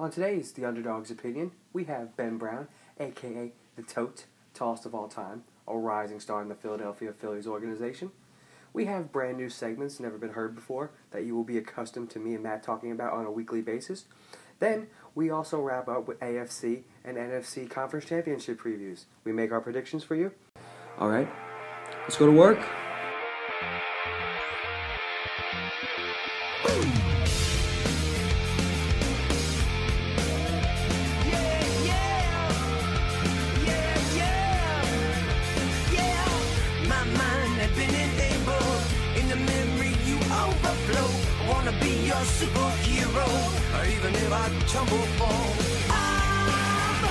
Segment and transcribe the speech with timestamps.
[0.00, 2.68] On today's The Underdog's Opinion, we have Ben Brown,
[2.98, 8.10] aka the Tote, tallest of all time, a rising star in the Philadelphia Phillies organization.
[8.72, 12.18] We have brand new segments never been heard before that you will be accustomed to
[12.18, 14.06] me and Matt talking about on a weekly basis.
[14.58, 19.04] Then we also wrap up with AFC and NFC conference championship previews.
[19.24, 20.32] We make our predictions for you.
[20.98, 21.28] All right,
[22.04, 22.58] let's go to work.
[42.40, 43.28] Superhero,
[43.76, 45.52] or even if I tumble fall.
[45.90, 47.04] I'm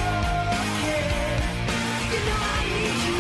[0.74, 1.06] okay.
[2.10, 3.18] You know I need you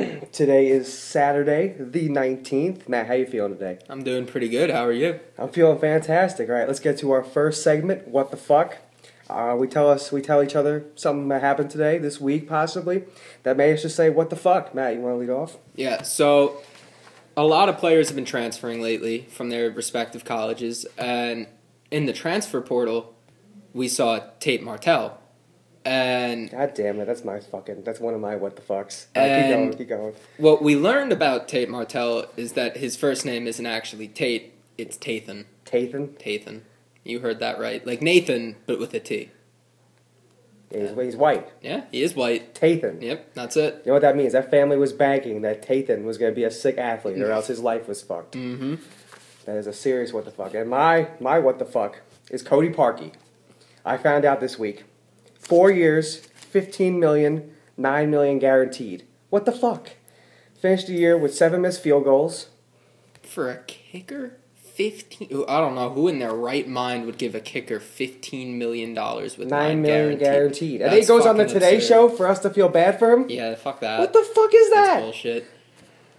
[0.00, 0.28] desperately.
[0.32, 2.88] Today is Saturday, the 19th.
[2.88, 3.78] Matt, how you feeling today?
[3.90, 4.70] I'm doing pretty good.
[4.70, 5.20] How are you?
[5.36, 6.48] I'm feeling fantastic.
[6.48, 8.08] All right, let's get to our first segment.
[8.08, 8.78] What the fuck?
[9.32, 13.04] Uh, we tell us we tell each other something that happened today, this week, possibly
[13.42, 14.74] that made us just say what the fuck.
[14.74, 15.56] Matt, you want to lead off?
[15.74, 16.58] Yeah, so
[17.36, 21.46] a lot of players have been transferring lately from their respective colleges, and
[21.90, 23.14] in the transfer portal,
[23.72, 25.18] we saw Tate Martell.
[25.84, 27.82] And God damn it, that's my fucking.
[27.82, 29.06] That's one of my what the fucks.
[29.16, 30.14] Right, keep going, keep going.
[30.36, 34.96] what we learned about Tate Martell is that his first name isn't actually Tate, it's
[34.96, 35.46] Tathan.
[35.64, 36.62] Tathan, Tathan.
[37.04, 37.84] You heard that right.
[37.86, 39.30] Like Nathan, but with a T.
[40.70, 41.48] he's, he's white.
[41.60, 42.54] Yeah, he is white.
[42.54, 43.00] Tathan.
[43.02, 43.82] Yep, that's it.
[43.84, 44.32] You know what that means?
[44.32, 47.48] That family was banking that Tathan was going to be a sick athlete, or else
[47.48, 48.34] his life was fucked.
[48.34, 48.76] Mm-hmm.
[49.46, 50.54] That is a serious what the fuck.
[50.54, 52.00] And my my what the fuck
[52.30, 53.12] is Cody Parkey.
[53.84, 54.84] I found out this week.
[55.34, 59.04] Four years, 15 million, 9 million guaranteed.
[59.28, 59.90] What the fuck?
[60.60, 62.50] Finished the year with seven missed field goals.
[63.22, 64.38] For a kicker?
[64.74, 68.94] 15 I don't know who in their right mind would give a kicker 15 million
[68.94, 70.20] dollars with Nine nine million guaranteed.
[70.20, 70.80] guaranteed.
[70.82, 71.88] And That's goes on the Today absurd.
[71.88, 73.26] Show for us to feel bad for him?
[73.28, 73.98] Yeah, fuck that.
[73.98, 75.00] What the fuck is That's that?
[75.00, 75.46] bullshit.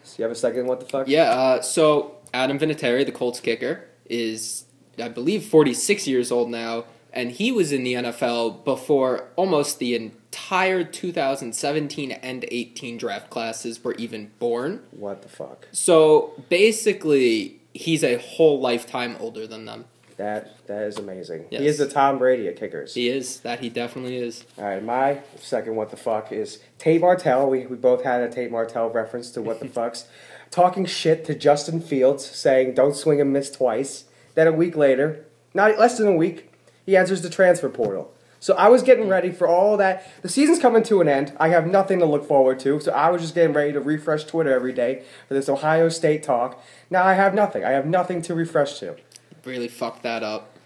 [0.03, 1.08] So you have a second what the fuck?
[1.08, 4.66] Yeah, uh, so Adam Vinatieri, the Colts kicker, is
[5.00, 9.96] I believe 46 years old now, and he was in the NFL before almost the
[9.96, 14.81] entire 2017 and 18 draft classes were even born.
[14.91, 15.68] What the fuck?
[15.72, 19.85] So basically, he's a whole lifetime older than them.
[20.17, 21.45] That that is amazing.
[21.50, 22.94] He is the Tom Brady of kickers.
[22.94, 24.45] He is that he definitely is.
[24.57, 27.50] All right, my second what the fuck is Tate Martell.
[27.50, 30.06] We, we both had a Tate Martell reference to what the fucks.
[30.51, 34.05] Talking shit to Justin Fields, saying don't swing and miss twice.
[34.35, 36.51] Then a week later, not less than a week,
[36.85, 38.12] he enters the transfer portal.
[38.44, 40.06] So I was getting ready for all that.
[40.22, 41.31] The season's coming to an end.
[41.40, 42.78] I have nothing to look forward to.
[42.81, 46.24] So I was just getting ready to refresh Twitter every day for this Ohio State
[46.24, 46.62] talk.
[46.90, 47.64] Now I have nothing.
[47.64, 48.98] I have nothing to refresh to.
[49.46, 50.58] Really fucked that up.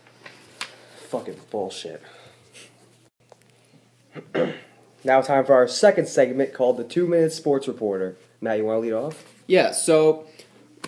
[1.10, 2.02] Fucking bullshit.
[5.04, 8.18] now time for our second segment called the Two Minute Sports Reporter.
[8.42, 9.24] Matt, you want to lead off?
[9.46, 10.26] Yeah, so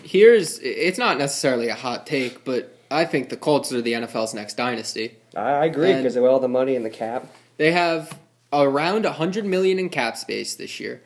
[0.02, 4.34] here's it's not necessarily a hot take, but I think the Colts are the NFL's
[4.34, 5.18] next dynasty.
[5.36, 7.26] I, agree because of all the money in the cap.
[7.56, 8.18] They have
[8.52, 11.02] around 100 million in cap space this year.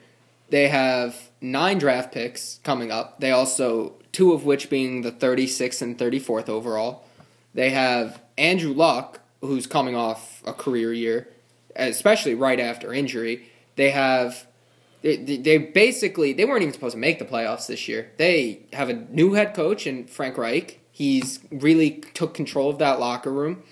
[0.51, 3.21] They have 9 draft picks coming up.
[3.21, 7.05] They also two of which being the 36th and 34th overall.
[7.53, 11.29] They have Andrew Luck who's coming off a career year,
[11.77, 13.51] especially right after injury.
[13.77, 14.47] They have
[15.03, 18.11] they, they they basically they weren't even supposed to make the playoffs this year.
[18.17, 20.81] They have a new head coach in Frank Reich.
[20.91, 23.63] He's really took control of that locker room.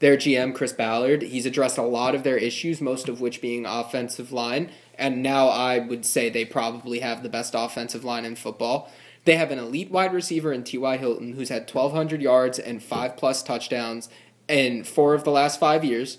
[0.00, 3.66] Their GM Chris Ballard, he's addressed a lot of their issues, most of which being
[3.66, 8.34] offensive line, and now I would say they probably have the best offensive line in
[8.34, 8.90] football.
[9.26, 10.96] They have an elite wide receiver in T.Y.
[10.96, 14.08] Hilton who's had 1,200 yards and five plus touchdowns
[14.48, 16.16] in four of the last five years.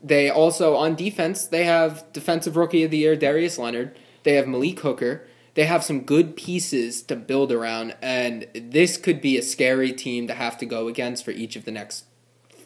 [0.00, 3.98] They also on defense they have defensive rookie of the year Darius Leonard.
[4.22, 5.26] They have Malik Hooker.
[5.54, 10.26] They have some good pieces to build around, and this could be a scary team
[10.28, 12.06] to have to go against for each of the next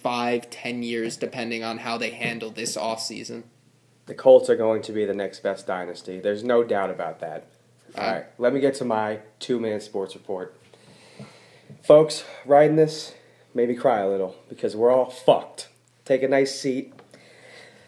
[0.07, 3.43] five, ten years, depending on how they handle this offseason.
[4.07, 6.21] The Colts are going to be the next best dynasty.
[6.21, 7.49] There's no doubt about that.
[7.93, 10.55] Uh, all right, let me get to my two minute sports report.
[11.83, 13.15] Folks, writing this
[13.53, 15.71] made me cry a little because we're all fucked.
[16.05, 16.95] Take a nice seat.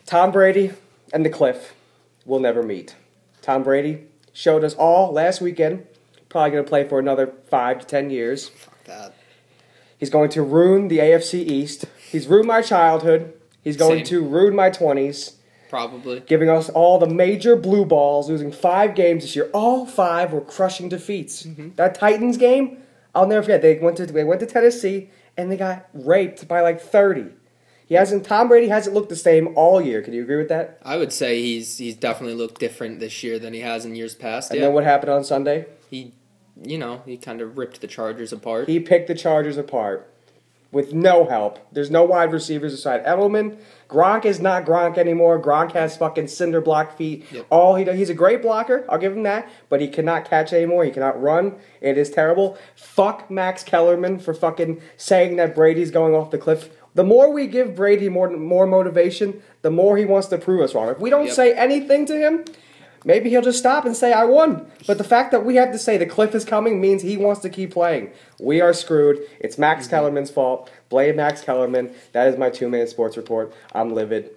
[0.05, 0.73] Tom Brady
[1.13, 1.73] and the Cliff
[2.27, 2.97] will never meet.
[3.43, 5.87] Tom Brady showed us all last weekend,
[6.29, 8.49] probably going to play for another five to ten years.
[8.49, 9.15] Fuck that.
[9.99, 11.85] He's going to ruin the AFC East.
[12.11, 13.35] He's ruined my childhood.
[13.63, 14.07] He's going Same.
[14.07, 15.35] to ruin my 20s.
[15.69, 16.21] probably.
[16.21, 19.51] giving us all the major blue balls, losing five games this year.
[19.53, 21.43] All five were crushing defeats.
[21.43, 21.71] Mm-hmm.
[21.77, 22.79] That Titans game,
[23.15, 23.61] I'll never forget.
[23.63, 27.27] They went to they went to Tennessee and they got raped by like thirty.
[27.87, 28.25] He hasn't.
[28.25, 30.03] Tom Brady hasn't looked the same all year.
[30.03, 30.79] Can you agree with that?
[30.83, 34.15] I would say he's he's definitely looked different this year than he has in years
[34.15, 34.51] past.
[34.51, 35.67] And yeah, then what happened on Sunday?
[35.91, 36.13] he,
[36.63, 38.69] you know, he kind of ripped the Chargers apart.
[38.69, 40.13] He picked the Chargers apart
[40.71, 41.59] with no help.
[41.73, 43.59] There's no wide receivers aside Edelman.
[43.89, 45.41] Gronk is not Gronk anymore.
[45.43, 47.25] Gronk has fucking cinder block feet.
[47.33, 47.47] Yep.
[47.49, 48.85] All he does, he's a great blocker.
[48.89, 50.85] I'll give him that, but he cannot catch anymore.
[50.85, 51.55] He cannot run.
[51.81, 52.59] It is terrible.
[52.77, 56.69] Fuck Max Kellerman for fucking saying that Brady's going off the cliff.
[56.95, 60.75] The more we give Brady more more motivation, the more he wants to prove us
[60.75, 60.89] wrong.
[60.91, 61.35] If we don't Yep.
[61.35, 62.45] say anything to him,
[63.05, 64.71] maybe he'll just stop and say I won.
[64.87, 67.41] But the fact that we have to say the cliff is coming means he wants
[67.43, 68.11] to keep playing.
[68.41, 69.21] We are screwed.
[69.41, 69.91] It's Max Mm-hmm.
[69.91, 70.71] Kellerman's fault.
[70.89, 71.95] Blame Max Kellerman.
[72.13, 73.53] That is my two minute sports report.
[73.73, 74.31] I'm livid.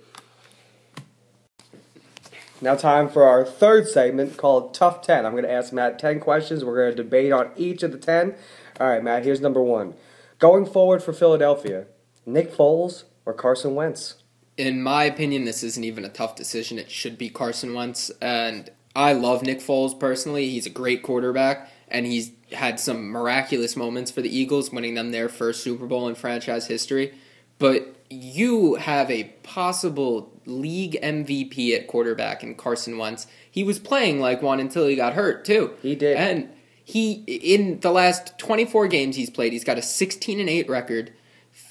[2.64, 5.26] Now, time for our third segment called Tough 10.
[5.26, 6.64] I'm going to ask Matt 10 questions.
[6.64, 8.36] We're going to debate on each of the 10.
[8.80, 9.96] All right, Matt, here's number one.
[10.38, 11.86] Going forward for Philadelphia,
[12.24, 14.21] Nick Foles or Carson Wentz?
[14.62, 16.78] In my opinion, this isn't even a tough decision.
[16.78, 18.12] It should be Carson Wentz.
[18.22, 20.50] And I love Nick Foles personally.
[20.50, 25.12] He's a great quarterback, and he's had some miraculous moments for the Eagles, winning them
[25.12, 27.14] their first Super Bowl in franchise history.
[27.58, 33.26] But you have a possible league MVP at quarterback in Carson Wentz.
[33.50, 35.72] He was playing like one until he got hurt, too.
[35.82, 36.18] He did.
[36.18, 36.50] And
[36.86, 41.14] he, in the last 24 games he's played, he's got a 16 and 8 record.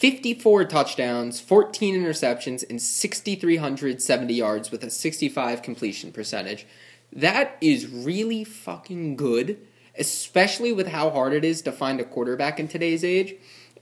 [0.01, 6.67] 54 touchdowns, 14 interceptions, and 6,370 yards with a 65 completion percentage.
[7.13, 9.59] That is really fucking good,
[9.99, 13.35] especially with how hard it is to find a quarterback in today's age.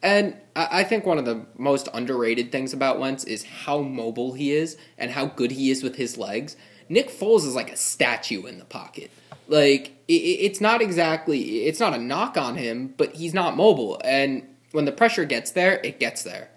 [0.02, 4.50] And I think one of the most underrated things about Wentz is how mobile he
[4.50, 6.56] is and how good he is with his legs.
[6.88, 9.12] Nick Foles is like a statue in the pocket.
[9.46, 14.00] Like it's not exactly it's not a knock on him, but he's not mobile.
[14.04, 16.50] And when the pressure gets there, it gets there.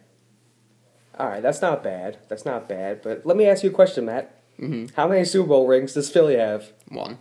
[1.18, 2.18] All right, that's not bad.
[2.30, 3.02] That's not bad.
[3.02, 4.36] But let me ask you a question, Matt.
[4.60, 4.96] Mm-hmm.
[4.96, 6.72] How many Super Bowl rings does Philly have?
[6.88, 7.18] One.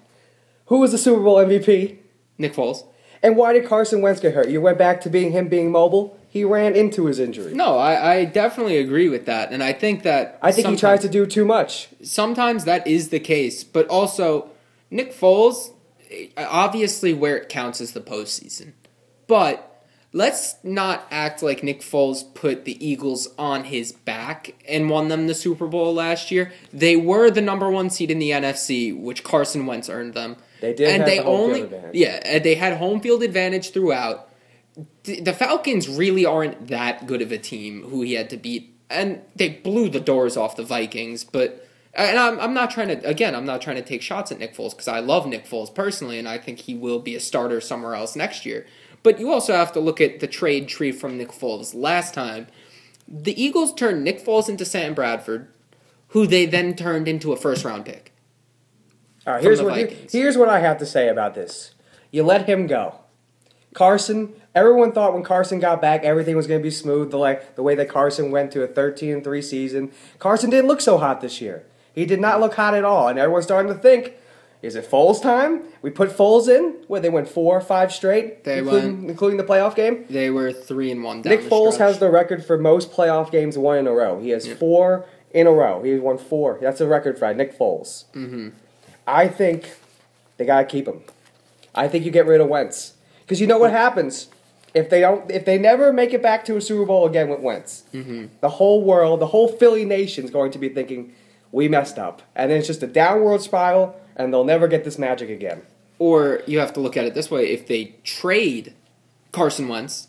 [0.67, 1.99] Who was the Super Bowl MVP?
[2.39, 2.85] Nick Foles.
[3.23, 4.49] And why did Carson Wentz get hurt?
[4.49, 6.19] You went back to being him being mobile.
[6.29, 7.53] He ran into his injury.
[7.53, 11.01] No, I, I definitely agree with that, and I think that I think he tries
[11.01, 11.89] to do too much.
[12.03, 14.51] sometimes that is the case, but also
[14.91, 15.73] Nick Foles,
[16.37, 18.75] obviously where it counts is the postseason.
[19.27, 19.70] But
[20.13, 25.27] let's not act like Nick Foles put the Eagles on his back and won them
[25.27, 26.53] the Super Bowl last year.
[26.73, 30.37] They were the number one seed in the NFC, which Carson Wentz earned them.
[30.61, 31.95] They did and have they the only advantage.
[31.95, 34.29] yeah, they had home field advantage throughout.
[35.05, 38.75] The the Falcons really aren't that good of a team who he had to beat,
[38.91, 41.25] and they blew the doors off the Vikings.
[41.25, 44.39] But and I'm, I'm not trying to again, I'm not trying to take shots at
[44.39, 47.21] Nick Foles because I love Nick Foles personally, and I think he will be a
[47.21, 48.67] starter somewhere else next year.
[49.03, 51.75] But you also have to look at the trade tree from Nick Foles.
[51.75, 52.49] Last time,
[53.09, 55.49] the Eagles turned Nick Foles into Sam Bradford,
[56.09, 58.13] who they then turned into a first round pick.
[59.27, 59.77] All right, here's what
[60.11, 61.75] here's what I have to say about this.
[62.11, 62.97] You let him go.
[63.73, 67.11] Carson, everyone thought when Carson got back everything was going to be smooth.
[67.11, 69.93] The like the way that Carson went to a 13 3 season.
[70.19, 71.65] Carson didn't look so hot this year.
[71.93, 74.15] He did not look hot at all, and everyone's starting to think,
[74.63, 75.63] is it Foles time?
[75.83, 76.77] We put Foles in.
[76.87, 80.05] Where they went four or five straight, They including, went- including the playoff game.
[80.09, 81.23] They were three and one.
[81.23, 81.89] Down Nick Foles stretch.
[81.89, 84.21] has the record for most playoff games won in a row.
[84.21, 85.83] He has four in a row.
[85.83, 86.59] He won four.
[86.61, 88.05] That's a record for Nick Foles.
[88.13, 88.51] Mm-hmm.
[89.07, 89.71] I think
[90.37, 91.03] they gotta keep him.
[91.75, 94.29] I think you get rid of Wentz because you know what happens
[94.75, 95.31] if they don't.
[95.31, 98.27] If they never make it back to a Super Bowl again with Wentz, mm-hmm.
[98.41, 101.13] the whole world, the whole Philly nation's going to be thinking
[101.53, 104.99] we messed up, and then it's just a downward spiral, and they'll never get this
[104.99, 105.63] magic again.
[105.99, 108.75] Or you have to look at it this way: if they trade
[109.33, 110.09] Carson Wentz,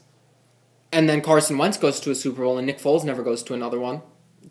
[0.91, 3.53] and then Carson Wentz goes to a Super Bowl and Nick Foles never goes to
[3.53, 4.01] another one,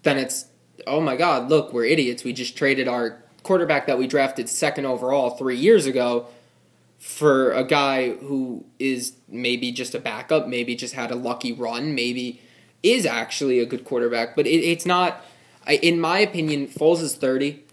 [0.03, 0.47] then it's
[0.87, 2.25] oh my God, look, we're idiots.
[2.25, 6.27] We just traded our quarterback that we drafted second overall three years ago
[6.99, 11.95] for a guy who is maybe just a backup, maybe just had a lucky run,
[11.95, 12.41] maybe
[12.83, 15.25] is actually a good quarterback, but it, it's not.
[15.67, 17.65] In my opinion, Foles is thirty,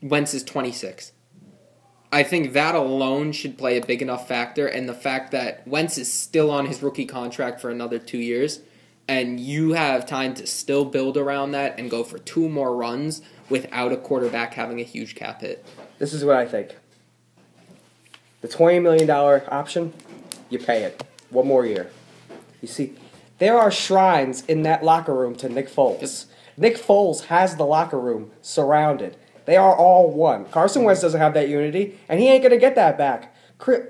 [0.00, 1.12] Wentz is twenty six.
[2.14, 5.96] I think that alone should play a big enough factor, and the fact that Wentz
[5.96, 8.60] is still on his rookie contract for another two years,
[9.08, 13.22] and you have time to still build around that and go for two more runs
[13.48, 15.64] without a quarterback having a huge cap hit.
[15.98, 16.76] This is what I think.
[18.42, 19.94] The twenty million dollar option,
[20.50, 21.90] you pay it one more year.
[22.60, 22.94] You see,
[23.38, 26.26] there are shrines in that locker room to Nick Foles.
[26.58, 29.16] Nick Foles has the locker room surrounded.
[29.44, 30.46] They are all one.
[30.46, 33.34] Carson Wentz doesn't have that unity, and he ain't gonna get that back.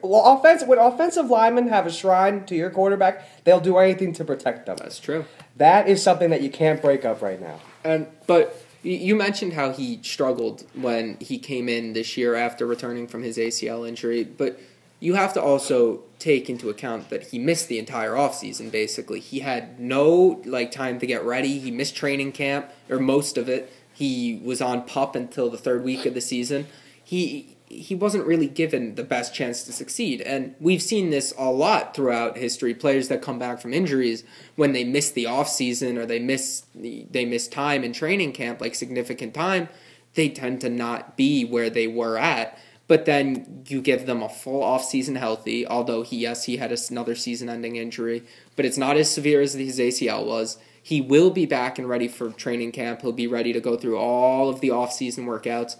[0.02, 4.24] Well, offense when offensive linemen have a shrine to your quarterback, they'll do anything to
[4.24, 4.76] protect them.
[4.76, 5.24] That's true.
[5.56, 7.58] That is something that you can't break up right now.
[7.84, 13.06] And but you mentioned how he struggled when he came in this year after returning
[13.06, 14.58] from his ACL injury, but
[14.98, 19.20] you have to also take into account that he missed the entire offseason basically.
[19.20, 21.58] He had no like time to get ready.
[21.58, 23.72] He missed training camp or most of it.
[24.02, 26.66] He was on pup until the third week of the season.
[27.04, 30.20] He he wasn't really given the best chance to succeed.
[30.22, 32.74] And we've seen this a lot throughout history.
[32.74, 34.24] Players that come back from injuries
[34.56, 38.60] when they miss the off season or they miss they miss time in training camp,
[38.60, 39.68] like significant time,
[40.14, 42.58] they tend to not be where they were at.
[42.88, 46.76] But then you give them a full off season healthy, although he yes, he had
[46.90, 48.24] another season ending injury,
[48.56, 50.58] but it's not as severe as his ACL was.
[50.82, 53.02] He will be back and ready for training camp.
[53.02, 55.76] He'll be ready to go through all of the off season workouts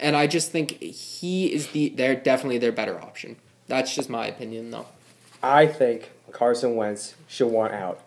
[0.00, 3.36] and I just think he is the they're definitely their better option.
[3.68, 4.86] That's just my opinion, though.
[5.42, 8.00] I think Carson Wentz should want out.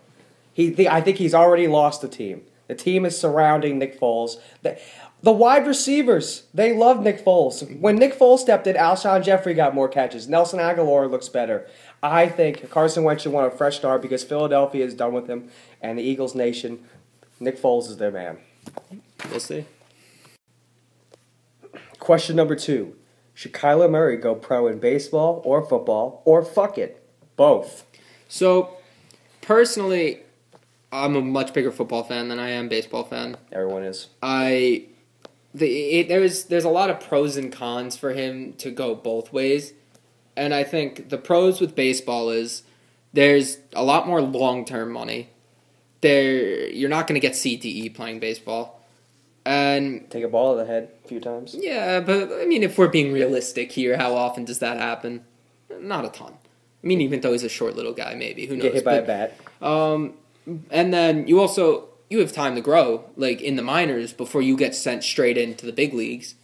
[0.53, 2.43] He, the, I think he's already lost the team.
[2.67, 4.38] The team is surrounding Nick Foles.
[4.62, 4.79] The,
[5.21, 7.79] the wide receivers, they love Nick Foles.
[7.79, 10.27] When Nick Foles stepped in, Alshon Jeffery got more catches.
[10.27, 11.67] Nelson Agholor looks better.
[12.03, 15.50] I think Carson Wentz should want a fresh start because Philadelphia is done with him,
[15.81, 16.83] and the Eagles Nation,
[17.39, 18.39] Nick Foles is their man.
[19.31, 19.65] We'll see.
[22.00, 22.95] Question number two:
[23.33, 27.01] Should Kyler Murray go pro in baseball or football, or fuck it,
[27.38, 27.86] both?
[28.27, 28.75] So,
[29.39, 30.19] personally,
[30.91, 33.38] I'm a much bigger football fan than I am baseball fan.
[33.53, 34.10] Everyone is.
[34.22, 34.88] I
[35.53, 39.31] the it, there's there's a lot of pros and cons for him to go both
[39.31, 39.72] ways,
[40.35, 42.63] and I think the pros with baseball is
[43.13, 45.29] there's a lot more long term money.
[46.01, 48.81] There, you're not going to get CTE playing baseball,
[49.45, 51.55] and Take a ball to the head a few times.
[51.57, 55.23] Yeah, but I mean, if we're being realistic here, how often does that happen?
[55.79, 56.33] Not a ton.
[56.83, 58.63] I mean, even though he's a short little guy, maybe who knows?
[58.63, 59.37] Get hit by a bat.
[59.61, 60.15] um,
[60.69, 64.57] and then you also you have time to grow, like in the minors, before you
[64.57, 66.35] get sent straight into the big leagues.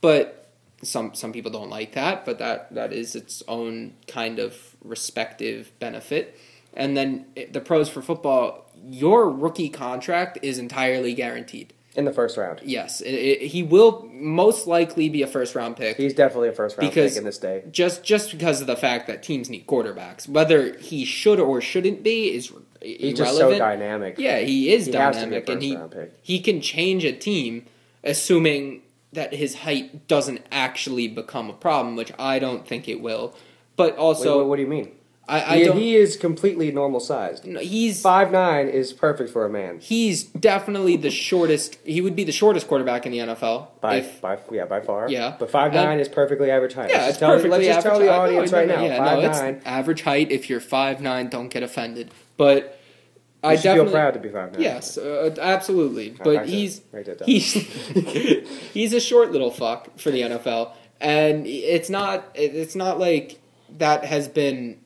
[0.00, 0.37] But
[0.82, 4.54] some some people don't like that, but that that is its own kind of
[4.84, 6.38] respective benefit.
[6.74, 11.72] And then it- the pros for football, your rookie contract is entirely guaranteed.
[11.96, 12.60] In the first round.
[12.62, 16.52] Yes, it, it, he will most likely be a first round pick He's definitely a
[16.52, 17.64] first round Because- pick in this day.
[17.72, 20.28] just just because of the fact that teams need quarterbacks.
[20.28, 23.16] Whether he should or shouldn't be is He's irrelevant.
[23.16, 24.14] just so dynamic.
[24.18, 26.12] Yeah, he is He has to be a dynamic, and he round pick.
[26.22, 27.64] he can change a team,
[28.04, 33.34] assuming that his height doesn't actually become a problem, which I don't think it will.
[33.76, 34.92] But Wait, also, what, what do you mean?
[35.30, 37.44] I, I he, he is completely normal sized.
[37.44, 39.78] no, he's Five nine is perfect for a man.
[39.78, 41.76] he's definitely the shortest.
[41.84, 43.68] He would be the shortest quarterback in the NFL.
[43.82, 45.10] By, if by yeah, by far.
[45.10, 45.36] Yeah.
[45.38, 46.88] But five nine And- is perfectly average height.
[46.88, 48.18] Yeah, let's it's tell, perfectly let's just tell the height.
[48.18, 48.82] audience No, right no, now.
[48.82, 49.62] Yeah, five no, nine.
[49.66, 50.32] average height.
[50.32, 52.10] If you're five nine, don't get offended.
[52.38, 52.80] But
[53.42, 54.62] I You should definitely feel proud to be five nine.
[54.62, 56.10] Yes, uh, absolutely.
[56.10, 56.80] But I- he's
[57.24, 57.52] he's
[58.74, 63.38] he's a short little fuck for the NFL, and it's not it's not like
[63.78, 64.80] that has been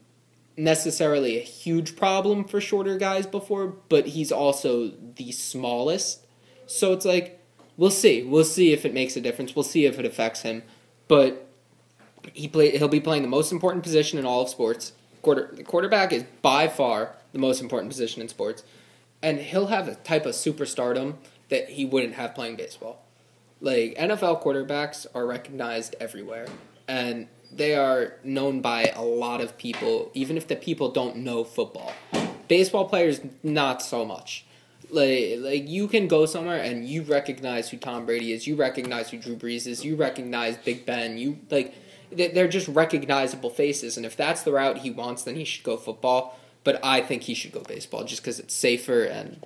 [0.56, 3.68] necessarily a huge problem for shorter guys before.
[3.88, 6.26] But he's also the smallest,
[6.66, 7.40] so it's like
[7.78, 8.22] we'll see.
[8.22, 9.56] We'll see if it makes a difference.
[9.56, 10.62] We'll see if it affects him.
[11.08, 11.48] But
[12.34, 14.92] he play he'll be playing the most important position in all of sports.
[15.22, 18.62] Quarter the quarterback is by far the most important position in sports,
[19.22, 21.14] and he'll have a type of superstardom
[21.48, 23.04] that he wouldn't have playing baseball.
[23.60, 26.46] Like NFL quarterbacks are recognized everywhere,
[26.88, 31.44] and they are known by a lot of people, even if the people don't know
[31.44, 31.92] football.
[32.48, 34.44] Baseball players, not so much.
[34.90, 39.10] Like, like you can go somewhere and you recognize who Tom Brady is, you recognize
[39.10, 41.74] who Drew Brees is, you recognize Big Ben, you like
[42.10, 43.96] they- they're just recognizable faces.
[43.96, 46.38] And if that's the route he wants, then he should go football.
[46.64, 49.44] But I think he should go baseball just because it's safer and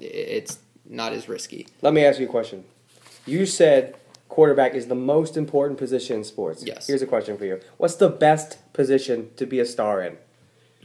[0.00, 1.66] it's not as risky.
[1.82, 2.64] Let me ask you a question.
[3.24, 3.96] You said
[4.28, 6.64] quarterback is the most important position in sports.
[6.64, 6.86] Yes.
[6.86, 7.60] Here's a question for you.
[7.76, 10.18] What's the best position to be a star in?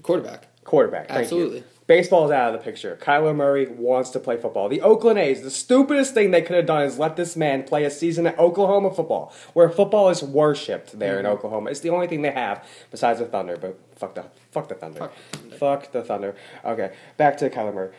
[0.02, 0.48] Quarterback.
[0.64, 1.08] Quarterback.
[1.08, 1.64] Thank Absolutely.
[1.92, 2.98] Baseball is out of the picture.
[3.02, 4.70] Kyler Murray wants to play football.
[4.70, 7.84] The Oakland A's, the stupidest thing they could have done is let this man play
[7.84, 11.26] a season at Oklahoma football, where football is worshipped there Mm-hmm.
[11.26, 11.70] in Oklahoma.
[11.70, 15.00] It's the only thing they have besides the Thunder, but fuck the fuck the Thunder.
[15.00, 15.58] Fuck the Thunder.
[15.58, 16.36] Fuck the Thunder.
[16.64, 17.90] Okay, back to Kyler Murray.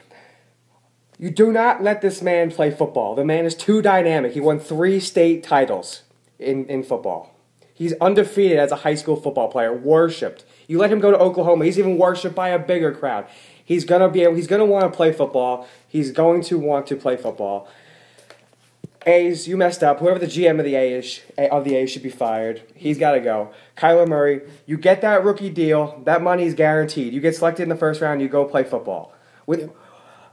[1.18, 3.14] You do not let this man play football.
[3.14, 4.32] The man is too dynamic.
[4.32, 6.00] He won three state titles
[6.38, 7.36] in, in football.
[7.74, 10.44] He's undefeated as a high school football player, worshipped.
[10.66, 11.66] You let him go to Oklahoma.
[11.66, 13.26] He's even worshipped by a bigger crowd.
[13.64, 14.34] He's gonna be able.
[14.34, 15.66] He's gonna want to play football.
[15.88, 17.68] He's going to want to play football.
[19.04, 19.98] A's, you messed up.
[19.98, 22.62] Whoever the GM of the A's of the A's should be fired.
[22.74, 23.50] He's got to go.
[23.76, 26.00] Kyler Murray, you get that rookie deal.
[26.04, 27.12] That money is guaranteed.
[27.12, 28.22] You get selected in the first round.
[28.22, 29.12] You go play football.
[29.44, 29.72] With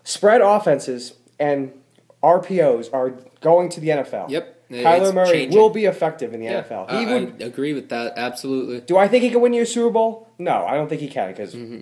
[0.04, 1.74] spread offenses and
[2.22, 4.30] RPOs are going to the NFL.
[4.30, 4.56] Yep.
[4.70, 5.60] Kyler It's Murray changing.
[5.60, 6.92] will be effective in the Yeah, NFL.
[6.92, 7.42] I, He would.
[7.42, 8.14] I agree with that.
[8.18, 8.82] Absolutely.
[8.82, 10.30] Do I think he can win you a Super Bowl?
[10.38, 11.80] No, I don't think he can because Mm-hmm.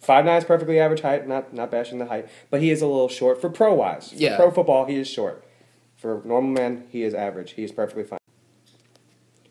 [0.00, 1.26] Five nine is perfectly average height.
[1.28, 4.10] Not not bashing the height, but he is a little short for pro wise.
[4.10, 4.36] For Yeah.
[4.36, 5.44] pro football, he is short.
[5.96, 7.52] For normal man, he is average.
[7.52, 8.18] He is perfectly fine.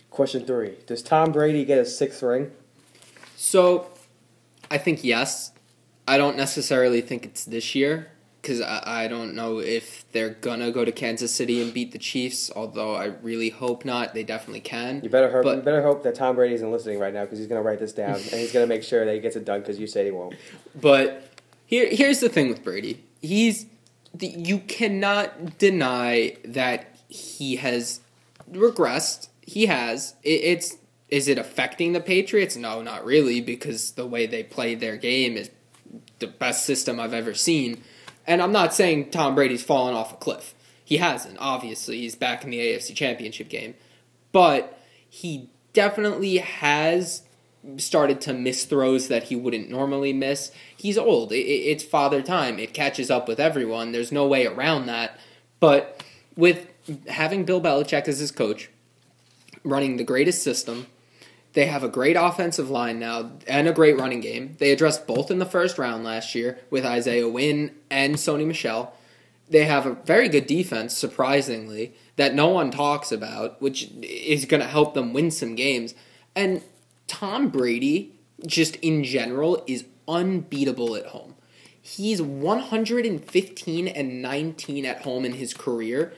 [0.10, 2.52] Question three: Does Tom Brady get a sixth ring?
[3.36, 3.88] So,
[4.72, 5.52] I think yes.
[6.08, 8.08] I don't necessarily think it's this year
[8.42, 11.98] because I, I don't know if they're gonna go to Kansas City and beat the
[11.98, 12.52] Chiefs.
[12.56, 14.14] Although I really hope not.
[14.14, 15.02] They definitely can.
[15.04, 15.44] You better hope.
[15.44, 17.80] But- you better hope that Tom Brady isn't listening right now because he's to write
[17.80, 20.06] this down and he's to make sure that he gets it done because you said
[20.06, 20.36] he won't.
[20.80, 21.30] But
[21.66, 23.04] here, here's the thing with Brady.
[23.22, 23.66] He's
[24.14, 28.02] the, you cannot deny that he has
[28.52, 29.30] regressed.
[29.42, 30.16] He has.
[30.24, 30.78] It, it's
[31.10, 32.56] is it affecting the Patriots?
[32.58, 35.50] No, not really, because the way they play their game is
[36.20, 37.84] the best system I've ever seen.
[38.28, 40.54] And I'm not saying Tom Brady's fallen off a cliff.
[40.84, 41.38] He hasn't.
[41.40, 43.74] Obviously, he's back in the AFC Championship game,
[44.32, 44.78] but
[45.10, 47.24] he definitely has
[47.78, 50.52] started to miss throws that he wouldn't normally miss.
[50.76, 51.32] He's old.
[51.32, 52.60] It, it- it's father time.
[52.60, 53.92] It catches up with everyone.
[53.92, 55.20] There's no way around that.
[55.60, 56.04] But
[56.36, 56.68] with
[57.08, 58.70] having Bill Belichick as his coach,
[59.64, 60.88] running the greatest system,
[61.58, 64.56] they have a great offensive line now and a great running game.
[64.60, 68.94] They addressed both in the first round last year with Isaiah Wynn and Sony Michel.
[69.50, 74.62] They have a very good defense, surprisingly, that no one talks about, which is going
[74.62, 75.96] to help them win some games.
[76.36, 76.62] And
[77.08, 78.14] Tom Brady,
[78.46, 81.34] just in general, is unbeatable at home.
[81.82, 86.14] He's 115 and 19 at home in his career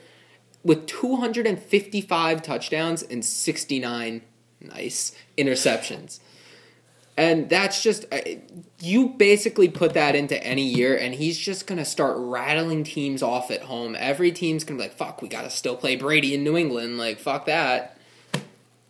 [0.62, 4.20] with 255 touchdowns and 69
[4.60, 6.20] nice interceptions.
[7.16, 8.06] And that's just
[8.80, 13.50] you basically put that into any year, and he's just gonna start rattling teams off
[13.50, 13.96] at home.
[13.98, 17.18] Every team's gonna be like, "Fuck, we gotta still play Brady in New England." Like,
[17.18, 17.98] fuck that.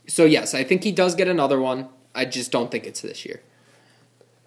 [0.06, 1.88] So yes, I think he does get another one.
[2.14, 3.40] I just don't think it's this year.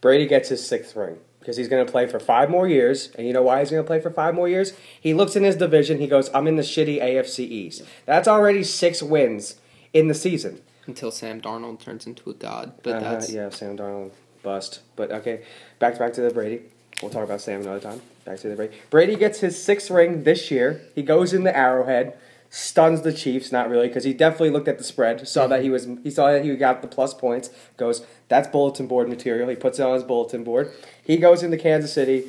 [0.01, 3.09] Brady gets his sixth ring because he's going to play for five more years.
[3.17, 4.73] And you know why he's going to play for five more years?
[4.99, 5.99] He looks in his division.
[5.99, 7.83] He goes, I'm in the shitty AFC East.
[8.05, 9.55] That's already six wins
[9.93, 10.61] in the season.
[10.85, 14.81] Until Sam Darnold turns into a god, but Uh-huh, that's yeah, Sam Darnold bust.
[14.95, 15.43] But okay,
[15.79, 16.61] back back to the Brady.
[17.01, 18.01] We'll talk about Sam another time.
[18.25, 18.75] Back to the Brady.
[18.89, 20.81] Brady gets his sixth ring this year.
[20.93, 22.17] He goes in the Arrowhead,
[22.49, 23.51] stuns the Chiefs.
[23.51, 26.31] Not really, because he definitely looked at the spread, saw that he was he saw
[26.31, 27.49] that he got the plus points.
[27.77, 29.47] Goes, that's bulletin board material.
[29.49, 30.71] He puts it on his bulletin board.
[31.03, 32.25] He goes into Kansas City,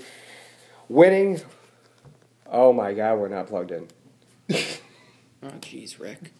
[0.88, 1.40] winning.
[2.46, 3.88] Oh my God, we're not plugged in.
[4.52, 6.30] oh jeez, Rick.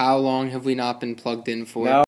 [0.00, 1.84] How long have we not been plugged in for?
[1.84, 2.04] No.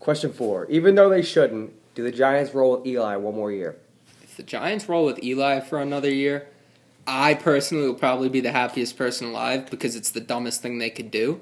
[0.00, 0.66] Question four.
[0.68, 3.76] Even though they shouldn't, do the Giants roll with Eli one more year?
[4.20, 6.48] If the Giants roll with Eli for another year,
[7.06, 10.90] I personally will probably be the happiest person alive because it's the dumbest thing they
[10.90, 11.40] could do.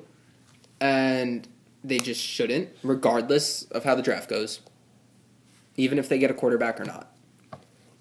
[0.79, 1.49] And
[1.83, 4.61] they just shouldn't, regardless of how the draft goes.
[5.79, 7.11] Even if they get a quarterback or not.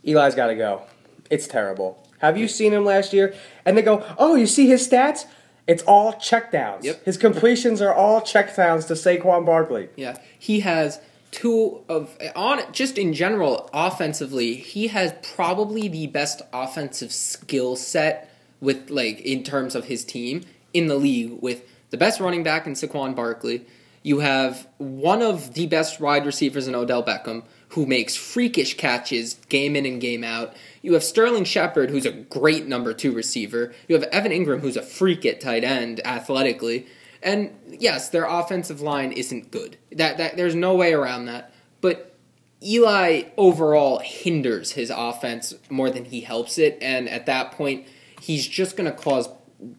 [0.04, 0.82] Eli's got to go.
[1.30, 2.06] It's terrible.
[2.18, 3.34] Have you seen him last year?
[3.64, 5.24] And they go, oh, you see his stats?
[5.72, 6.84] It's all checkdowns.
[6.84, 7.06] Yep.
[7.06, 9.88] His completions are all checkdowns to Saquon Barkley.
[9.96, 11.00] Yeah, he has
[11.32, 14.56] two of on just in general offensively.
[14.56, 18.30] He has probably the best offensive skill set
[18.60, 22.68] with like in terms of his team in the league with the best running back
[22.68, 23.66] in Saquon Barkley.
[24.04, 29.36] You have one of the best wide receivers in Odell Beckham, who makes freakish catches
[29.48, 30.54] game in and game out.
[30.82, 33.74] You have Sterling Shepard, who's a great number two receiver.
[33.88, 36.88] You have Evan Engram, who's a freak at tight end athletically.
[37.24, 39.78] And yes, their offensive line isn't good.
[39.92, 41.54] That that there's no way around that.
[41.80, 42.16] But
[42.64, 47.88] Eli overall hinders his offense more than he helps it, and at that point,
[48.20, 49.30] he's just going to cause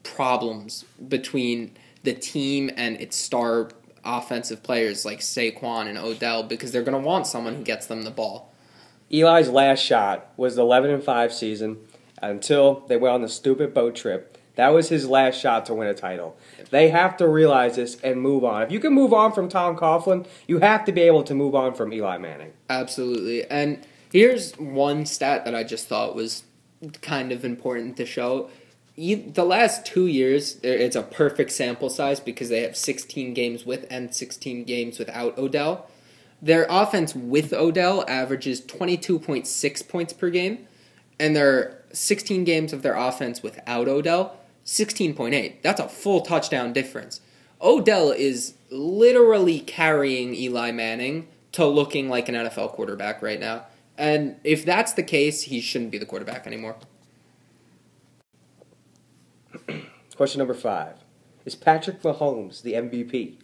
[0.02, 1.72] problems between
[2.05, 3.70] the team and its star
[4.05, 8.03] offensive players like Saquon and Odell because they're going to want someone who gets them
[8.03, 8.53] the ball.
[9.11, 11.79] Eli's last shot was the 11 and 5 season
[12.21, 14.38] until they went on the stupid boat trip.
[14.55, 16.37] That was his last shot to win a title.
[16.71, 18.62] They have to realize this and move on.
[18.62, 21.55] If you can move on from Tom Coughlin, you have to be able to move
[21.55, 22.53] on from Eli Manning.
[22.69, 23.45] Absolutely.
[23.45, 26.45] And here's one stat that I just thought was
[27.01, 28.51] kind of important to show.
[28.94, 33.64] You, the last two years, it's a perfect sample size because they have 16 games
[33.64, 35.88] with and 16 games without Odell.
[36.42, 40.66] Their offense with Odell averages 22.6 points per game,
[41.18, 45.62] and their 16 games of their offense without Odell, 16.8.
[45.62, 47.20] That's a full touchdown difference.
[47.62, 53.66] Odell is literally carrying Eli Manning to looking like an NFL quarterback right now.
[53.96, 56.76] And if that's the case, he shouldn't be the quarterback anymore.
[60.16, 60.96] Question number five:
[61.44, 63.37] Is Patrick Mahomes the MVP?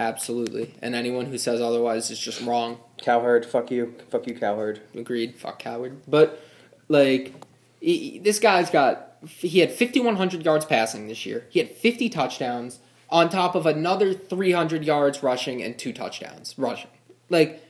[0.00, 0.74] Absolutely.
[0.80, 2.78] And anyone who says otherwise is just wrong.
[2.98, 4.80] Cowherd, fuck you, fuck you, Cowherd.
[4.94, 5.36] Agreed.
[5.36, 6.02] Fuck Howard.
[6.06, 6.40] But
[6.88, 7.34] like,
[7.80, 9.16] he, he- this guy's got.
[9.26, 11.46] He had 5,100 yards passing this year.
[11.50, 12.78] He had 50 touchdowns
[13.10, 16.90] on top of another 300 yards rushing and two touchdowns rushing.
[17.28, 17.64] Like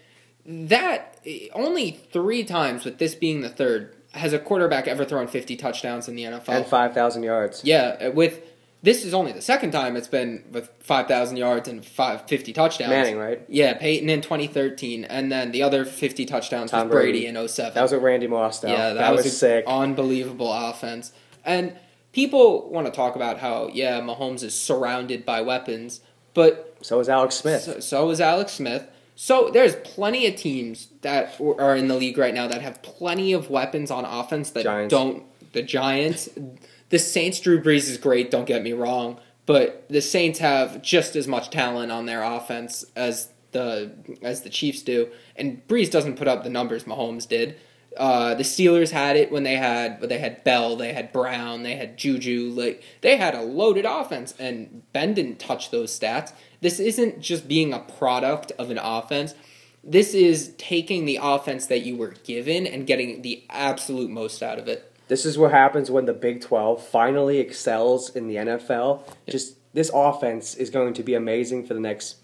[0.45, 1.19] that.
[1.25, 5.57] Eh, only three times, with this being the third, has a quarterback ever thrown 50
[5.57, 6.49] touchdowns in the NFL.
[6.49, 7.63] And five thousand yards.
[7.65, 8.43] Yeah, uh, with
[8.83, 12.91] this is only the second time it's been with 5,000 yards and five, 50 touchdowns.
[12.91, 13.43] Manning, right?
[13.49, 17.39] Yeah, Peyton in 2013, and then the other 50 touchdowns Tom was Brady, Brady.
[17.39, 17.75] in 07.
[17.75, 18.61] That was with Randy Moss.
[18.61, 18.69] Though.
[18.69, 19.65] yeah, that, was, a sick.
[19.67, 21.13] unbelievable offense.
[21.45, 21.77] And
[22.13, 26.01] people want to talk about how, yeah, Mahomes is surrounded by weapons,
[26.33, 27.63] but So is Alex Smith.
[27.63, 28.89] so, so is Alex Smith.
[29.21, 33.33] So there's plenty of teams that are in the league right now that have plenty
[33.33, 34.93] of weapons on offense that Giants.
[34.93, 35.25] don't.
[35.51, 36.29] The Giants,
[36.91, 37.41] the Saints.
[37.41, 38.31] Drew Brees is great.
[38.31, 42.85] Don't get me wrong, but the Saints have just as much talent on their offense
[42.95, 43.91] as the
[44.23, 47.57] as the Chiefs do, and Brees doesn't put up the numbers Mahomes did.
[47.97, 51.75] Uh, the Steelers had it when they had they had Bell, they had Brown, they
[51.75, 52.53] had Juju.
[52.55, 56.33] Like they had a loaded offense, and Ben didn't touch those stats.
[56.61, 59.35] This isn't just being a product of an offense.
[59.85, 64.59] This is taking the offense that you were given and getting the absolute most out
[64.59, 64.93] of it.
[65.09, 69.03] This is what happens when the Big 12 finally excels in the NFL.
[69.29, 72.17] Just this offense is going to be amazing for the next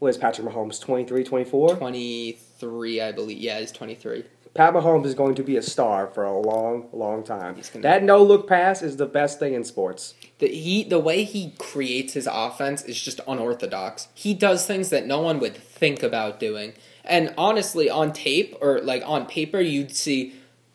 [0.00, 1.76] what is Patrick Mahomes 23 24?
[1.76, 3.38] 23, I believe.
[3.38, 4.24] Yeah, he's 23.
[4.52, 7.56] Pat Mahomes is going to be a star for a long long time.
[7.74, 10.14] That no look pass is the best thing in sports.
[10.38, 14.08] The he the way he creates his offense is just unorthodox.
[14.12, 16.72] He does things that no one would think about doing.
[17.04, 20.34] And honestly, on tape or like on paper, you'd see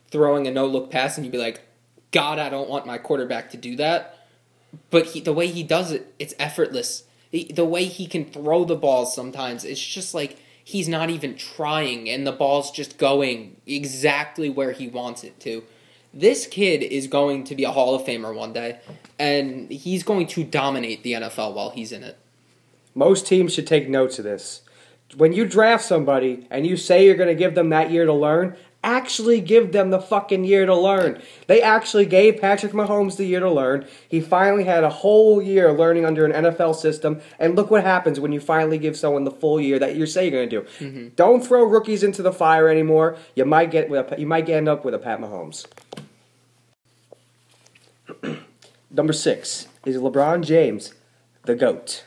[0.09, 1.61] throwing a no look pass and you'd be like,
[2.11, 4.25] God, I don't want my quarterback to do that.
[4.89, 7.03] But he, the way he does it, it's effortless.
[7.29, 11.35] He, the way he can throw the balls sometimes, it's just like he's not even
[11.35, 15.63] trying and the ball's just going exactly where he wants it to.
[16.11, 18.79] This kid is going to be a Hall of Famer one day,
[19.19, 22.17] and he's going to dominate the NFL while he's in it.
[22.95, 24.61] Most teams should take notes of this.
[25.15, 28.13] When you draft somebody and you say you're going to give them that year to
[28.13, 31.21] learn, actually give them the fucking year to learn.
[31.47, 33.85] They actually gave Patrick Mahomes the year to learn.
[34.07, 38.19] He finally had a whole year learning under an NFL system, and look what happens
[38.19, 40.85] when you finally give someone the full year that you say you're going to do.
[40.85, 41.07] Mm-hmm.
[41.15, 43.17] Don't throw rookies into the fire anymore.
[43.35, 45.65] You might get with a, you might end up with a Pat Mahomes.
[48.91, 50.93] Number six is LeBron James,
[51.43, 52.05] the goat.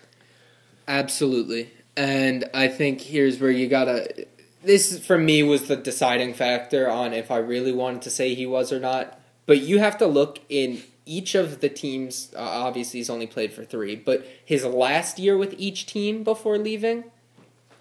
[0.87, 1.71] Absolutely.
[1.97, 4.27] And I think here's where you gotta.
[4.63, 8.47] This, for me, was the deciding factor on if I really wanted to say he
[8.47, 9.19] was or not.
[9.47, 12.33] But you have to look in each of the teams.
[12.37, 16.59] Uh, obviously, he's only played for three, but his last year with each team before
[16.59, 17.05] leaving,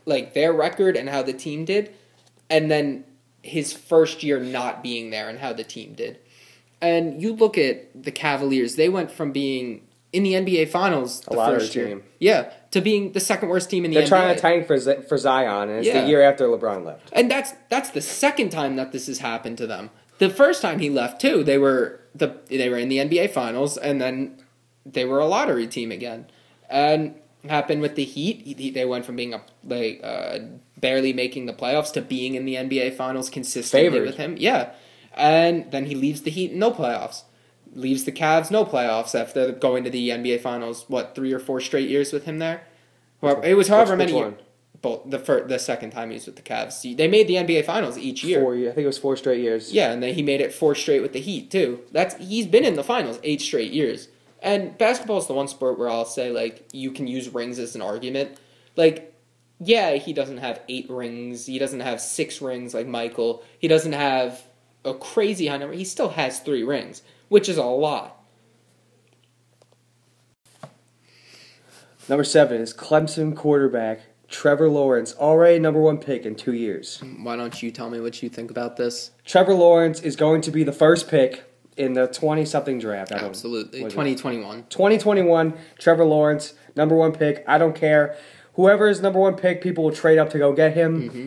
[0.06, 1.94] like their record and how the team did,
[2.50, 3.04] and then
[3.44, 6.20] his first year not being there and how the team did.
[6.82, 11.36] And you look at the Cavaliers, they went from being in the NBA Finals the
[11.36, 11.88] first year.
[11.88, 12.04] team.
[12.20, 14.10] Yeah, to being the second worst team in the They're NBA.
[14.10, 16.02] trying to tank for Z- for Zion, and it's Yeah.
[16.02, 17.10] the year after LeBron left.
[17.14, 19.90] and that's that's the second time that this has happened to them.
[20.20, 23.78] The first time he left too, they were the they were in the NBA Finals,
[23.78, 24.38] and then
[24.86, 26.26] they were a lottery team again.
[26.70, 27.16] And
[27.48, 28.42] happened with the Heat.
[28.44, 30.40] He- he- They went from being a like uh,
[30.80, 34.06] barely making the playoffs to being in the NBA Finals consistently Favored.
[34.08, 34.36] with him.
[34.38, 34.70] Yeah,
[35.16, 37.24] and then he leaves the Heat, in no playoffs.
[37.74, 40.86] Leaves the Cavs, no playoffs after going to the NBA Finals.
[40.88, 42.64] What three or four straight years with him there?
[43.22, 44.14] Well, it was however many.
[44.14, 44.38] one?
[44.82, 47.66] Both the fir- the second time he was with the Cavs, they made the NBA
[47.66, 48.42] Finals each year.
[48.42, 49.74] Four, I think it was four straight years.
[49.74, 51.82] Yeah, and then he made it four straight with the Heat too.
[51.92, 54.08] That's he's been in the finals eight straight years.
[54.42, 57.76] And basketball is the one sport where I'll say like you can use rings as
[57.76, 58.38] an argument.
[58.76, 59.16] Like,
[59.60, 61.48] yeah, he doesn't have eight rings.
[61.48, 63.44] He doesn't have six rings like Michael.
[63.58, 64.44] He doesn't have
[64.86, 65.76] a crazy high number.
[65.76, 68.14] He still has three rings, which is a lot.
[72.10, 77.02] Number seven is Clemson quarterback Trevor Lawrence, already number one pick in two years.
[77.22, 79.12] Why don't you tell me what you think about this?
[79.26, 81.44] Trevor Lawrence is going to be the first pick
[81.78, 83.12] in the twenty-something draft.
[83.14, 84.66] I Absolutely, what is twenty twenty one.
[84.70, 87.44] 2021, Trevor Lawrence, number one pick.
[87.48, 88.18] I don't care
[88.58, 91.10] whoever is number one pick, people will trade up to go get him.
[91.10, 91.26] Mm-hmm.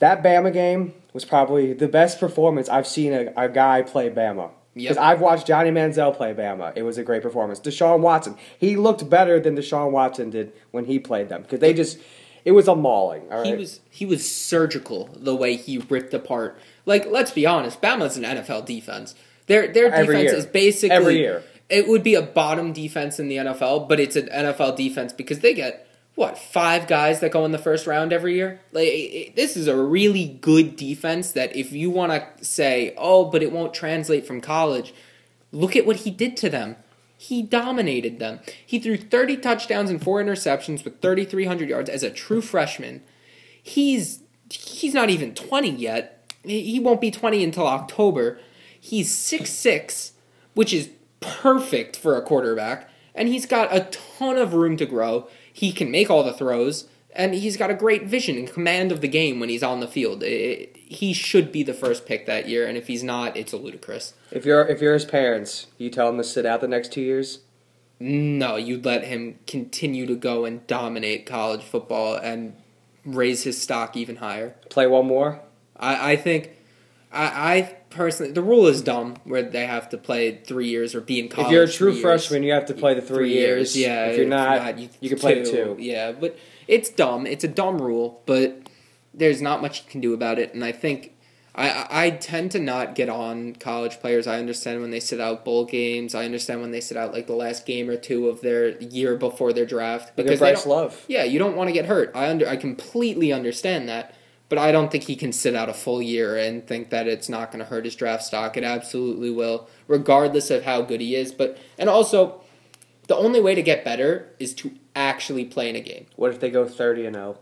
[0.00, 4.50] That Bama game was probably the best performance I've seen a, a guy play Bama.
[4.76, 5.04] Because Yep.
[5.04, 6.70] I've watched Johnny Manziel play Bama.
[6.76, 7.58] It was a great performance.
[7.60, 11.42] Deshaun Watson, he looked better than Deshaun Watson did when he played them.
[11.42, 11.98] Because they just,
[12.44, 13.22] it was a mauling.
[13.32, 13.46] All right?
[13.46, 16.58] He was he was surgical the way he ripped apart.
[16.84, 19.14] Like let's be honest, Bama's an NFL defense.
[19.46, 20.38] Their their Every defense year.
[20.38, 21.42] is basically Every year.
[21.70, 25.40] It would be a bottom defense in the NFL, but it's an NFL defense because
[25.40, 25.85] they get
[26.16, 28.58] what five guys that go in the first round every year.
[28.72, 31.30] Like it, this is a really good defense.
[31.30, 34.92] That if you want to say, oh, but it won't translate from college,
[35.52, 36.76] look at what he did to them.
[37.18, 38.40] He dominated them.
[38.64, 43.02] He threw 30 touchdowns and four interceptions with 3,300 yards as a true freshman.
[43.62, 46.32] He's he's not even 20 yet.
[46.42, 48.38] He he won't be 20 until October.
[48.80, 50.12] He's 6'6",
[50.54, 55.28] which is perfect for a quarterback, and he's got a ton of room to grow.
[55.56, 59.00] He can make all the throws, and he's got a great vision and command of
[59.00, 60.22] the game when he's on the field.
[60.22, 63.56] It- he should be the first pick that year, and if he's not, it's a
[63.56, 64.12] ludicrous.
[64.30, 67.00] if you're if you're his parents, you tell him to sit out the next two
[67.00, 67.40] years.
[67.98, 72.54] No, you'd let him continue to go and dominate college football and
[73.04, 74.54] raise his stock even higher.
[74.68, 75.40] Play one more.
[75.78, 76.50] I, I think,
[77.12, 81.00] I, I personally, the rule is dumb where they have to play three years or
[81.00, 81.46] be in college.
[81.46, 82.02] if you're a three true years.
[82.02, 83.76] freshman, you have to play the three, years.
[83.76, 85.76] Yeah, If you're not, you, can play two.
[85.78, 86.36] Yeah, but
[86.68, 87.26] it's dumb.
[87.26, 88.68] It's a dumb rule, but
[89.14, 90.54] there's not much you can do about it.
[90.54, 91.14] And I think
[91.54, 94.26] I I tend to not get on college players.
[94.26, 96.14] I understand when they sit out bowl games.
[96.14, 99.16] I understand when they sit out like the last game or two of their year
[99.16, 101.02] before their draft Because Bryce Love.
[101.08, 102.12] Yeah, you don't want to get hurt.
[102.14, 104.14] I under I completely understand that.
[104.48, 107.28] But I don't think he can sit out a full year and think that it's
[107.28, 108.56] not going to hurt his draft stock.
[108.56, 111.32] It absolutely will, regardless of how good he is.
[111.32, 112.42] But and also,
[113.08, 116.40] the only way to get better is to actually play in a game What if
[116.40, 117.38] they go thirty and zero?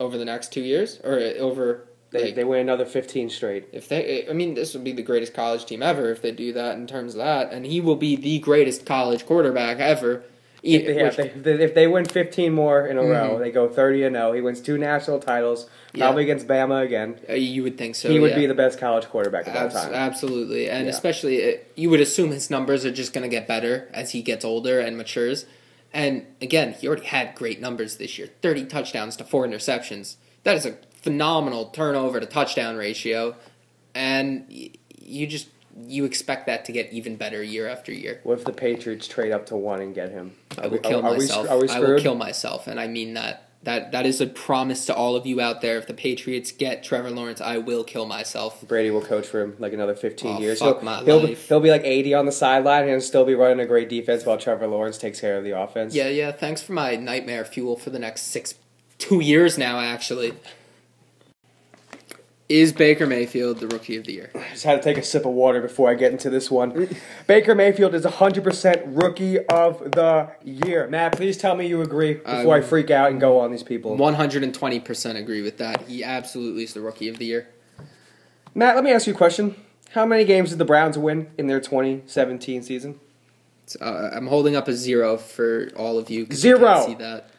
[0.00, 1.86] over the next two years or uh, over.
[2.10, 3.68] They like, they win another fifteen straight.
[3.72, 6.52] if they, I mean, this would be the greatest college team ever if they do
[6.54, 10.24] that in terms of that, and he will be the greatest college quarterback ever.
[10.62, 13.38] E- Yeah, which- if, they, if they win 15 more in a row, Mhm.
[13.40, 14.32] they go 30 and 0.
[14.32, 16.04] He wins two national titles, Yeah.
[16.04, 17.18] probably against Bama again.
[17.28, 18.10] uh, you would think so.
[18.10, 18.36] he would yeah.
[18.36, 19.94] be the best college quarterback of all time.
[19.94, 20.90] Absolutely, and Yeah.
[20.90, 24.20] especially uh, you would assume his numbers are just going to get better as he
[24.22, 25.46] gets older and matures.
[25.94, 30.16] And again, he already had great numbers this year: thirty touchdowns to four interceptions.
[30.44, 33.34] That is a phenomenal turnover to touchdown ratio,
[33.94, 34.70] and y-
[35.02, 35.48] you just
[35.86, 38.20] you expect that to get even better year after year.
[38.24, 40.34] What if the Patriots trade up to one and get him?
[40.58, 41.50] I will kill are we, myself.
[41.50, 43.46] Are we I will kill myself, and I mean that.
[43.62, 45.76] That that is a promise to all of you out there.
[45.76, 48.66] If the Patriots get Trevor Lawrence, I will kill myself.
[48.66, 50.60] Brady will coach for him like another 15 Oh, years.
[50.60, 51.46] fuck he'll, my he'll, life.
[51.46, 54.38] he'll be like 80 on the sideline and still be running a great defense while
[54.38, 55.94] Trevor Lawrence takes care of the offense.
[55.94, 56.32] Yeah, yeah.
[56.32, 58.54] Thanks for my nightmare fuel for the next six,
[58.96, 59.78] two years now.
[59.78, 60.32] Actually,
[62.50, 64.30] is Baker Mayfield the rookie of the year?
[64.34, 66.88] I just had to take a sip of water before I get into this one.
[67.28, 70.88] Baker Mayfield is 100% rookie of the year.
[70.88, 73.62] Matt, please tell me you agree before I Um, freak out and go on these
[73.62, 73.96] people.
[73.96, 75.82] One hundred and twenty percent agree with that.
[75.88, 77.48] He absolutely is the rookie of the year.
[78.54, 79.54] Matt, let me ask you a question.
[79.92, 82.98] How many games did the Browns win in their 2017 season?
[83.80, 86.26] Uh, I'm holding up a zero for all of you.
[86.32, 86.58] Zero.
[86.58, 87.30] You can't see that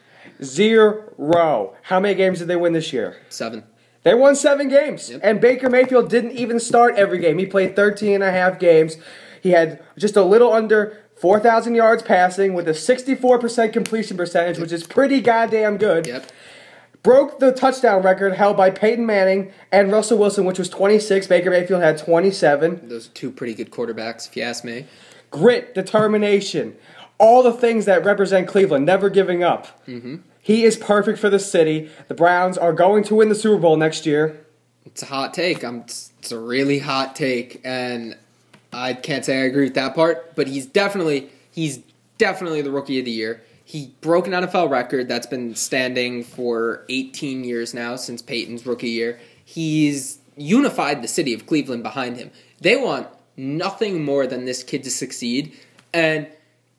[0.42, 1.74] Zero.
[1.82, 3.16] How many games did they win this year?
[3.28, 3.64] seven.
[4.04, 5.10] They won seven games.
[5.10, 5.20] Yep.
[5.22, 7.38] And Baker Mayfield didn't even start every game.
[7.38, 8.96] He played 13 and a half games.
[9.40, 14.72] He had just a little under 4,000 yards passing with a 64% completion percentage, which
[14.72, 16.06] is pretty goddamn good.
[16.06, 16.26] Yep.
[17.02, 21.26] Broke the touchdown record held by Peyton Manning and Russell Wilson, which was 26.
[21.26, 22.88] Baker Mayfield had 27.
[22.88, 24.86] Those are two pretty good quarterbacks, if you ask me.
[25.30, 26.76] Grit, determination,
[27.18, 29.84] all the things that represent Cleveland, never giving up.
[29.86, 30.16] Mm-hmm.
[30.44, 31.88] He is perfect for the city.
[32.08, 34.44] The Browns are going to win the Super Bowl next year.
[34.84, 35.62] It's a hot take.
[35.62, 38.16] I'm, it's a really hot take, and
[38.72, 40.34] I can't say I agree with that part.
[40.34, 41.78] But he's definitely he's
[42.18, 43.40] definitely the rookie of the year.
[43.64, 48.90] He broke an NFL record that's been standing for 18 years now since Peyton's rookie
[48.90, 49.20] year.
[49.44, 52.32] He's unified the city of Cleveland behind him.
[52.60, 55.56] They want nothing more than this kid to succeed,
[55.94, 56.26] and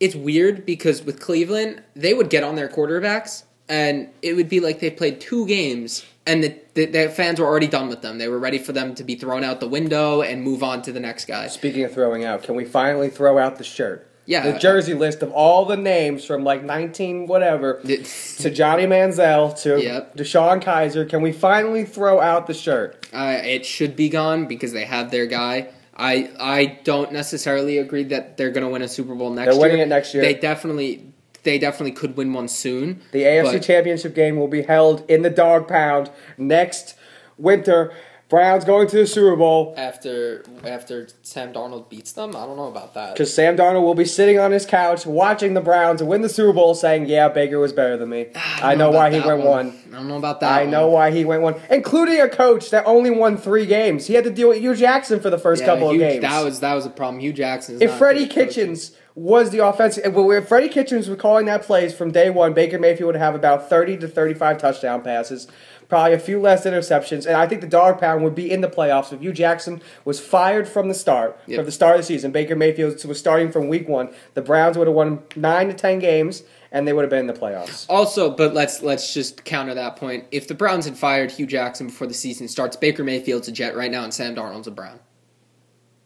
[0.02, 4.60] it's weird because with Cleveland, they would get on their quarterbacks and it would be
[4.60, 8.18] like they played two games and the, the, the fans were already done with them.
[8.18, 10.92] They were ready for them to be thrown out the window and move on to
[10.92, 11.48] the next guy.
[11.48, 14.10] Speaking of throwing out, can we finally throw out the shirt?
[14.26, 14.50] Yeah.
[14.54, 19.82] The jersey list of all the names from like 19 whatever to Johnny Manziel to
[19.84, 20.16] Yep.
[20.16, 21.10] DeShone Kizer.
[21.10, 23.06] Can we finally throw out the shirt?
[23.12, 25.68] Uh, it should be gone because they have their guy.
[25.96, 29.54] I I don't necessarily agree that they're going to win a Super Bowl next They're
[29.56, 29.62] year.
[29.62, 30.24] winning it next year.
[30.24, 31.13] They definitely
[31.44, 33.02] they definitely could win one soon.
[33.12, 36.96] The AFC Championship game will be held in the Dog Pound next
[37.38, 37.94] winter.
[38.30, 42.32] Browns going to the Super Bowl after after Sam Darnold beats them.
[42.36, 43.14] I don't know about that.
[43.14, 46.52] because Sam Darnold will be sitting on his couch watching the Browns win the Super
[46.52, 48.30] Bowl, saying, "Yeah, Baker was better than me.
[48.36, 49.78] Ah, I, don't know why he went one.
[49.92, 50.52] I don't know about that.
[50.52, 54.08] I know why he went one, including a coach that only won three games.
[54.08, 56.22] He had to deal with Hue Jackson for the first Yeah, couple Hue- of games.
[56.24, 57.20] That was that was a problem.
[57.20, 57.76] Hue Jackson.
[57.76, 58.76] Is if not Freddie good coaching.
[59.16, 62.80] Was the offensive, if if Freddie Kitchens was calling that plays from day one, Baker
[62.80, 65.48] Mayfield would have about thirty to thirty-five touchdown passes,
[65.88, 68.68] probably a few less interceptions, and I think the dog pound would be in the
[68.68, 71.58] playoffs if Hue Jackson was fired from the start, Yep.
[71.58, 72.32] from the start of the season.
[72.32, 74.10] Baker Mayfield was starting from week one.
[74.34, 77.28] The Browns would have won nine to ten games, and they would have been in
[77.28, 77.86] the playoffs.
[77.90, 80.26] Also, but let's let's just counter that point.
[80.32, 83.76] If the Browns had fired Hue Jackson before the season starts, Baker Mayfield's a Jet
[83.76, 85.00] right now, and Sam Darnold's a Brown.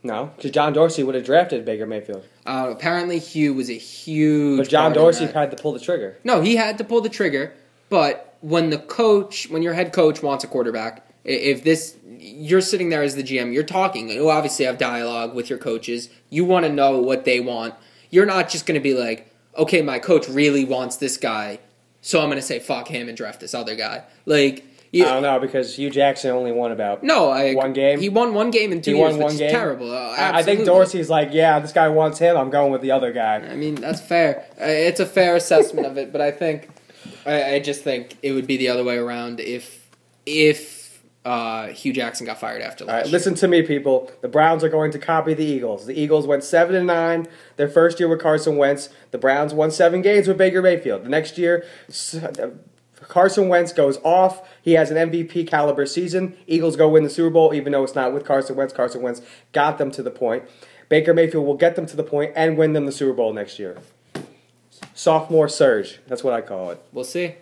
[0.04, 4.58] No, because John Dorsey would have drafted Baker Mayfield, Uh, apparently, Hue was a huge.
[4.60, 6.18] but John Dorsey had to pull the trigger.
[6.24, 7.54] No, he had to pull the trigger.
[7.90, 12.90] But when the coach, when your head coach wants a quarterback, if this, you're sitting
[12.90, 14.10] there as the GM, you're talking.
[14.10, 16.10] You obviously have dialogue with your coaches.
[16.30, 17.74] You want to know what they want.
[18.10, 21.60] You're not just going to be like, okay, my coach really wants this guy,
[22.02, 24.04] so I'm going to say fuck him and draft this other guy.
[24.26, 28.00] Like, you, I don't know because Hue Jackson only won about no, I One game?
[28.00, 29.50] He won one game in two He years, won one game?
[29.52, 29.92] terrible.
[29.92, 30.66] Uh, I I think.
[30.66, 32.38] Dorsey's like, yeah, this guy wants him.
[32.38, 33.36] I'm going with the other guy.
[33.36, 34.46] I mean, that's fair.
[34.60, 36.70] Uh, It's a fair assessment of it, but I think
[37.26, 39.88] I, I just think it would be the other way around if
[40.26, 40.76] if
[41.26, 43.12] uh, Hue Jackson got fired after last right, year.
[43.12, 44.10] listen to me, people.
[44.22, 45.86] The Browns are going to copy the Eagles.
[45.86, 48.88] The Eagles went seven and nine their first year with Carson Wentz.
[49.12, 51.04] The Browns won seven games with Baker Mayfield.
[51.04, 52.52] The next year, s- uh,
[53.08, 54.48] Carson Wentz goes off.
[54.62, 56.36] He has an MVP caliber season.
[56.46, 58.74] Eagles go win the Super Bowl, even though it's not with Carson Wentz.
[58.74, 59.22] Carson Wentz
[59.54, 60.44] got them to the point.
[60.90, 63.60] Baker Mayfield will get them to the point and win them the Super Bowl next
[63.60, 63.78] year.
[64.94, 66.00] Sophomore surge.
[66.08, 66.82] That's what I call it.
[66.92, 67.36] We'll see.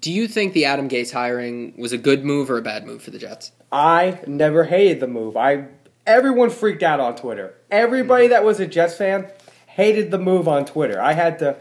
[0.00, 3.02] Do you think the Adam Gase hiring was a good move or a bad move
[3.02, 3.50] for the Jets?
[3.72, 5.36] I never hated the move.
[5.36, 5.66] I
[6.06, 7.54] everyone freaked out on Twitter.
[7.70, 8.32] Everybody mm-hmm.
[8.32, 9.28] that was a Jets fan
[9.74, 11.00] hated the move on Twitter.
[11.00, 11.56] I had to,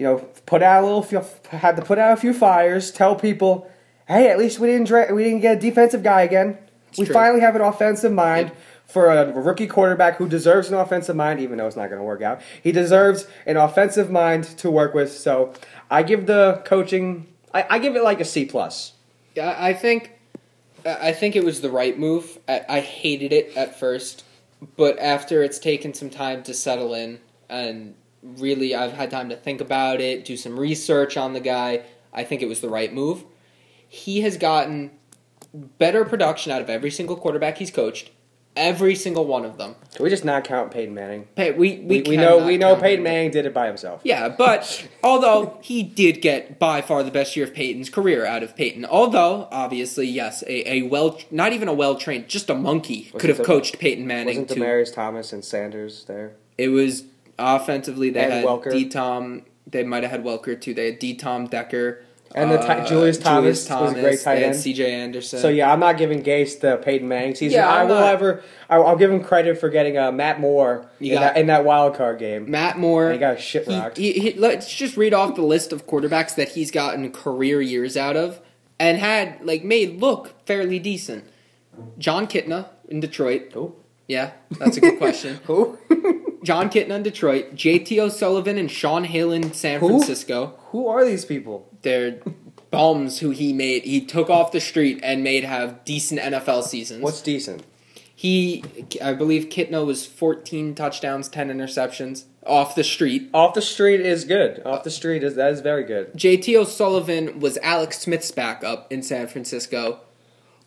[0.00, 1.26] you know, put out a little.
[1.50, 2.90] Had to put out a few fires.
[2.90, 3.70] Tell people,
[4.08, 6.56] hey, at least we didn't dra- we didn't get a defensive guy again.
[6.96, 7.12] we true.
[7.12, 8.50] finally have an offensive mind.
[8.86, 12.04] For a rookie quarterback who deserves an offensive mind, even though it's not going to
[12.04, 15.12] work out, he deserves an offensive mind to work with.
[15.12, 15.52] So,
[15.88, 18.94] I give the coaching, I, I give it like a C plus.
[19.36, 20.18] Yeah, I think
[20.84, 22.38] I think it was the right move.
[22.48, 24.24] I, I hated it at first,
[24.76, 29.36] but after it's taken some time to settle in, and really I've had time to
[29.36, 31.82] think about it, do some research on the guy.
[32.12, 33.24] I think it was the right move.
[33.88, 34.90] He has gotten
[35.78, 38.10] better production out of every single quarterback he's coached,
[38.56, 39.74] every single one of them.
[39.94, 41.26] Can we just not count Peyton Manning?
[41.36, 43.02] Hey, we we, We, we know we know Peyton.
[43.02, 44.00] Manning did it by himself.
[44.04, 48.42] Yeah, but although he did get by far the best year of Peyton's career out
[48.42, 52.54] of Peyton, although obviously yes, a, a well not even a well trained, just a
[52.54, 54.26] monkey Wasn't could have the- coached Peyton Manning.
[54.42, 56.32] Wasn't To, Demaryius Thomas and Sanders there?
[56.58, 57.04] it was
[57.40, 58.70] offensively they And had Welker.
[58.70, 59.42] D Tom.
[59.66, 60.74] They might have had Welker too.
[60.74, 62.04] They had D Tom Decker.
[62.32, 64.54] And the ti- Julius Thomas was a great tight end.
[64.54, 64.88] C.J.
[64.94, 65.40] Anderson.
[65.40, 67.58] So yeah, I'm not giving Gase the Peyton Manning season.
[67.58, 68.44] Yeah, I will not- ever.
[68.68, 71.96] I'll, give him credit for getting uh, Matt Moore in, got- that, in that wild
[71.96, 72.48] card game.
[72.48, 73.10] Matt Moore.
[73.10, 73.96] He got shit He- rocked.
[73.96, 77.96] he- he- let's just read off the list of quarterbacks that he's gotten career years
[77.96, 78.40] out of
[78.78, 81.24] and had like made look fairly decent.
[81.98, 83.50] Jon Kitna in Detroit.
[83.54, 83.74] Who?
[84.06, 85.40] Yeah, that's a good question.
[85.46, 85.78] Who?
[86.42, 87.54] Jon Kitna in Detroit.
[87.54, 88.00] J.T.
[88.00, 89.88] O'Sullivan and Shaun Hill in San Who?
[89.88, 90.54] Francisco.
[90.70, 91.68] Who are these people?
[91.82, 92.20] They're
[92.70, 93.84] bums who he made.
[93.84, 97.02] He took off the street and made have decent NFL seasons.
[97.02, 97.64] What's decent?
[98.14, 98.62] he?
[99.02, 103.30] I believe Kitna was 14 touchdowns, 10 interceptions off the street.
[103.32, 104.60] Off the street is good.
[104.66, 106.12] Off the street is that is very good.
[106.12, 110.00] JT O'Sullivan was Alex Smith's backup in San Francisco,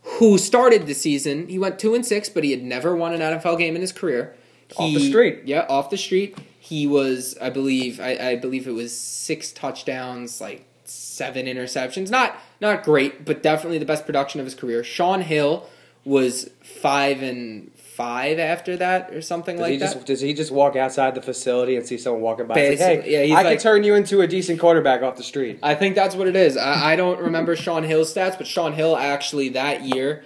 [0.01, 1.47] who started the season.
[1.47, 3.91] He went two and six, but he had never won an NFL game in his
[3.91, 4.35] career.
[4.77, 5.41] Off the street.
[5.45, 6.37] yeah, off the street.
[6.59, 12.09] He was, I believe, I, I believe it was six touchdowns, like seven interceptions.
[12.09, 14.83] Not not great, but definitely the best production of his career.
[14.83, 15.67] Shaun Hill
[16.05, 19.93] was five and five after that, or something Does like he that.
[19.93, 22.57] just does he just walk outside the facility and see someone walking by?
[22.57, 25.23] and say, hey, yeah, I like- can turn you into a decent quarterback off the
[25.23, 25.59] street.
[25.61, 26.55] I think that's what it is.
[26.57, 30.23] I, I don't remember Shaun Hill's stats, but Shaun Hill actually that year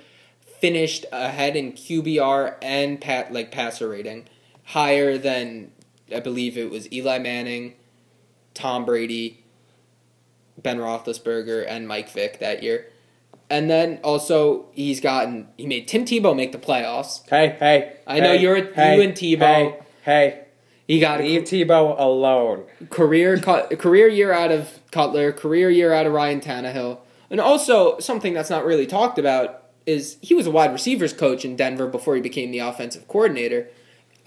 [0.59, 4.25] finished ahead in QBR and pat like passer rating,
[4.67, 5.71] higher than
[6.13, 7.73] I believe it was Eli Manning,
[8.53, 9.43] Tom Brady,
[10.61, 12.87] Ben Roethlisberger, and Mike Vick that year.
[13.49, 17.27] And then also he's gotten he made Tim Tebow make the playoffs.
[17.29, 17.93] Hey, hey.
[18.05, 19.39] I know you're- hey, you and Tebow.
[19.39, 20.39] Hey, hey.
[20.85, 22.63] He got a Tebow alone.
[22.89, 26.99] career career year out of Cutler, career year out of Ryan Tannehill,
[27.29, 31.43] and also something that's not really talked about is he was a wide receivers coach
[31.45, 33.67] in Denver before he became the offensive coordinator,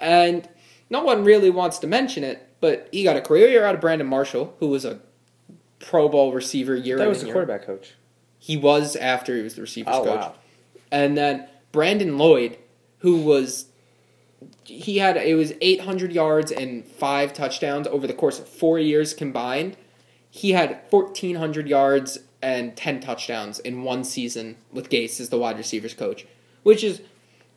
[0.00, 0.48] and
[0.88, 3.80] no one really wants to mention it, but he got a career year out of
[3.80, 5.00] Brandon Marshall, who was a
[5.78, 7.94] Pro Bowl receiver year That was the year- quarterback coach.
[8.38, 10.20] He was after he was the receivers Oh coach.
[10.20, 10.34] wow.
[10.90, 12.56] And then Brandon Lloyd,
[12.98, 13.66] who was
[14.64, 19.12] he had it was 800 yards and five touchdowns over the course of four years
[19.14, 19.76] combined.
[20.30, 25.58] He had 1,400 yards and 10 touchdowns in one season with Gase as the wide
[25.58, 26.24] receivers coach,
[26.62, 27.02] which is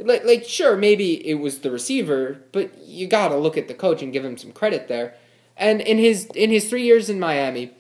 [0.03, 3.73] like, like sure maybe it was the receiver, but you got to look at the
[3.73, 5.15] coach and give him some credit there.
[5.57, 7.71] And in his in his three years in Miami,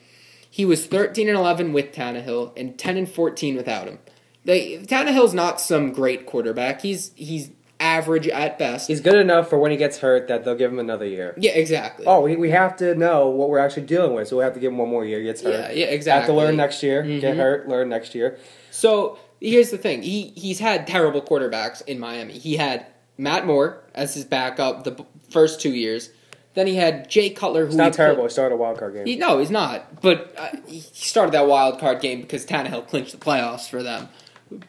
[0.49, 3.99] he was 13 and 11 with Tannehill and 10 and 14 without him.
[4.45, 6.81] Like Tannehill's not some great quarterback.
[6.81, 7.49] He's he's
[7.79, 8.87] average at best.
[8.87, 11.33] He's good enough for when he gets hurt that they'll give him another year.
[11.37, 12.05] yeah, exactly.
[12.05, 14.59] Oh, we, we have to know what we're actually dealing with, so we have to
[14.59, 15.19] give him one more year.
[15.19, 15.51] He gets hurt.
[15.51, 16.21] yeah, yeah, exactly.
[16.21, 17.03] Have to learn next year.
[17.03, 17.37] Get Mhm.
[17.37, 18.37] hurt, learn next year.
[18.71, 19.17] So
[19.51, 22.33] here's the thing: he he's had terrible quarterbacks in Miami.
[22.39, 22.85] He had
[23.17, 26.09] Matt Moore as his backup the first two years.
[26.55, 28.23] Then he had Jay Cutler, who It's not terrible.
[28.23, 29.05] put- He started a wild card game.
[29.07, 30.01] He, no, he's not.
[30.01, 34.07] But uh, he started that wild card game because Tannehill clinched the playoffs for them.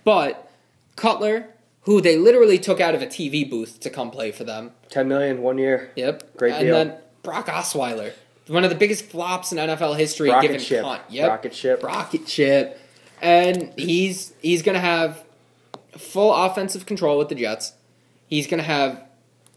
[0.03, 0.51] But
[0.97, 1.47] Cutler,
[1.83, 4.72] who they literally took out of a TV booth to come play for them.
[4.89, 5.91] Ten million one year.
[5.97, 6.75] Yep, Great and deal.
[6.75, 8.12] then Brock Osweiler,
[8.47, 10.87] one of the biggest flops in NFL history, Rocket given ship.
[11.11, 11.83] Yep, Rocket ship.
[11.83, 12.81] rocket ship,
[13.25, 15.25] and he's he's gonna have
[15.97, 17.72] full offensive control with the Jets.
[18.27, 19.03] He's gonna have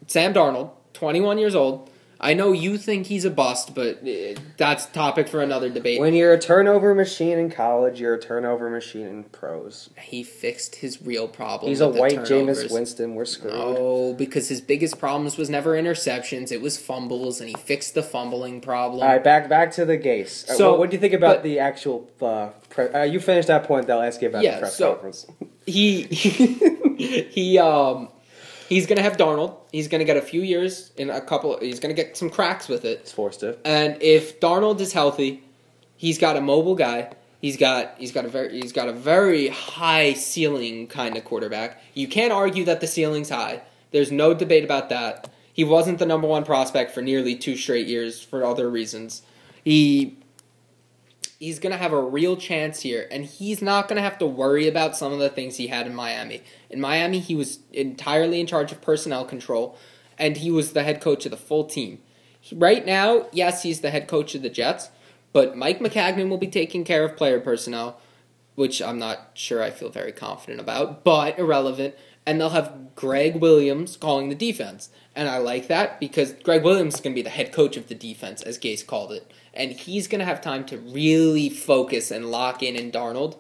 [0.08, 1.90] Sam Darnold, 21 years old.
[2.20, 6.00] I know you think he's a bust, but uh, that's topic for another debate.
[6.00, 9.90] When you're a turnover machine in college, you're a turnover machine in pros.
[10.02, 11.70] he fixed his real problem.
[11.70, 12.20] He's a white.
[12.20, 13.14] Jameis Winston.
[13.16, 13.54] We're screwed.
[13.54, 18.04] No, because his biggest problems was never interceptions; it was fumbles, and he fixed the
[18.04, 19.02] fumbling problem.
[19.04, 20.50] All right, back back to the Gase.
[20.50, 22.10] Uh, So, what, what do you think about but- the actual?
[22.22, 23.86] Uh, pre- uh, you finished that point.
[23.88, 25.28] They'll ask you about Yeah, the press so- conference.
[25.66, 26.04] he
[26.98, 28.10] he um
[28.68, 29.58] he's gonna have Darnold.
[29.72, 31.58] He's gonna get a few years in a couple.
[31.60, 33.00] He's gonna get some cracks with it.
[33.00, 33.58] It's forced to.
[33.66, 35.44] And if Darnold is healthy,
[35.96, 37.12] he's got a mobile guy.
[37.42, 41.82] He's got he's got a very he's got a very high ceiling kind of quarterback.
[41.94, 43.62] You can't argue that the ceiling's high.
[43.92, 45.30] There's no debate about that.
[45.54, 49.24] He wasn't the number one prospect for nearly two straight years for other reasons.
[49.64, 50.18] He
[51.40, 54.26] he's going to have a real chance here and he's not going to have to
[54.26, 56.44] worry about some of the things he had in Miami.
[56.70, 59.78] In Miami, he was entirely in charge of personnel control
[60.18, 62.00] and he was the head coach of the full team.
[62.54, 64.90] Right now, yes, he's the head coach of the Jets,
[65.34, 68.00] but Mike Maccagnan will be taking care of player personnel,
[68.56, 71.96] which I'm not sure I feel very confident about, but irrelevant.
[72.28, 74.90] And they'll have Gregg Williams calling the defense.
[75.16, 77.88] And I like that because Gregg Williams is going to be the head coach of
[77.88, 79.32] the defense, as Gase called it.
[79.54, 83.38] And he's going to have time to really focus and lock in in Darnold.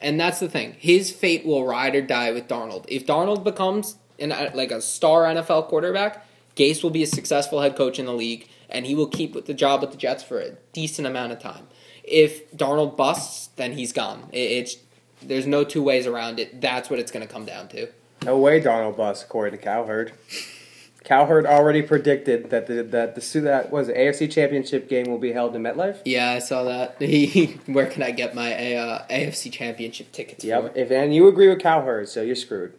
[0.00, 0.74] And that's the thing.
[0.78, 2.86] His fate will ride or die with Darnold.
[2.88, 6.26] If Darnold becomes an, uh, like a star NFL quarterback,
[6.56, 9.46] Gase will be a successful head coach in the league, and he will keep with
[9.46, 11.66] the job with the Jets for a decent amount of time.
[12.02, 14.28] If Darnold busts, then he's gone.
[14.32, 14.76] It's
[15.22, 16.60] there's no two ways around it.
[16.60, 17.88] That's what it's going to come down to.
[18.24, 20.12] No way, Darnold Bus, according to Cowherd.
[21.04, 25.32] Cowherd already predicted that the that the that was it, AFC Championship game will be
[25.32, 26.02] held in MetLife.
[26.04, 27.00] Yeah, I saw that.
[27.66, 30.44] Where can I get my uh, AFC Championship tickets?
[30.44, 30.74] Yep.
[30.76, 32.74] If and you agree with Cowherd, so you're screwed.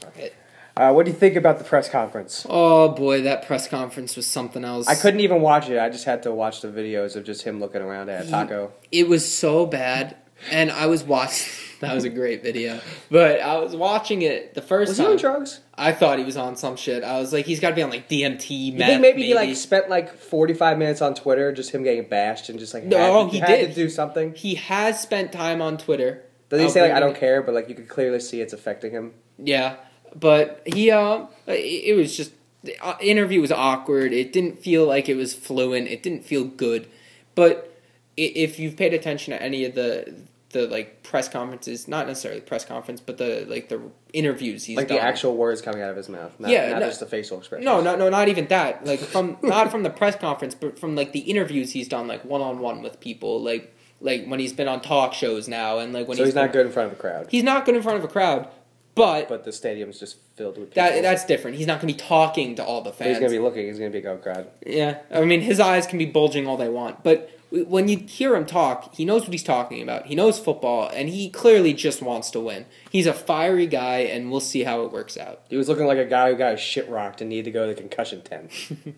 [0.00, 0.30] For?
[0.78, 2.46] Uh, what do you think about the press conference?
[2.48, 4.86] Oh boy, that press conference was something else.
[4.86, 5.76] I couldn't even watch it.
[5.76, 8.72] I just had to watch the videos of just him looking around at a taco.
[8.92, 10.16] It was so bad,
[10.50, 11.46] and I was watching.
[11.80, 15.16] That was a great video, but I was watching it the first Was he on
[15.16, 15.60] drugs?
[15.76, 17.04] I thought he was on some shit.
[17.04, 18.50] I was like, he's got to be on like DMT.
[18.50, 22.08] You meth, think maybe, he like spent like 45 minutes on Twitter, just him getting
[22.08, 23.68] bashed and just like No, he had did.
[23.68, 24.34] to do something?
[24.34, 26.24] he has spent time on Twitter.
[26.48, 28.52] Does he I'll say like I don't care, but like you could clearly see it's
[28.52, 29.14] affecting him?
[29.38, 29.76] Yeah,
[30.16, 32.32] but he uh, it was just
[32.64, 34.12] the uh, interview was awkward.
[34.12, 35.86] It didn't feel like it was fluent.
[35.86, 36.88] It didn't feel good.
[37.36, 37.77] But
[38.24, 40.14] if you've paid attention to any of the
[40.50, 43.80] the like press conferences, not necessarily press conference, but the like the
[44.14, 44.96] interviews he's Like done.
[44.96, 47.36] the actual words coming out of his mouth, not, Yeah, not no- just the facial
[47.38, 47.64] expression.
[47.66, 48.86] No, no, no, not even that.
[48.86, 52.24] Like from not from the press conference, but from like the interviews he's done, like
[52.24, 55.92] one on one with people, like like when he's been on talk shows now, and
[55.92, 57.74] like when so he's not been- good in front of a crowd, He's not good
[57.76, 58.48] in front of a crowd,
[58.94, 60.82] but, but the stadium's just filled with people.
[60.82, 61.58] that that's different.
[61.58, 63.08] He's not going to be talking to all the But fans.
[63.10, 63.66] he's gonna be looking.
[63.66, 64.46] He's gonna be a go crowd.
[64.66, 68.36] Yeah, I mean, his eyes can be bulging all they want, but when you hear
[68.36, 70.06] him talk, he knows what he's talking about.
[70.06, 72.66] He knows football, and he clearly just wants to win.
[72.90, 75.42] He's a fiery guy, and we'll see how it works out.
[75.48, 77.74] He was looking like a guy who got shit rocked and needed to go to
[77.74, 78.52] the concussion tent.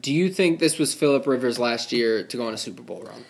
[0.00, 3.02] Do you think this was Philip Rivers' last year to go on a Super Bowl
[3.02, 3.24] run?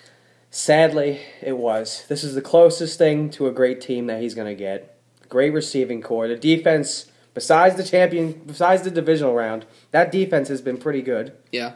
[0.51, 2.05] Sadly, it was.
[2.09, 4.99] This is the closest thing to a great team that he's going to get.
[5.31, 6.29] Great receiving core.
[6.29, 11.33] The defense, besides the champion, besides the divisional round, that defense has been pretty good.
[11.53, 11.73] Yeah.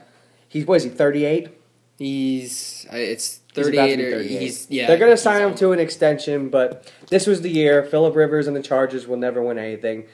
[0.57, 0.91] He's what is he?
[0.91, 1.49] Thirty eight.
[1.99, 4.41] He's uh, it's He's 38 be or 38.
[4.41, 4.87] he's yeah.
[4.87, 7.83] They're going to sign him to an extension, but this was the year.
[7.83, 10.05] Philip Rivers and the Chargers will never win anything.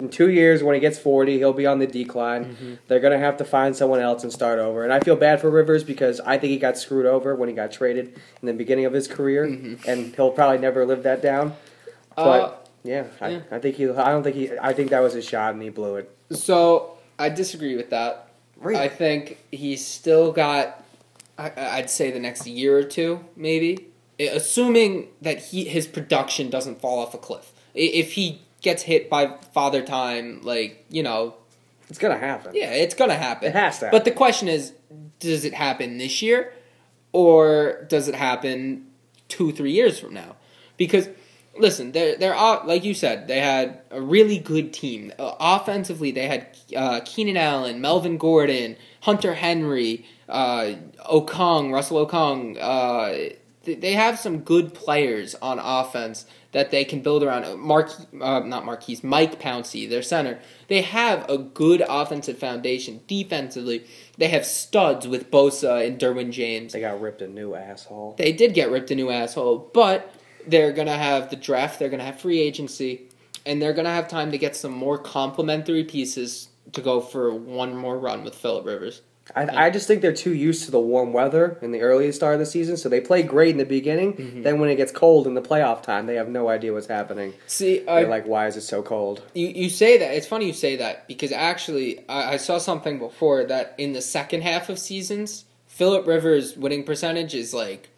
[0.00, 2.44] In two years, when he gets 40, he'll be on the decline.
[2.44, 2.74] Mm-hmm.
[2.86, 4.84] They're going to have to find someone else and start over.
[4.84, 7.54] And I feel bad for Rivers because I think he got screwed over when he
[7.54, 11.54] got traded in the beginning of his career, and he'll probably never live that down.
[12.16, 12.54] But Mm-hmm.
[12.54, 13.40] Uh, yeah, I, yeah.
[13.50, 13.88] I think he.
[13.90, 14.50] I don't think he.
[14.60, 16.16] I think that was his shot, and he blew it.
[16.30, 18.27] So I disagree with that.
[18.58, 18.80] Really?
[18.80, 20.84] I think he's still got.
[21.38, 23.86] I, I'd say the next year or two, maybe,
[24.18, 27.52] assuming that he his production doesn't fall off a cliff.
[27.74, 31.34] If he gets hit by father time, like you know,
[31.88, 32.54] It's to happen.
[32.54, 33.48] yeah, it's gonna happen.
[33.48, 34.72] It has to But the question is,
[35.20, 36.52] does it happen this year,
[37.12, 38.86] or does it happen
[39.28, 40.34] two, three years from now?
[40.76, 41.08] Because
[41.58, 45.12] listen, they're they're like you said, they had a really good team.
[45.18, 46.46] Uh, offensively, they had
[46.76, 50.74] uh, Keenan Allen, Melvin Gordon, Hunter Henry, uh,
[51.10, 52.56] Okung, Russell Okung.
[52.60, 53.34] Uh,
[53.64, 57.58] th- they have some good players on offense that they can build around.
[57.60, 57.90] Mark,
[58.20, 60.38] uh, not Marquise, Mike Pouncey, their center.
[60.68, 63.00] They have a good offensive foundation.
[63.06, 63.84] Defensively,
[64.16, 66.72] they have studs with Bosa and Derwin James.
[66.72, 68.14] They got ripped a new asshole.
[68.16, 70.14] They did get ripped a new asshole, but
[70.48, 71.78] they're gonna have the draft.
[71.78, 73.02] They're gonna have free agency,
[73.46, 77.76] and they're gonna have time to get some more complementary pieces to go for one
[77.76, 79.02] more run with Philip Rivers.
[79.36, 82.34] I, I just think they're too used to the warm weather in the early start
[82.34, 84.14] of the season, so they play great in the beginning.
[84.14, 84.42] Mm-hmm.
[84.42, 87.34] Then when it gets cold in the playoff time, they have no idea what's happening.
[87.46, 90.52] See, They're like, "Why is it so cold?" you you say that it's funny you
[90.52, 94.78] say that because actually I, I saw something before that in the second half of
[94.78, 97.90] seasons, Philip Rivers' winning percentage is like.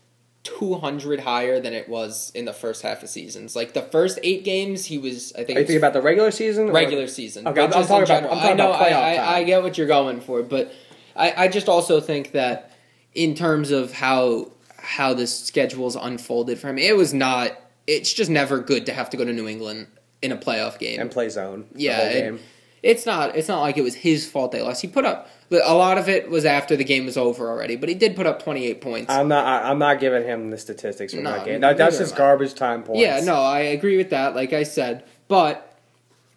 [0.45, 3.55] 200 higher than it was in the first half of seasons.
[3.55, 6.31] Like the first eight games, he was, I think, Are you thinking about the regular
[6.31, 6.69] season?
[6.71, 7.47] or- regular season.
[7.47, 9.77] Okay, I'm- talking about- I'm talking I know, about playoff I, I, I get what
[9.77, 10.73] you're going for, but
[11.15, 12.73] I, I just also think that
[13.15, 17.53] in terms of how how this schedule's unfolded for him, it was not.
[17.87, 19.89] It's just never good to have to go to New England
[20.23, 21.01] in a playoff game.
[21.01, 21.67] and play zone.
[21.75, 22.41] yeah, it-
[22.83, 23.37] it's not.
[23.37, 24.81] It's not like it was his fault they lost.
[24.81, 27.89] He put up a lot of it was after the game was over already, but
[27.89, 29.13] he did put up 28 points.
[29.13, 29.45] I'm not.
[29.45, 31.61] I, I'm not giving him the statistics from No, that game.
[31.61, 33.01] That, that's just garbage time points.
[33.01, 34.35] Yeah, no, I agree with that.
[34.35, 35.79] Like I said, but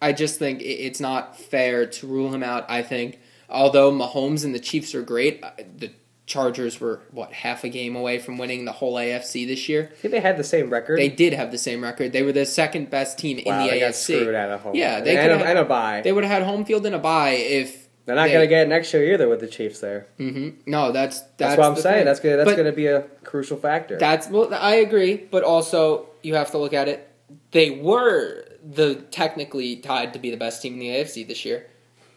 [0.02, 2.64] I just think it's not fair to rule him out.
[2.68, 5.92] I think although Mahomes and the Chiefs are great, uh, the
[6.26, 9.90] Chargers were what half a game away from winning the whole AFC this year.
[9.92, 10.98] I think they had the same record.
[10.98, 12.12] They did have the same record.
[12.12, 14.20] They were the second best team in the they got AFC.
[14.20, 14.74] screwed out of home.
[14.74, 16.00] Yeah, they and, could a, have- and a bye.
[16.02, 18.48] They would have had home field and a bye if They're not they- going to
[18.48, 20.06] get it next year either with the Chiefs there.
[20.18, 21.96] hmm No, that's that's, That's, what I'm saying.
[21.98, 22.04] thing.
[22.04, 22.36] That's gonna.
[22.36, 23.96] That's going to be a crucial factor.
[23.98, 27.10] That's well, I agree, but also you have to look at it.
[27.52, 31.66] They were the technically tied to be the best team in the AFC this year,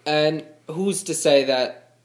[0.06, 1.96] and who's to say that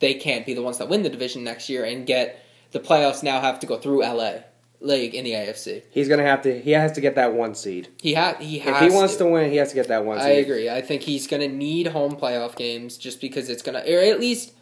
[0.00, 3.22] they can't be the ones that win the division next year and get the playoffs?
[3.22, 4.40] Now have to go through LA,
[4.80, 5.82] like in the AFC.
[5.90, 6.60] He's going to have to.
[6.60, 7.88] He has to get that one seed.
[8.00, 8.82] He ha- he has.
[8.82, 9.26] If he wants to.
[9.26, 10.26] win, he has to get that one seed.
[10.26, 10.68] I agree.
[10.70, 14.00] I think he's going to need home playoff games just because it's going to, or
[14.00, 14.52] at least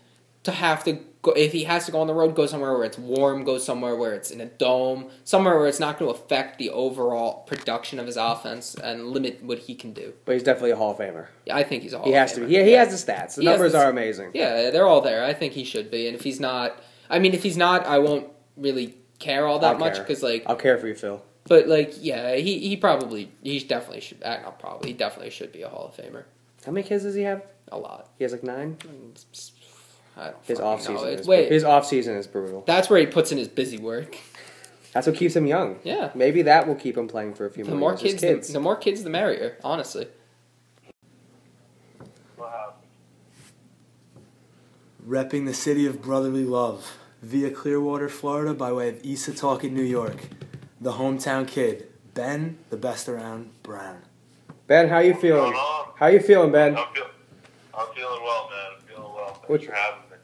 [0.45, 1.33] to have to go.
[1.33, 3.45] If he has to go on the road, go somewhere where it's warm.
[3.45, 5.11] Go somewhere where it's in a dome.
[5.25, 9.43] Somewhere where it's not going to affect the overall production of his offense and limit
[9.43, 10.15] what he can do.
[10.25, 11.27] But he's definitely a Hall of Famer.
[11.45, 12.47] Yeah, I think he's a Hall He of has to be.
[12.47, 13.35] He, he has the stats.
[13.35, 14.31] The He numbers the- are amazing.
[14.35, 15.25] Yeah, they're all there.
[15.25, 16.07] I think he should be.
[16.07, 19.75] And if he's not, I mean, if he's not, I won't really care all that
[19.75, 21.23] I'll much because like I'll care for you, Phil.
[21.45, 25.53] but like yeah he, he probably he definitely should uh, not probably he definitely should
[25.53, 26.25] be a hall of famer
[26.65, 27.43] How many kids does he have?
[27.73, 28.77] a lot He has like nine.
[30.17, 31.09] I don't His off season.
[31.09, 32.63] Is Wait, His off season is brutal.
[32.67, 34.17] that's where he puts in his busy work.
[34.93, 35.79] That's what keeps him young.
[35.85, 36.11] Yeah.
[36.15, 38.01] Maybe that will keep him playing for a few The more more years.
[38.01, 38.47] His kids, kids.
[38.47, 39.59] The, the more kids, the merrier.
[39.63, 40.07] Honestly,
[45.07, 46.97] Repping the city of brotherly love
[47.27, 50.29] via Clearwater, Florida, by way of East Setauket, New York.
[50.81, 54.03] The hometown kid, Ben, the best around Brown.
[54.69, 55.53] Ben, how you feeling?
[55.97, 56.77] How you feeling, Ben?
[56.77, 57.07] I'm, feel,
[57.77, 58.67] I'm feeling well, man.
[58.77, 59.27] I'm feeling well.
[59.35, 60.17] Thanks What- for having me.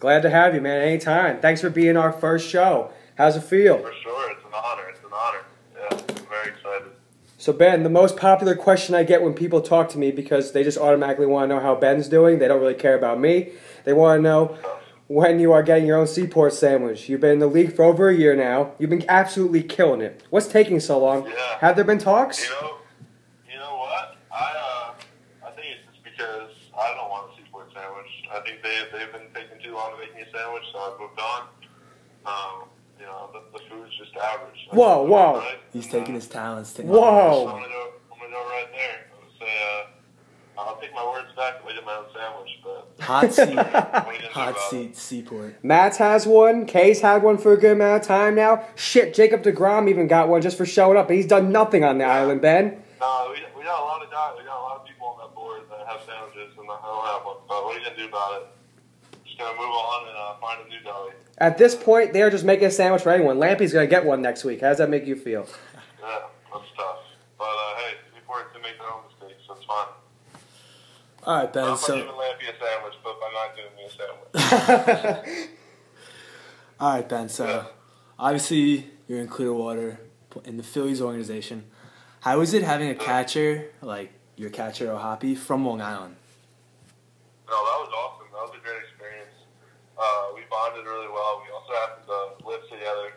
[0.00, 0.80] Glad to have you, man.
[0.82, 1.40] Anytime.
[1.40, 2.90] Thanks for being our first show.
[3.16, 3.78] How's it feel?
[3.78, 4.82] For sure, it's an honor.
[4.90, 5.38] It's an honor.
[5.76, 6.92] Yeah, I'm very excited.
[7.36, 10.62] So, Ben, the most popular question I get when people talk to me because they
[10.64, 12.38] just automatically want to know how Ben's doing.
[12.38, 13.52] They don't really care about me.
[13.84, 14.56] They want to know
[15.08, 17.08] when you are getting your own Seaport sandwich.
[17.08, 18.72] You've been in the league for over a year now.
[18.78, 20.22] You've been absolutely killing it.
[20.30, 21.26] What's taking so long?
[21.26, 21.58] Yeah.
[21.60, 22.44] Have there been talks?
[22.44, 22.76] You know,
[23.50, 24.16] you know what?
[24.30, 28.06] I uh, I think it's just because I don't want a seaport sandwich.
[28.30, 30.96] I think they they've been taking too long to make me a sandwich, so I
[31.00, 31.48] moved on.
[32.26, 32.68] Um,
[33.00, 34.68] you know, the, the food's just average.
[34.70, 35.38] Whoa, whoa.
[35.38, 35.58] Right?
[35.72, 37.00] He's taking his talents to Whoa.
[37.00, 37.92] So I'm gonna go.
[38.12, 39.06] I'm gonna go right there.
[39.14, 39.86] I'm gonna say, uh,
[40.58, 41.62] I'll take my words back.
[41.64, 43.54] I did my own sandwich, but Hot seat.
[43.54, 45.62] what are you gonna do Hot about seat, Seaport.
[45.64, 46.66] Matt's has one.
[46.66, 48.64] Kay's had one for a good amount of time now.
[48.74, 51.98] Shit, Jacob deGrom even got one just for showing up, and he's done nothing on
[51.98, 52.82] the island, Ben.
[53.00, 54.32] No, we, we got a lot of guys.
[54.36, 57.06] We got a lot of people on that board that have sandwiches, and I don't
[57.06, 57.36] have one.
[57.46, 58.48] But what are you gonna do about it?
[59.24, 61.12] Just gonna move on and uh, find a new deli.
[61.38, 63.38] At this point, they're just making a sandwich for anyone.
[63.38, 64.60] Lampy's gonna get one next week.
[64.60, 65.46] How does that make you feel?
[66.02, 66.18] Yeah,
[66.52, 66.98] that's tough.
[67.38, 69.86] But uh, hey, people are to make their own mistakes, so it's fine.
[71.28, 71.64] All right, I'm Ben.
[71.66, 73.90] not So, giving Lampy a sandwich, but by not giving me a
[75.20, 75.48] sandwich.
[76.80, 77.28] all right, Ben.
[77.28, 77.64] So, Yeah.
[78.18, 80.00] obviously, you're in Clearwater
[80.46, 81.64] in the Phillies organization.
[82.20, 86.16] How is it having a catcher like your catcher O'Hoppe from Long Island?
[87.46, 88.28] No, that was awesome.
[88.32, 89.36] That was a great experience.
[90.00, 91.42] Uh, we bonded really well.
[91.44, 93.12] We also happened to live together.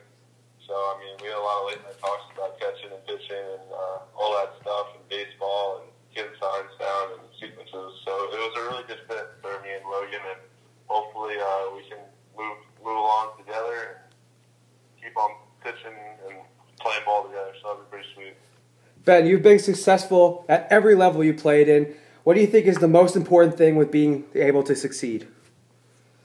[0.68, 3.40] So, I mean, we had a lot of late night talks about catching and pitching
[3.56, 7.92] and uh, all that stuff and baseball and signs down and sequences.
[8.06, 10.22] So it was a really good fit for me and Logan.
[10.28, 10.42] And
[10.88, 12.00] hopefully uh, we can
[12.38, 13.98] move, move along together and
[15.02, 15.32] keep on
[15.64, 15.96] pitching
[16.28, 16.38] and
[16.80, 17.54] playing ball together.
[17.62, 18.36] So that'd be pretty sweet.
[19.06, 21.96] Ben, you've been successful at every level you played in.
[22.24, 25.28] What do you think is the most important thing with being able to succeed?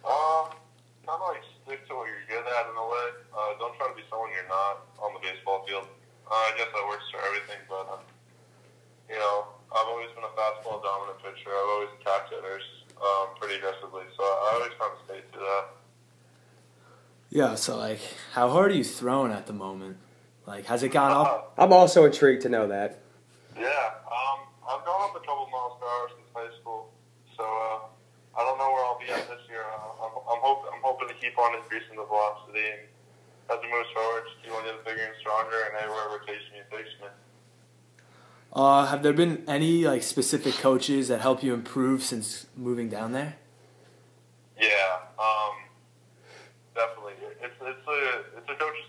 [0.04, 0.52] Uh,
[1.08, 3.06] kind of like stick to what you're good at in a way.
[3.32, 5.88] Uh, don't try to be someone you're not on the baseball field.
[6.28, 8.04] Uh, I guess that works for everything, but uh,
[9.08, 11.48] you know, I've always been a fastball dominant pitcher.
[11.48, 12.66] I've always attacked hitters
[13.00, 15.64] um, pretty aggressively, so I always kind of stay to that.
[17.36, 17.54] Yeah.
[17.54, 18.00] So, like,
[18.32, 19.98] how hard are you throwing at the moment?
[20.46, 21.52] Like, has it gone up?
[21.58, 23.02] I'm also intrigued to know that.
[23.54, 23.68] Yeah,
[24.08, 26.88] um, I've gone up a couple miles per hour since high school,
[27.36, 29.60] so uh, I don't know where I'll be at this year.
[29.68, 32.88] Uh, I'm, I'm, hope, I'm hoping to keep on increasing the velocity and
[33.52, 36.26] as it moves forward, just keep on getting bigger and stronger, and hey, wherever it
[36.26, 37.08] takes me, it takes me.
[38.54, 43.12] Uh, have there been any like specific coaches that help you improve since moving down
[43.12, 43.36] there?
[44.58, 45.52] Yeah, um,
[46.74, 47.14] definitely.
[47.40, 47.98] It's it's a
[48.36, 48.86] it's a coaches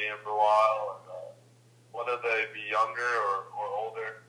[0.00, 1.30] game for a while, and uh,
[1.92, 4.24] whether they be younger or, or older,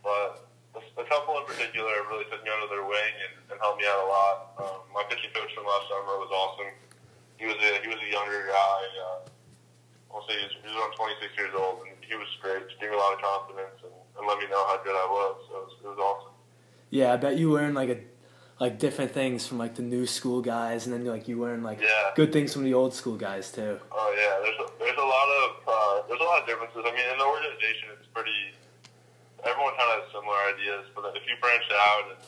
[0.00, 3.86] but a, couple in particular really took me under their wing and, and helped me
[3.88, 4.36] out a lot.
[4.60, 6.72] Um, my pitching coach from last summer was awesome.
[7.36, 8.80] He was a he was a younger guy.
[8.96, 9.20] Uh,
[10.12, 12.64] I'll say he was, he around 26 years old, and he was great.
[12.68, 15.06] Just gave me a lot of confidence and, and let me know how good I
[15.08, 15.36] was.
[15.48, 16.34] So it was, it was awesome.
[16.88, 18.00] Yeah, I bet you learn like a
[18.58, 21.80] like different things from like the new school guys, and then like you learn like
[21.80, 22.12] Yeah.
[22.14, 23.78] good things from the old school guys too.
[23.92, 26.80] Oh yeah, there's a, there's a lot of uh, there's a lot of differences.
[26.84, 28.54] I mean, in the organization, it's pretty.
[29.44, 32.18] Everyone kind of has similar ideas, but if you branch out and,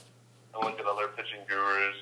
[0.54, 1.96] and look at other pitching gurus,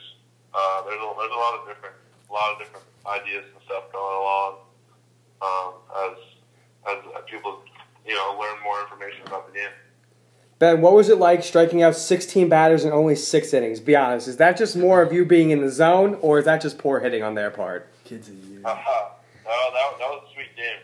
[0.52, 1.94] uh, there's a there's a lot of different
[2.28, 4.58] a lot of different ideas and stuff going along
[5.40, 5.70] um,
[6.10, 6.18] as
[6.90, 6.98] as
[7.30, 7.62] people
[8.04, 9.70] you know learn more information about the game.
[10.58, 13.78] Ben, what was it like striking out 16 batters in only six innings?
[13.78, 16.62] Be honest, is that just more of you being in the zone, or is that
[16.62, 17.92] just poor hitting on their part?
[18.04, 18.62] Kids of you.
[18.64, 19.08] Uh-huh.
[19.44, 20.80] No, that, that was a sweet game.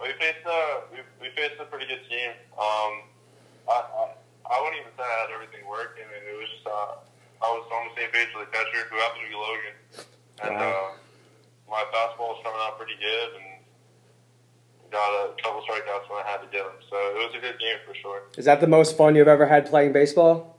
[0.00, 2.32] We faced a we, we faced a pretty good team.
[2.56, 3.04] Um,
[3.68, 4.04] I, I
[4.48, 6.96] I wouldn't even say I had everything working, and it was just uh,
[7.44, 9.76] I was on the same page with the catcher, who happened to be Logan,
[10.48, 10.96] and uh,
[11.68, 13.53] my fastball was coming out pretty good, and
[14.94, 16.78] got a couple strikeouts when I had to get them.
[16.88, 18.22] So it was a good game for sure.
[18.38, 20.54] Is that the most fun you've ever had playing baseball?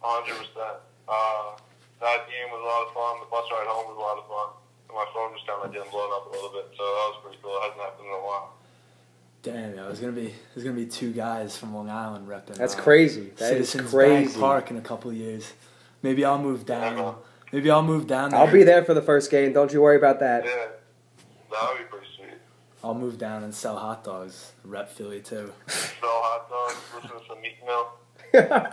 [0.00, 0.80] hundred percent.
[1.08, 1.56] Uh,
[2.00, 3.20] that game was a lot of fun.
[3.20, 4.48] The bus ride home was a lot of fun.
[4.88, 7.18] And my phone just kind of getting blown up a little bit, so that was
[7.22, 7.56] pretty cool.
[7.56, 8.52] It hasn't happened in a while.
[9.42, 12.54] Damn, yo, there's gonna be there's gonna be two guys from Long Island repping.
[12.54, 13.30] That's uh, crazy.
[13.36, 14.24] That is Citizens crazy.
[14.26, 15.52] Bank Park in a couple of years.
[16.02, 17.16] Maybe I'll move down.
[17.52, 18.40] Maybe I'll move down there.
[18.40, 19.52] I'll be there for the first game.
[19.52, 20.44] Don't you worry about that.
[20.44, 21.85] Yeah, that would be pretty sweet.
[22.86, 24.52] I'll move down and sell hot dogs.
[24.64, 25.52] Rep Philly too.
[25.66, 28.72] Sell hot dogs, listen to some Meek Mill.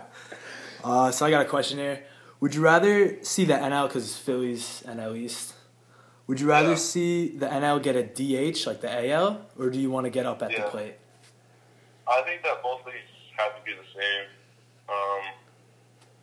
[0.84, 2.04] Uh, so I got a question here.
[2.40, 5.54] Would you rather see the NL because Philly's NL East?
[6.26, 6.74] Would you rather Yeah.
[6.92, 10.26] see the NL get a DH like the AL, or do you want to get
[10.26, 10.96] up at the plate?
[12.06, 12.98] I think that both leagues
[13.38, 14.26] have to be the same.
[14.90, 15.22] Um,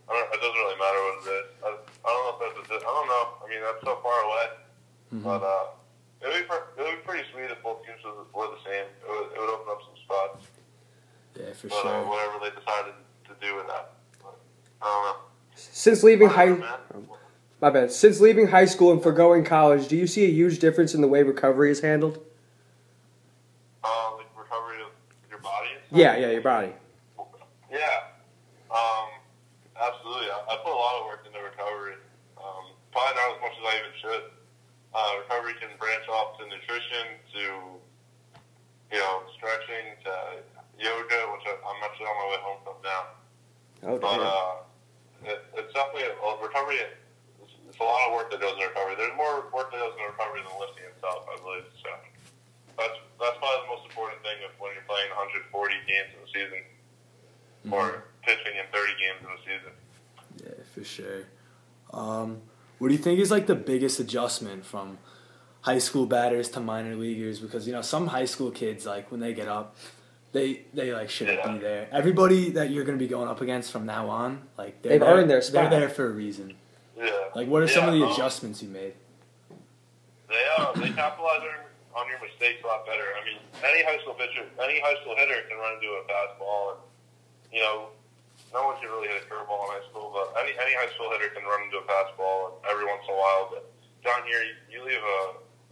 [0.08, 1.46] I don't, it doesn't really matter what it is.
[1.66, 1.68] I,
[2.06, 3.26] I don't know if that's a, I don't know.
[3.44, 4.46] I mean, that's so far away.
[5.16, 5.24] Mhm.
[5.24, 5.66] But uh,
[6.22, 8.62] it would be pre- it would be pretty sweet if both teams were were the
[8.66, 8.86] same.
[8.86, 10.46] It would, it would open up some spots.
[11.40, 12.10] Yeah, for But uh, sure.
[12.10, 12.94] whatever they decided
[13.28, 14.38] to do with that, but,
[14.82, 15.16] I don't know.
[15.56, 17.08] Since leaving high, man.
[17.62, 17.92] my bad.
[17.92, 21.08] Since leaving high school and foregoing college, do you see a huge difference in the
[21.08, 22.20] way recovery is handled?
[23.84, 24.92] Uh, like recovery of
[25.30, 25.70] your body.
[25.76, 25.98] And?
[26.00, 26.74] Yeah, yeah, your body.
[27.72, 27.80] Yeah.
[28.70, 29.08] Um,
[29.80, 30.28] absolutely.
[30.32, 31.96] I, I put a lot of work into recovery.
[32.38, 34.24] Um, probably not as much as I even should.
[34.94, 35.21] Uh, recovery can branch
[36.12, 37.41] off to nutrition, to
[38.91, 40.12] you know, stretching, to
[40.78, 43.03] yoga, which I, I'm actually on my way home from now.
[43.88, 44.28] Oh, But damn.
[44.28, 46.84] uh, it, it's definitely a recovery.
[47.39, 48.95] It's, it's a lot of work that goes into recovery.
[48.99, 51.66] There's more work that goes into recovery than lifting itself, I believe.
[51.80, 51.89] So
[52.78, 55.47] that's that's probably the most important thing of when you're playing 140
[55.88, 56.62] games in a season
[57.72, 59.74] or pitching in 30 games in a season.
[60.43, 61.24] Yeah, for sure.
[61.93, 62.41] Um,
[62.80, 64.97] what do you think is like the biggest adjustment from
[65.62, 67.39] high school batters to minor leaguers?
[67.39, 69.76] Because you know some high school kids like when they get up,
[70.32, 71.51] they they like shouldn't Yeah.
[71.53, 71.88] be there.
[71.91, 75.09] Everybody that you're gonna be going up against from now on, like they're They've there-
[75.16, 75.70] earned their spot.
[75.70, 76.55] They're there for a reason.
[76.97, 77.09] Yeah.
[77.36, 78.93] Like, what are some of the um, adjustments you made?
[80.30, 83.03] They uh, they capitalize on, on your mistakes a lot better.
[83.20, 86.78] I mean, any high school pitcher, any high school hitter can run into a fastball,
[86.78, 86.80] and
[87.51, 87.91] you know,
[88.53, 91.12] no one can really hit a curveball in high school, but any any high school
[91.12, 93.49] hitter can run into a fastball every once in a while.
[93.51, 93.68] But
[94.07, 95.20] down here, you, you leave a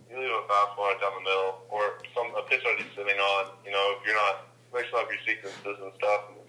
[0.09, 3.53] you leave a fastball right down the middle, or some a pitch he's sitting on.
[3.61, 6.41] You know, if you're not mixing up your sequences and stuff, and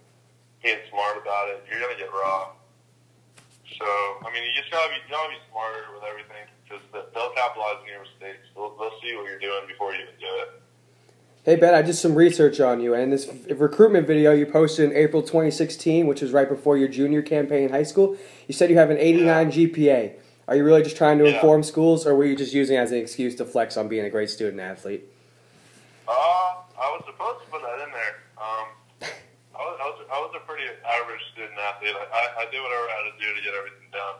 [0.65, 2.57] being smart about it, you're gonna get raw.
[3.77, 3.87] So,
[4.25, 7.81] I mean, you just gotta be, you gotta be smarter with everything because they'll capitalize
[7.81, 8.49] on your mistakes.
[8.57, 10.61] They'll, they'll see what you're doing before you even do it.
[11.43, 14.95] Hey Ben, I did some research on you, and this recruitment video you posted in
[14.95, 18.15] April 2016, which was right before your junior campaign in high school,
[18.47, 20.13] you said you have an 89 GPA.
[20.47, 21.35] Are you really just trying to Yeah.
[21.35, 24.05] inform schools, or were you just using it as an excuse to flex on being
[24.05, 25.03] a great student athlete?
[26.07, 28.15] Uh, I was supposed to put that in there.
[28.37, 28.67] Um,
[29.55, 31.95] I was, I was, I was a pretty average student athlete.
[31.95, 34.15] I, I, I did whatever I had to do to get everything done.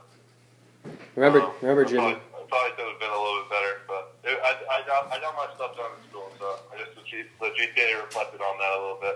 [1.16, 2.02] Remember, Um, remember I Jimmy.
[2.14, 5.12] Probably, I probably could have been a little bit better, but it, I, I got,
[5.12, 8.40] I got my stuff done in school, so I guess the, G, the GPA reflected
[8.40, 9.16] on that a little bit.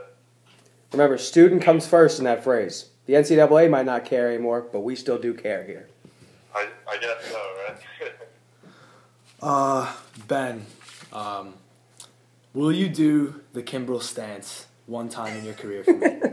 [0.91, 2.89] Remember, student comes first in that phrase.
[3.05, 5.87] The NCAA might not care anymore, but we still do care here.
[6.55, 8.11] I, I guess so, right?
[9.41, 9.91] Uh,
[10.27, 10.65] Ben,
[11.13, 11.53] um,
[12.53, 16.07] will you do the Kimbrel stance one time in your career for me?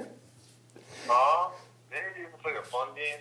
[1.10, 1.50] Uh,
[1.90, 3.20] maybe if it's like a fun game.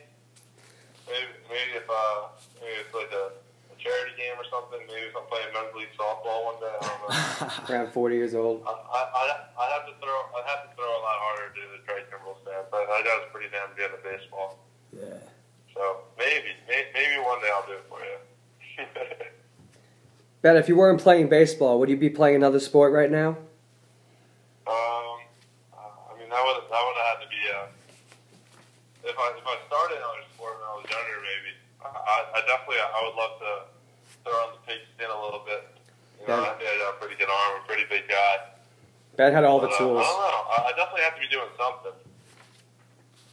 [1.09, 2.29] Maybe, maybe if uh,
[2.61, 3.33] maybe it's like a,
[3.73, 4.79] a charity game or something.
[4.87, 6.71] Maybe if I'm playing men's league softball one day.
[6.71, 7.67] I don't know.
[7.73, 8.61] Around 40 years old.
[8.63, 10.13] I, I, I'd, I'd have to throw.
[10.37, 12.69] I'd have to throw a lot harder to do the Trey Kimbrel stance.
[12.71, 14.61] I, I got was pretty damn good at baseball.
[14.95, 15.19] yeah.
[15.73, 18.85] So maybe, maybe one day I'll do it for you.
[20.41, 23.37] Ben, if you weren't playing baseball, would you be playing another sport right now?
[24.65, 25.21] um,
[25.77, 27.65] I mean that would that would have had to be uh,
[29.05, 31.51] if I if I started another sport when I was younger, maybe.
[31.81, 33.51] I, I, I definitely I would love to
[34.23, 35.61] throw on the pig skin a little bit.
[36.21, 36.49] You know, Yeah.
[36.49, 38.33] I think I got a pretty good arm, a pretty big guy.
[39.17, 40.01] Ben had all the But, uh, tools.
[40.01, 40.43] I don't know.
[40.57, 41.97] I, I definitely have to be doing something.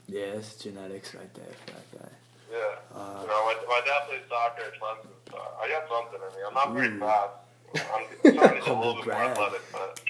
[0.08, 2.12] Yeah, it's genetics right there for that guy.
[2.50, 2.58] Yeah.
[2.94, 6.34] Uh, you know, my, my dad plays soccer at Clemson, so I got something in
[6.36, 6.42] me.
[6.46, 7.30] I'm not very fast.
[7.74, 10.00] I'm I'm trying to get a little bit more athletic, but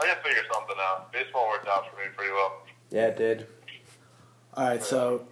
[0.00, 1.12] I can figure something out.
[1.12, 2.62] Baseball worked out for me pretty well.
[2.90, 3.46] Yeah, it did.
[4.54, 5.26] All right, so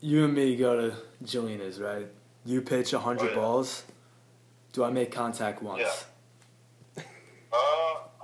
[0.00, 2.06] you and me go to Jelina's, right?
[2.44, 3.34] You pitch 100 Oh, yeah.
[3.34, 3.82] balls.
[4.72, 5.82] Do I make contact once?
[6.96, 7.02] Yeah.
[7.52, 7.56] Uh,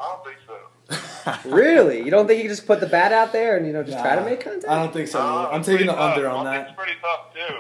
[0.00, 0.54] I don't think so.
[1.44, 2.02] Really?
[2.02, 3.98] You don't think you can just put the bat out there and you know just
[3.98, 4.68] try to make contact?
[4.68, 5.18] I don't think so.
[5.20, 5.48] Uh.
[5.52, 6.16] I'm taking the tough.
[6.16, 6.76] under on Bunting's that.
[6.76, 7.54] pretty tough too.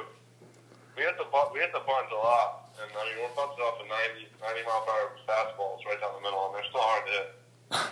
[0.96, 3.62] We hit the bu- we hit the bunch a lot, and I mean we're bunching
[3.62, 6.80] off at 90, 90 mile per hour fastballs right down the middle, and they're still
[6.82, 7.28] hard to hit.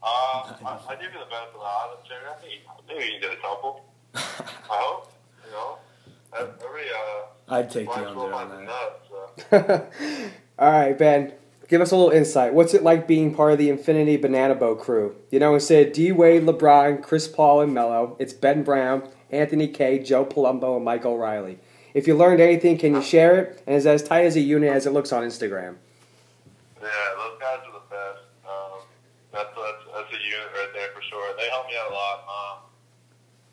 [0.00, 2.22] Uh, I, I give you the benefit of the doubt, Jerry.
[2.30, 3.84] I think maybe you can get a couple.
[4.14, 4.20] I
[4.70, 5.12] hope.
[5.44, 5.78] You know,
[6.38, 8.64] every uh, I'd take the under on that.
[8.64, 9.02] nut.
[9.50, 10.30] So.
[10.60, 11.32] All right, Ben.
[11.68, 12.54] Give us a little insight.
[12.54, 15.14] What's it like being part of the Infinity Banana Boat crew?
[15.30, 19.68] You know, instead of D Wade, LeBron, Chris Paul, and Melo, it's Ben Brown, Anthony
[19.68, 21.58] Kay, Joe Palumbo, and Mike O'Reilly.
[21.92, 23.62] If you learned anything, can you share it?
[23.66, 25.76] And it's as tight as a unit as it looks on Instagram.
[26.80, 28.24] Yeah, those guys are the best.
[28.48, 28.80] Um,
[29.32, 31.36] that's, that's that's a unit right there for sure.
[31.36, 32.18] They help me out a lot.
[32.24, 32.56] Um,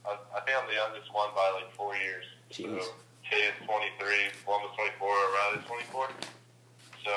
[0.08, 2.24] I, I think I'm the youngest one by like four years.
[2.48, 2.80] Jeez.
[2.80, 2.96] So,
[3.28, 6.08] Kay is 23, Columbus 24, Riley's 24.
[7.04, 7.12] So,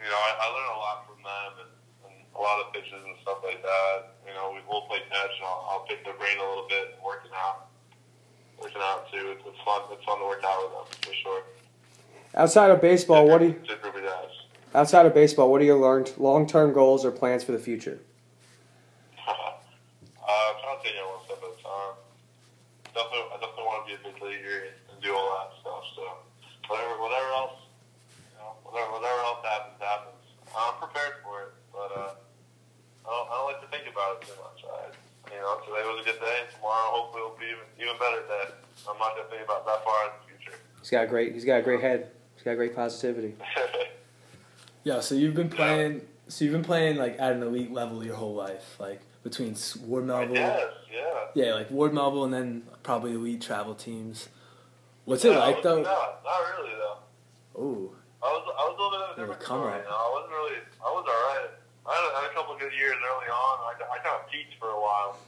[0.00, 1.72] you know, I, I learn a lot from them and,
[2.10, 4.16] and a lot of pitches and stuff like that.
[4.26, 6.94] You know, we, we'll play catch and I'll, I'll pick their brain a little bit
[6.94, 7.68] and working out.
[8.60, 9.36] Working out too.
[9.36, 9.82] It's, it's fun.
[9.92, 11.42] It's fun to work out with them for sure.
[12.34, 14.32] Outside of baseball, what do you, Super group of guys.
[14.74, 17.98] outside of baseball, what are your learned long-term goals or plans for the future?
[19.28, 21.96] uh, I'm trying to take it one step at a time.
[22.92, 25.84] Definitely, I definitely want to be a big leaguer and do all that stuff.
[25.96, 26.04] So
[26.68, 27.56] whatever, whatever else,
[28.28, 29.40] you know, whatever, whatever else
[29.80, 30.20] happens.
[30.52, 32.12] I'm prepared for it, but uh,
[33.04, 34.60] I don't, I don't like to think about it too much.
[34.60, 34.92] I,
[35.32, 36.40] you know, today was a good day.
[36.66, 38.50] Tomorrow, hopefully, will be even even better day.
[38.90, 40.58] I'm not gonna think about that far in the future.
[40.80, 41.32] He's got a great.
[41.32, 42.10] He's got a great head.
[42.34, 43.34] He's got great positivity.
[44.84, 46.02] Yeah, so you've been playing.
[46.28, 50.06] So you've been playing like at an elite level your whole life, like between Ward
[50.06, 50.34] Melville.
[50.34, 50.62] yes,
[50.94, 51.24] yeah.
[51.34, 54.28] Yeah, like Ward Melville, and then probably elite travel teams.
[55.04, 55.82] What's it Yeah, like though?
[55.82, 56.98] Not, not really though.
[57.58, 57.90] Oh,
[58.22, 59.72] I was I was a little bit of a Yeah, different come story.
[59.74, 59.78] on.
[59.82, 61.50] You know, I wasn't really I was alright.
[61.86, 63.54] I had, had a couple of good years early on.
[63.66, 65.18] I, I kind of peaked for a while,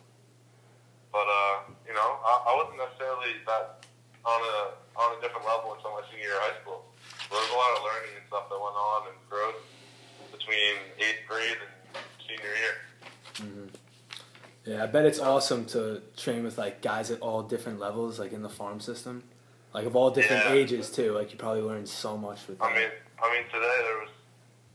[1.13, 1.55] but uh,
[1.87, 3.85] you know, I, I wasn't necessarily that
[4.25, 4.57] on a
[4.99, 6.85] on a different level until my senior year of high school.
[7.31, 9.61] There was a lot of learning and stuff that went on and growth
[10.33, 12.75] between eighth grade and senior year.
[13.35, 13.69] Mhm.
[14.65, 14.83] yeah.
[14.83, 18.43] I bet it's awesome to train with like guys at all different levels, like in
[18.43, 19.23] the farm system,
[19.73, 20.53] like of all different Yeah.
[20.53, 21.13] ages too.
[21.13, 22.61] Like you probably learn so much with.
[22.61, 22.91] I mean,
[23.23, 24.11] I mean today there was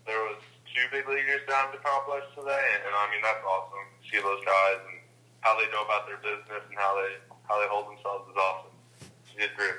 [0.06, 0.38] there was
[0.74, 3.86] two big leaguers down at the complex today, and, and I mean that's awesome.
[4.10, 5.00] See those guys and
[5.44, 8.72] how they go about their business and how they how they hold themselves is awesome.
[9.02, 9.76] It's a good group.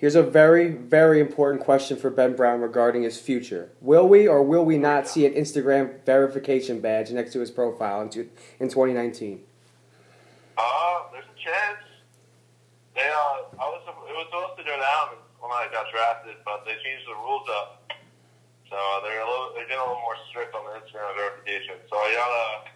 [0.00, 3.68] Here's a very, very important question for Ben Brown regarding his future.
[3.82, 8.00] Will we or will we not see an Instagram verification badge next to his profile
[8.00, 9.44] in, two, in 2019?
[10.56, 11.84] Uh, there's a chance.
[12.96, 16.64] They uh, I was it was supposed to go down when I got drafted, but
[16.64, 17.92] they changed the rules up.
[18.72, 21.76] So they're a little they're getting a little more strict on the Instagram verification.
[21.92, 22.72] So I gotta,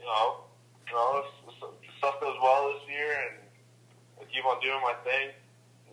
[0.00, 0.48] you know,
[0.88, 3.38] you know, if, if stuff goes well this year and
[4.20, 5.30] I keep on doing my thing.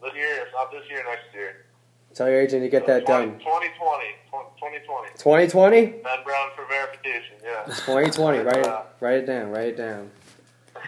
[0.01, 1.65] This year, if not this year, next year.
[2.13, 3.39] Tell your agent to get that 20, done.
[3.39, 4.05] 2020.
[4.31, 5.07] 2020.
[5.17, 5.85] 2020?
[6.03, 7.63] Ben Brown for verification, yeah.
[7.65, 8.39] 2020.
[8.43, 9.51] Write it, write it down.
[9.51, 10.11] Write it down.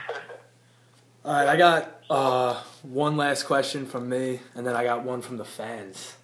[1.25, 5.21] All right, I got uh, one last question from me, and then I got one
[5.21, 6.15] from the fans.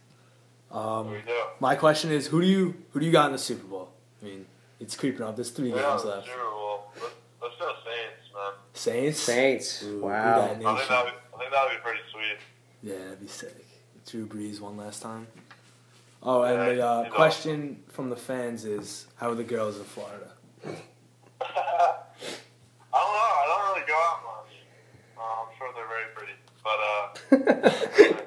[0.72, 1.34] Um, we do?
[1.62, 3.90] my question is, who do you who do you got in the Super Bowl?
[4.22, 4.46] I mean,
[4.80, 5.36] it's creeping up.
[5.38, 6.28] There's three Yeah, games left.
[6.28, 6.69] Super Bowl.
[7.60, 8.54] Let's, let's go Saints, man.
[8.74, 9.20] Saints.
[9.20, 9.84] Saints.
[9.84, 10.42] Ooh, Wow.
[10.44, 10.86] I think nation.
[10.90, 12.38] that would, I think that would be pretty sweet.
[12.82, 13.66] Yeah, that'd be sick.
[14.08, 15.28] Drew Brees one last time.
[16.24, 19.78] Oh, and Yeah, the uh, he's question from the fans is, how are the girls
[19.78, 20.32] in Florida?
[20.66, 20.72] I
[22.92, 23.30] don't know.
[23.40, 24.52] I don't really go out much.
[25.18, 27.06] Uh, I'm sure they're very pretty, but uh,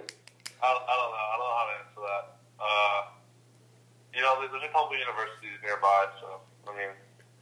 [0.63, 1.25] I, I don't know.
[1.29, 2.25] I don't know how to answer that.
[2.61, 3.01] Uh,
[4.15, 6.93] you know, there's, there's a couple universities nearby, so I mean,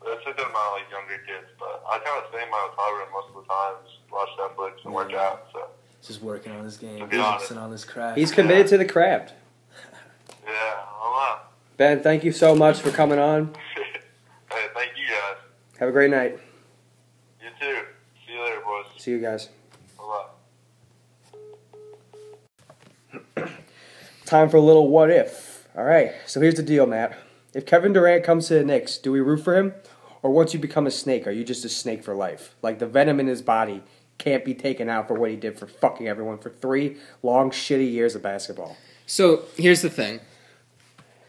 [0.06, 1.46] it's a good amount of like younger kids.
[1.58, 4.28] But I kind of stay in my hotel room most of the time, just watch
[4.38, 5.46] Netflix and work out.
[5.52, 5.68] So
[6.06, 8.18] Just working on this game, To focusing on this craft.
[8.18, 9.34] He's committed to the craft.
[10.44, 11.46] yeah, I don't know.
[11.76, 13.54] Ben, thank you so much for coming on.
[14.50, 15.36] hey, thank you guys.
[15.78, 16.38] Have a great night.
[17.42, 17.80] You too.
[18.26, 18.86] See you later, boys.
[18.98, 19.48] See you guys.
[19.96, 20.24] Bye
[23.34, 23.50] bye.
[24.26, 25.66] Time for a little what if.
[25.76, 27.16] All right, so here's the deal, Matt.
[27.54, 29.72] If Kevin Durant comes to the Knicks, do we root for him?
[30.22, 32.54] Or once you become a snake, are you just a snake for life?
[32.62, 33.82] Like the venom in his body
[34.18, 37.90] can't be taken out for what he did for fucking everyone for three long, shitty
[37.90, 38.76] years of basketball.
[39.06, 40.20] So here's the thing.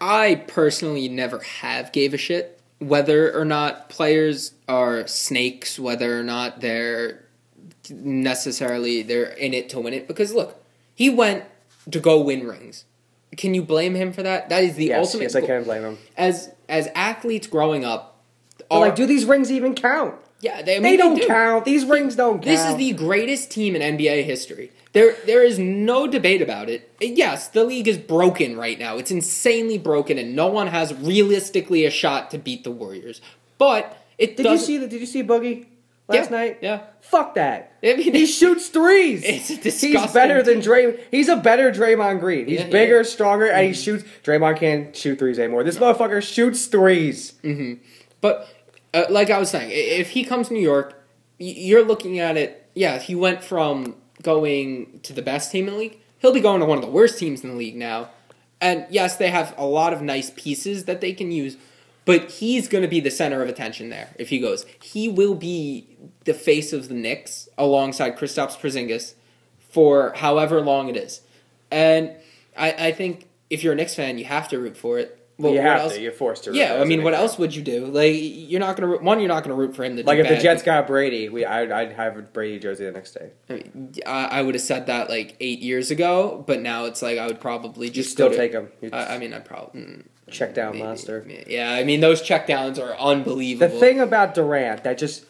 [0.01, 6.23] I personally never have gave a shit whether or not players are snakes, whether or
[6.23, 7.23] not they're
[7.91, 10.07] necessarily they're in it to win it.
[10.07, 10.63] Because look,
[10.95, 11.45] he went
[11.91, 12.85] to go win rings.
[13.37, 14.49] Can you blame him for that?
[14.49, 15.23] That is the yes, ultimate.
[15.23, 15.97] yes, I can't blame him.
[16.17, 18.10] As as athletes growing up,
[18.71, 20.15] But are, like, do these rings even count?
[20.39, 21.27] yeah, they, I mean, They don't do.
[21.27, 21.65] count.
[21.65, 22.45] These rings don't count.
[22.45, 24.71] This is the greatest team in NBA history.
[24.93, 26.91] There, there is no debate about it.
[26.99, 28.97] Yes, the league is broken right now.
[28.97, 33.21] It's insanely broken, and no one has realistically a shot to beat the Warriors.
[33.57, 34.87] But it Did you see the?
[34.87, 35.65] Did you see Boogie
[36.09, 36.57] last Yeah, night?
[36.61, 36.81] yeah.
[37.01, 37.73] Fuck that.
[37.83, 39.21] I mean, He shoots threes.
[39.23, 40.63] It's a He's better than team.
[40.63, 40.99] Dray.
[41.11, 42.47] He's a better Draymond Green.
[42.47, 42.71] He's Yeah, Mm-hmm.
[42.71, 43.03] bigger, yeah.
[43.03, 44.03] stronger, and he shoots.
[44.23, 45.63] Draymond can't shoot threes anymore.
[45.63, 47.33] This motherfucker shoots threes.
[47.43, 47.75] mm-hmm.
[48.19, 48.47] But
[48.93, 51.03] uh, like I was saying, if he comes to New York,
[51.37, 52.69] you're looking at it.
[52.73, 55.97] Yeah, he went from going to the best team in the league.
[56.19, 58.09] He'll be going to one of the worst teams in the league now.
[58.59, 61.57] And yes, they have a lot of nice pieces that they can use,
[62.05, 64.65] but he's going to be the center of attention there if he goes.
[64.81, 65.87] He will be
[66.25, 69.15] the face of the Knicks alongside Kristaps Porzingis
[69.57, 71.21] for however long it is.
[71.71, 72.11] And
[72.55, 75.20] I, I think if you're a Knicks fan, you have to root for it.
[75.41, 75.95] Well, you have else?
[75.95, 76.01] to.
[76.01, 76.51] You're forced to.
[76.51, 77.85] root yeah, I mean, what else would you do?
[77.87, 79.19] Like, you're not gonna one.
[79.19, 80.37] You're not gonna root for him to Like if the.
[80.37, 83.31] Jets got Brady, we I'd, I'd have a Brady jersey the next day.
[83.49, 87.01] I, mean, I, I would have said that like eight years ago, but now it's
[87.01, 88.69] like I would probably You just still to- take him.
[88.93, 90.83] I, I mean, I probably mm, check down maybe.
[90.85, 91.25] monster.
[91.47, 93.73] Yeah, I mean, those checkdowns are unbelievable.
[93.73, 95.25] The thing about Durant that just,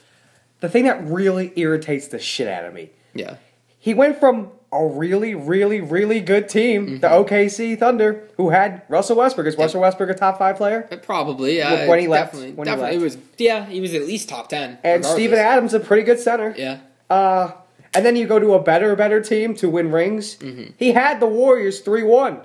[0.59, 2.91] the thing that really irritates the shit out of me.
[3.14, 3.36] yeah,
[3.80, 7.34] He went from a really, really, really good team, the Mm-hmm.
[7.34, 9.45] OKC Thunder, who had Russell Westbrook.
[9.47, 10.88] Is Russell Westbrook a top five player?
[10.91, 11.57] Uh, probably.
[11.57, 12.93] Yeah, When he left- definitely, when he left.
[12.93, 13.17] it was.
[13.38, 14.78] Yeah, he was at least top ten.
[14.84, 15.11] And regardless.
[15.13, 16.55] Steven Adams, a pretty good center.
[16.57, 16.78] Yeah,
[17.09, 17.51] Uh,
[17.93, 20.36] and then you go to a better, better team to win rings.
[20.38, 20.72] Mm-hmm.
[20.78, 22.39] He had the Warriors 3 1.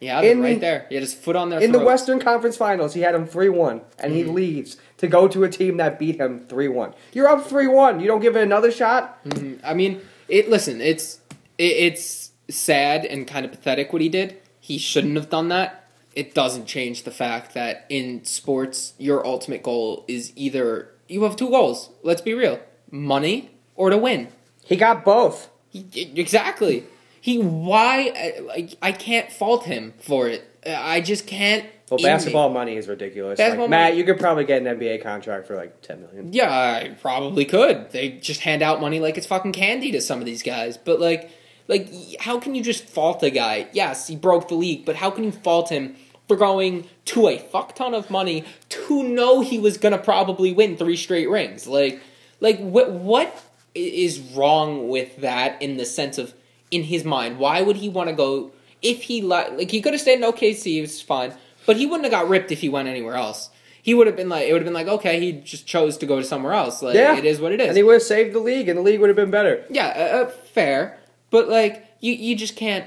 [0.00, 0.86] Yeah, In right the- there.
[0.90, 1.78] He had his foot on their In the.
[1.78, 4.14] Western Conference Finals, he had him 3 1, and Mm-hmm.
[4.14, 6.92] he leaves to go to a team that beat him 3 1.
[7.14, 8.00] You're up 3 1.
[8.00, 9.18] You don't give it another shot?
[9.64, 10.50] I mean, it.
[10.50, 11.19] Listen, it's it,
[11.60, 14.36] it's sad and kind of pathetic what he did.
[14.60, 15.88] He shouldn't have done that.
[16.14, 21.36] It doesn't change the fact that in sports, your ultimate goal is either you have
[21.36, 21.90] two goals.
[22.02, 24.28] Let's be real: money or to win.
[24.64, 25.48] He got both.
[25.68, 25.86] He,
[26.16, 26.84] exactly.
[27.20, 28.12] He why
[28.50, 30.46] I, I can't fault him for it.
[30.66, 31.66] I just can't.
[31.90, 32.04] Well, me.
[32.04, 33.36] basketball money is ridiculous.
[33.36, 36.32] Basketball like, Matt, you could probably get an NBA contract for like 10 million.
[36.32, 37.90] Yeah, I probably could.
[37.90, 40.78] They just hand out money like it's fucking candy to some of these guys.
[40.78, 41.30] But like,
[41.70, 41.88] like,
[42.20, 43.68] how can you just fault a guy?
[43.72, 45.96] Yes, he broke the league, but how can you fault him
[46.28, 50.76] for going to a fuck ton of money to know he was gonna probably win
[50.76, 51.66] three straight rings?
[51.66, 52.00] Like,
[52.40, 53.42] like what what
[53.74, 56.34] is wrong with that in the sense of
[56.70, 57.38] in his mind?
[57.38, 58.50] Why would he want to go
[58.82, 61.32] if he li- like he could have stayed in OKC, it was fine,
[61.66, 63.50] but he wouldn't have got ripped if he went anywhere else.
[63.82, 66.06] He would have been like, it would have been like, okay, he just chose to
[66.06, 66.82] go to somewhere else.
[66.82, 67.16] Like, Yeah.
[67.16, 67.68] it is what it is.
[67.68, 69.64] And he would have saved the league, and the league would have been better.
[69.70, 70.98] yeah, uh, uh, fair,
[71.30, 72.86] but like, you you just can't.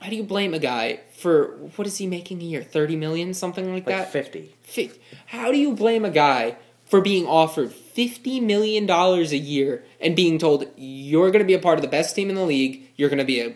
[0.00, 2.62] How do you blame a guy for what is he making a year?
[2.62, 4.12] Thirty million, something like, Like that.
[4.12, 4.54] 50.
[4.62, 4.90] Fi-
[5.26, 10.16] How do you blame a guy for being offered fifty million dollars a year and
[10.16, 12.82] being told you're going to be a part of the best team in the league?
[12.96, 13.54] You're going to be a,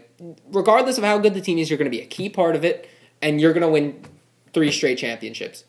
[0.53, 2.65] regardless of how good the team is, you're going to be a key part of
[2.65, 2.89] it,
[3.21, 4.01] and you're going to win
[4.53, 5.65] three straight championships.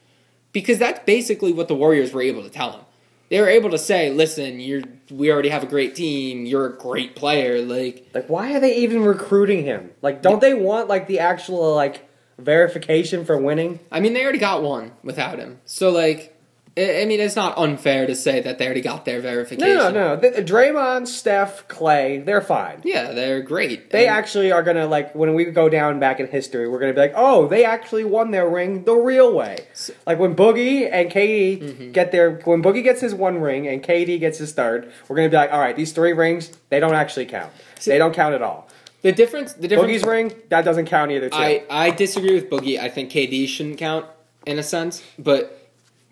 [0.53, 2.81] Because that's basically what the Warriors were able to tell him.
[3.29, 6.45] They were able to say, "Listen, you're we already have a great team.
[6.45, 7.61] You're a great player.
[7.61, 9.91] Like, Like, why are they even recruiting him?
[10.01, 12.07] Like, don't they want, like, the actual, like,
[12.37, 13.79] verification for winning?
[13.91, 15.59] I mean, they already got one without him.
[15.65, 16.36] So, like,
[16.77, 19.67] I mean, it's not unfair to say that they already got their verification.
[19.75, 20.15] No, no, no.
[20.15, 22.81] The, Draymond, Steph, Clay, they're fine.
[22.83, 23.89] Yeah, they're great.
[23.89, 26.93] They And- actually are gonna like when we go down back in history, we're gonna
[26.93, 29.57] be like, oh, they actually won their ring the real way.
[30.05, 31.91] Like when Boogie and KD Mm-hmm.
[31.93, 35.29] get their when Boogie gets his one ring and KD gets his third, we're gonna
[35.29, 37.51] be like, all right, these three rings they don't actually count.
[37.85, 38.67] They don't count at all.
[39.01, 39.53] the difference.
[39.53, 39.91] The difference.
[39.91, 41.29] Boogie's ring that doesn't count either.
[41.29, 41.37] Too.
[41.37, 42.79] I I disagree with Boogie.
[42.79, 44.05] I think KD shouldn't count
[44.45, 45.56] in a sense, but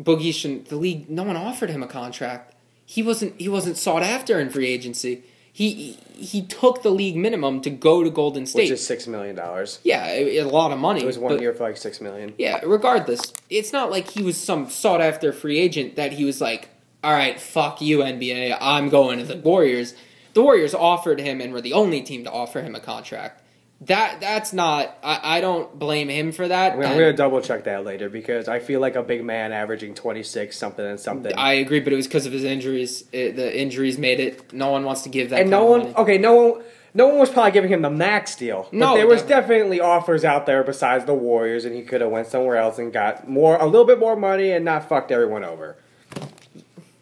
[0.01, 0.67] Boogie.
[0.67, 2.53] The league, no one offered him a contract.
[2.85, 3.39] He wasn't.
[3.39, 5.23] He wasn't sought after in free agency.
[5.51, 8.63] He he took the league minimum to go to Golden State.
[8.63, 9.79] which is six million dollars.
[9.83, 11.01] yeah, a, a lot of money.
[11.01, 12.33] It was one but- year for like six million.
[12.37, 16.41] Yeah, regardless, it's not like he was some sought after free agent that he was
[16.41, 16.69] like,
[17.03, 19.93] all right, fuck you, NBA, I'm going to the Warriors.
[20.33, 23.41] The Warriors offered him and were the only team to offer him a contract.
[23.81, 24.97] That that's not.
[25.03, 26.73] I, I don't blame him for that.
[26.73, 29.51] I'm gonna, I'm gonna double check that later because I feel like a big man
[29.51, 31.33] averaging twenty six something and something.
[31.35, 33.03] I agree, but it was because of his injuries.
[33.11, 34.53] It, the injuries made it.
[34.53, 35.41] No one wants to give that.
[35.41, 36.63] and no one, okay, no one,
[36.93, 38.63] no one was probably giving him the max deal.
[38.63, 39.77] But No, there was definitely.
[39.77, 42.93] definitely offers out there besides the Warriors, and he could have went somewhere else and
[42.93, 45.75] got more, a little bit more money, and not fucked everyone over.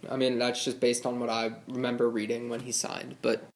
[0.10, 3.16] I mean, that's just based on what I remember reading when he signed.
[3.22, 3.48] But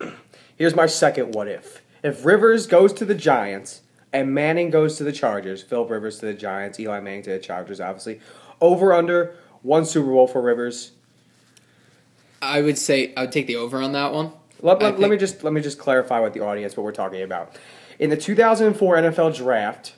[0.56, 3.82] Here's my second what if: if Rivers goes to the Giants
[4.12, 7.38] and Manning goes to the Chargers, Philip Rivers to the Giants, Eli Manning to the
[7.38, 8.20] Chargers, obviously,
[8.60, 10.92] over under one Super Bowl for Rivers.
[12.40, 14.32] I would say I would take the over on that one.
[14.60, 17.22] Let, let, let me just let me just clarify with the audience what we're talking
[17.22, 17.56] about.
[17.98, 19.94] In the 2004 NFL Draft,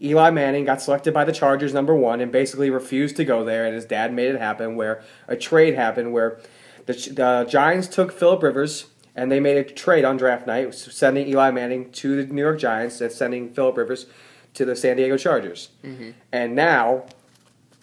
[0.00, 3.66] Eli Manning got selected by the Chargers number one and basically refused to go there,
[3.66, 4.76] and his dad made it happen.
[4.76, 6.40] Where a trade happened, where
[6.86, 8.86] the, the Giants took Philip Rivers
[9.16, 12.58] and they made a trade on draft night, sending Eli Manning to the New York
[12.58, 14.06] Giants and sending Philip Rivers
[14.54, 15.68] to the San Diego Chargers.
[15.84, 16.10] Mm-hmm.
[16.32, 17.04] And now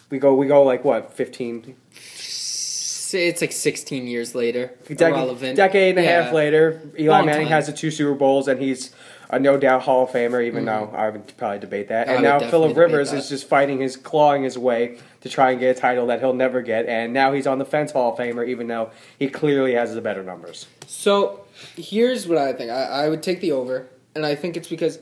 [0.10, 4.72] we go we go like what 15 It's like 16 years later.
[4.86, 5.56] Dec- Irrelevant.
[5.56, 6.24] decade and a Yeah.
[6.24, 7.52] half later, Eli Long Manning time.
[7.54, 8.92] has the two Super Bowls, and he's
[9.30, 10.46] a no doubt Hall of Famer.
[10.46, 10.92] Even mm-hmm.
[10.92, 12.10] though I would probably debate that.
[12.10, 15.60] I And now Philip Rivers is just fighting his clawing his way to try and
[15.60, 16.86] get a title that he'll never get.
[16.86, 20.02] And now he's on the fence Hall of Famer, even though he clearly has the
[20.02, 20.68] better numbers.
[20.86, 21.42] So
[21.76, 22.72] here's what I think.
[22.72, 25.00] I, I would take the over, and I think it's because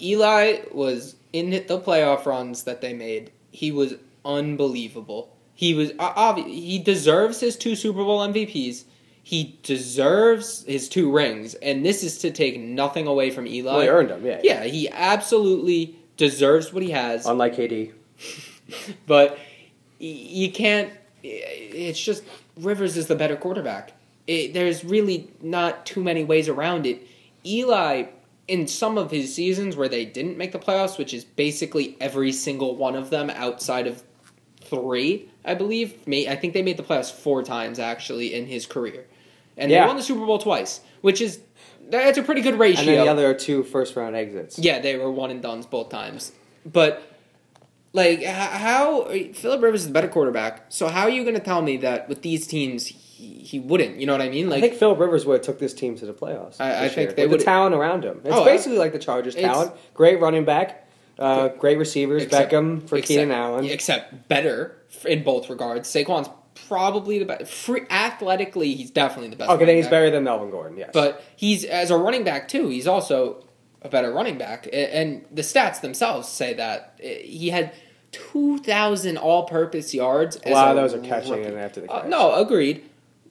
[0.00, 3.30] Eli was in the playoff runs that they made.
[3.50, 5.34] He was unbelievable.
[5.54, 8.84] He was obvi- he deserves his two Super Bowl MVPs.
[9.28, 13.70] He deserves his two rings, and this is to take nothing away from Eli.
[13.70, 14.40] Well, he earned them, yeah.
[14.42, 17.26] Yeah, he absolutely deserves what he has.
[17.26, 17.92] Unlike KD,
[19.06, 19.38] but
[19.98, 20.90] you can't.
[21.22, 22.24] It's just
[22.56, 23.92] Rivers is the better quarterback.
[24.26, 27.06] It, there's really not too many ways around it.
[27.44, 28.04] Eli,
[28.46, 32.32] in some of his seasons where they didn't make the playoffs, which is basically every
[32.32, 34.02] single one of them outside of
[34.62, 35.98] three, I believe.
[36.08, 39.06] I think they made the playoffs four times actually in his career,
[39.58, 39.82] and Yeah.
[39.82, 41.40] they won the Super Bowl twice, which is
[41.90, 42.80] that's a pretty good ratio.
[42.80, 44.58] And then the other two first round exits.
[44.58, 46.32] Yeah, they were one and duns both times.
[46.66, 47.02] But
[47.94, 49.04] like, how
[49.34, 50.66] Philip Rivers is the better quarterback?
[50.68, 52.94] So how are you going to tell me that with these teams he,
[53.42, 53.96] he wouldn't?
[53.98, 54.48] You know what I mean?
[54.48, 56.56] I Like, think Philip Rivers would have took this team to the playoffs.
[56.60, 58.20] I- I think year, they with would- the talent around him.
[58.24, 59.72] It's Oh, I- basically like the Chargers talent.
[59.94, 60.86] Great running back,
[61.18, 62.24] uh, great receivers.
[62.24, 63.64] Except- Beckham for except- Keenan Allen.
[63.64, 65.88] except better in both regards.
[65.88, 66.28] Saquon's
[66.66, 67.52] probably the best.
[67.52, 69.50] Free, athletically, he's definitely the best.
[69.50, 69.90] okay, then he's back.
[69.92, 70.76] better than Melvin Gordon.
[70.78, 72.68] Yes, But he's as a running back too.
[72.68, 73.44] He's also
[73.82, 77.72] a better running back, and the stats themselves say that Uh, he had
[78.10, 80.38] two thousand all-purpose yards.
[80.44, 81.44] a lot of those are catching rookie.
[81.44, 82.10] and after the Uh, catch.
[82.10, 82.84] no, agreed.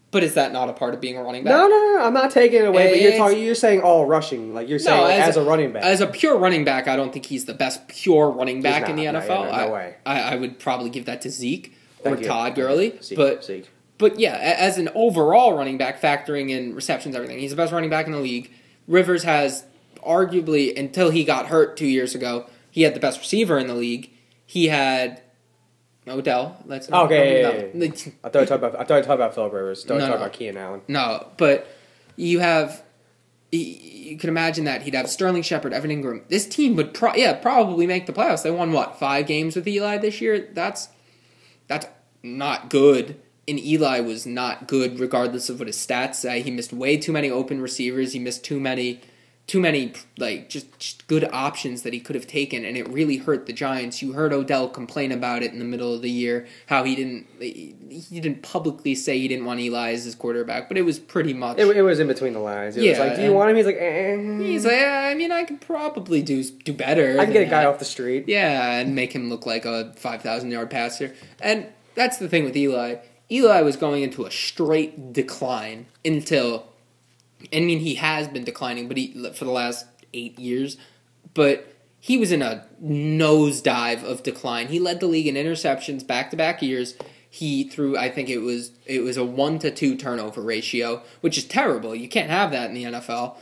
[0.09, 1.51] But is that not a part of being a running back?
[1.51, 2.91] No, no, no, I'm not taking it away.
[2.91, 3.43] But you're talking.
[3.43, 5.84] You're saying all rushing, like you're saying like, as, a, running back.
[5.84, 8.95] As a pure running back, I don't think he's the best pure running back in
[8.95, 9.28] the not, no, NFL.
[9.28, 9.95] no, no I, way.
[10.05, 12.25] I, I would probably give that to Zeke or you.
[12.25, 12.97] Todd Gurley.
[13.01, 13.69] Zeke, but Zeke.
[13.97, 17.89] but yeah, as an overall running back, factoring in receptions, everything, he's the best running
[17.89, 18.51] back in the league.
[18.87, 19.65] Rivers has
[20.05, 23.73] arguably, until he got hurt two years ago, he had the best receiver in the
[23.75, 24.09] league.
[24.45, 25.21] He had
[26.07, 26.57] Odell.
[26.65, 28.75] Let's not oh, Okay, no, yeah, no, I thought you talking about.
[28.79, 29.83] I thought you talking about Philip Rivers.
[29.83, 30.21] Don't No, talk no.
[30.25, 30.81] about Keenan Allen.
[30.87, 31.67] no, but
[32.15, 32.83] you have.
[33.51, 36.27] You can imagine that he'd have Sterling Shepard, Evan Engram.
[36.27, 38.43] This team would, pro- yeah, probably make the playoffs.
[38.43, 40.49] They won what five games with Eli this year.
[40.53, 40.89] That's
[41.68, 41.88] that's
[42.24, 43.20] not good.
[43.47, 46.41] And Eli was not good, regardless of what his stats say.
[46.41, 48.13] He missed way too many open receivers.
[48.13, 48.99] He missed too many,
[49.47, 53.15] too many like just, just good options that he could have taken, and it really
[53.15, 54.01] hurt the Giants.
[54.01, 57.27] You heard Odell complain about it in the middle of the year, how he didn't
[57.39, 61.33] he didn't publicly say he didn't want Eli as his quarterback, but it was pretty
[61.33, 61.57] much.
[61.57, 62.75] It, it was in between the lines.
[62.75, 63.55] It was Yeah, like, do you want him?
[63.55, 64.37] He's like, eh.
[64.39, 67.17] He's like, "Yeah, I mean, I could probably do do better.
[67.17, 68.25] I can get a guy that." off the street.
[68.27, 71.13] Yeah, and make him look like a 5,000 yard passer.
[71.41, 72.97] And that's the thing with Eli.
[73.31, 76.67] Eli was going into a straight decline until,
[77.53, 80.77] I mean, he has been declining, but he for the last eight years,
[81.33, 84.67] but he was in a nosedive of decline.
[84.67, 86.95] He led the league in interceptions back to back years.
[87.29, 91.38] He threw, I think it was it was a one to two turnover ratio, which
[91.38, 91.95] is terrible.
[91.95, 93.35] You can't have that in the NFL.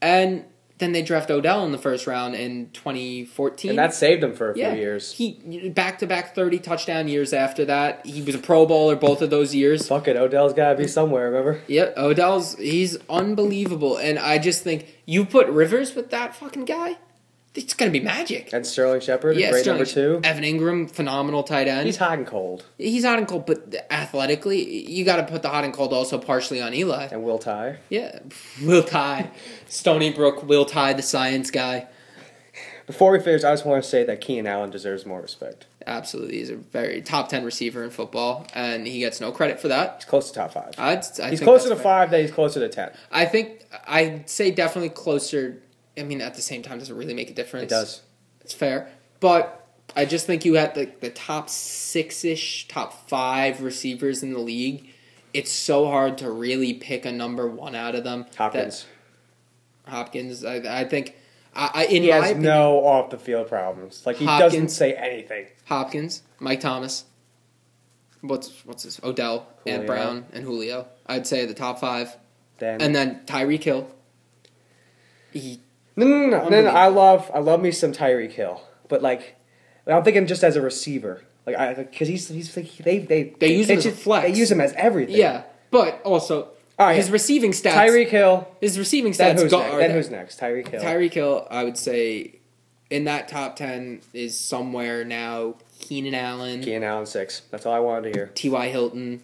[0.00, 0.44] And
[0.80, 3.70] then they draft Odell in the first round in 2014.
[3.70, 5.12] And that saved him for a yeah, few years.
[5.12, 8.04] He back to back 30 touchdown years after that.
[8.04, 9.86] He was a Pro Bowler both of those years.
[9.86, 11.30] Fuck it, Odell's got to be somewhere.
[11.30, 11.60] Remember?
[11.68, 16.96] Yep, Odell's he's unbelievable, and I just think you put Rivers with that fucking guy,
[17.54, 18.52] it's gonna be magic.
[18.52, 20.20] And Sterling Shepard, Yeah, great Sterling- number two.
[20.22, 21.86] Evan Engram, phenomenal tight end.
[21.86, 22.64] He's hot and cold.
[22.78, 26.18] He's hot and cold, but athletically, you got to put the hot and cold also
[26.18, 27.08] partially on Eli.
[27.10, 27.76] And Will Tye.
[27.88, 28.20] Yeah,
[28.62, 29.30] Will Tye,
[29.68, 31.86] Stony Brook, Will Tye, the science guy.
[32.86, 35.66] Before we finish, I just want to say that Keenan Allen deserves more respect.
[35.86, 39.68] Absolutely, he's a very top ten receiver in football, and he gets no credit for
[39.68, 39.94] that.
[39.98, 40.74] He's close to top five.
[40.76, 41.82] I'd, I he's closer to fair.
[41.84, 42.90] five, then he's closer to ten.
[43.12, 45.62] I think I'd say definitely closer.
[46.00, 47.64] I mean, at the same time, does it really make a difference?
[47.64, 48.02] It does.
[48.40, 48.88] It's fair,
[49.20, 54.32] but I just think you had the the top six ish, top five receivers in
[54.32, 54.88] the league.
[55.32, 58.26] It's so hard to really pick a number one out of them.
[58.36, 58.86] Hopkins.
[59.84, 60.44] That- Hopkins.
[60.44, 61.16] I, I think.
[61.54, 64.04] I, I in He has opinion, no off the field problems.
[64.06, 64.52] Like he Hopkins.
[64.52, 65.46] doesn't say anything.
[65.66, 67.04] Hopkins, Mike Thomas.
[68.20, 69.00] What's what's this?
[69.02, 70.86] Odell and Brown and Julio.
[71.06, 72.16] I'd say the top five,
[72.58, 73.90] Then and then Tyreek Hill.
[75.32, 75.60] He
[76.06, 76.68] no, no, no, no.
[76.70, 79.36] I love, I love me some Tyreek Hill, but like,
[79.86, 83.56] I'm thinking just as a receiver, like I, because he's he's like, they they They
[83.56, 84.28] use him as a flex.
[84.30, 85.16] They use him as everything.
[85.16, 86.48] yeah, but also
[86.78, 87.72] All right, his receiving stats.
[87.72, 88.46] Tyreek Hill.
[88.60, 89.42] His receiving Then stats.
[89.42, 89.76] who's go- next?
[89.78, 90.40] Then who's next?
[90.40, 90.82] Tyreek Hill.
[90.82, 92.36] Tyreek Hill, I would say,
[92.90, 95.54] in that top ten is somewhere now.
[95.80, 97.40] Keenan Allen, Keenan Allen six.
[97.50, 98.26] That's all I wanted to hear.
[98.34, 98.68] T.Y.
[98.68, 99.22] Hilton.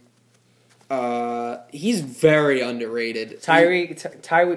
[0.88, 3.42] Uh, he's very underrated.
[3.42, 4.56] Tyreek, Ty, Ty,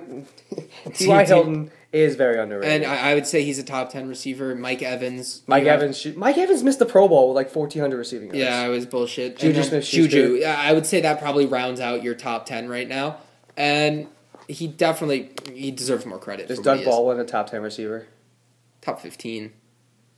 [0.94, 1.26] T.Y.
[1.26, 2.84] Hilton is very underrated.
[2.84, 4.54] and I, I would say he's a top ten receiver.
[4.56, 8.28] Mike Evans, Mike have- Evans, Mike Evans missed the Pro Bowl with like 1,400 receiving
[8.28, 8.40] yards.
[8.40, 9.38] Yeah, it was bullshit.
[9.38, 10.08] Juju Smith-Schuster.
[10.10, 10.38] Juju.
[10.42, 13.18] Yeah, I would say that probably rounds out your top ten right now,
[13.58, 14.08] and
[14.48, 16.50] he definitely he deserves more credit.
[16.52, 16.86] Is Doug is.
[16.86, 18.08] Baldwin a top 10 receiver?
[18.82, 19.52] top fifteen,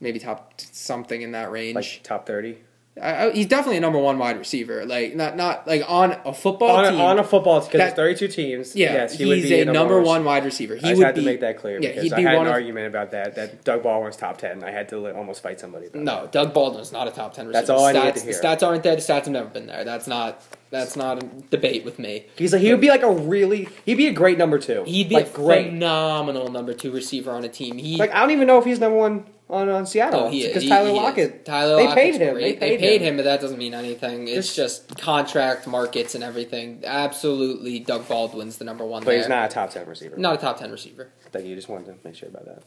[0.00, 1.74] maybe top something in that range?
[1.74, 2.58] Like top 30?
[3.00, 4.84] I, I, he's definitely a number one wide receiver.
[4.84, 7.00] Like not not like on a football On a, team.
[7.00, 8.76] on a football, because That- there's 32 teams.
[8.76, 10.74] yeah, yes, he he's would be a number one wide receiver.
[10.74, 12.46] I He just would had be, to make that clear yeah, because I had an
[12.46, 14.62] of- argument about that, that Doug Baldwin's top 10.
[14.62, 17.46] I had to li- almost fight somebody about No, Doug Baldwin's not a top ten
[17.46, 17.60] receiver.
[17.60, 18.32] That's all I stats, needed to hear.
[18.34, 18.94] The stats aren't there.
[18.96, 19.84] The stats have never been there.
[19.84, 22.26] That's not that's not a debate with me.
[22.36, 24.84] He's like, he would be like a really, he'd be a great number two.
[24.84, 25.66] He'd be like, a great.
[25.66, 27.76] phenomenal number two receiver on a team.
[27.76, 30.62] He Like, I don't even know if he's number one on, on Seattle Oh, because
[30.62, 30.94] he- Tyler he.
[30.96, 31.44] Lockett.
[31.44, 32.34] Tyler they Lockett's paid him.
[32.34, 32.58] great.
[32.60, 33.16] They paid, him.
[33.16, 34.26] but that doesn't mean anything.
[34.26, 36.82] It's just contract markets and everything.
[36.84, 39.04] Absolutely, Doug Baldwin's the number one.
[39.04, 40.16] But he's not a top ten receiver.
[40.16, 41.10] not a top ten receiver.
[41.30, 41.54] Thank you.
[41.54, 42.62] Just wanted to make sure about that.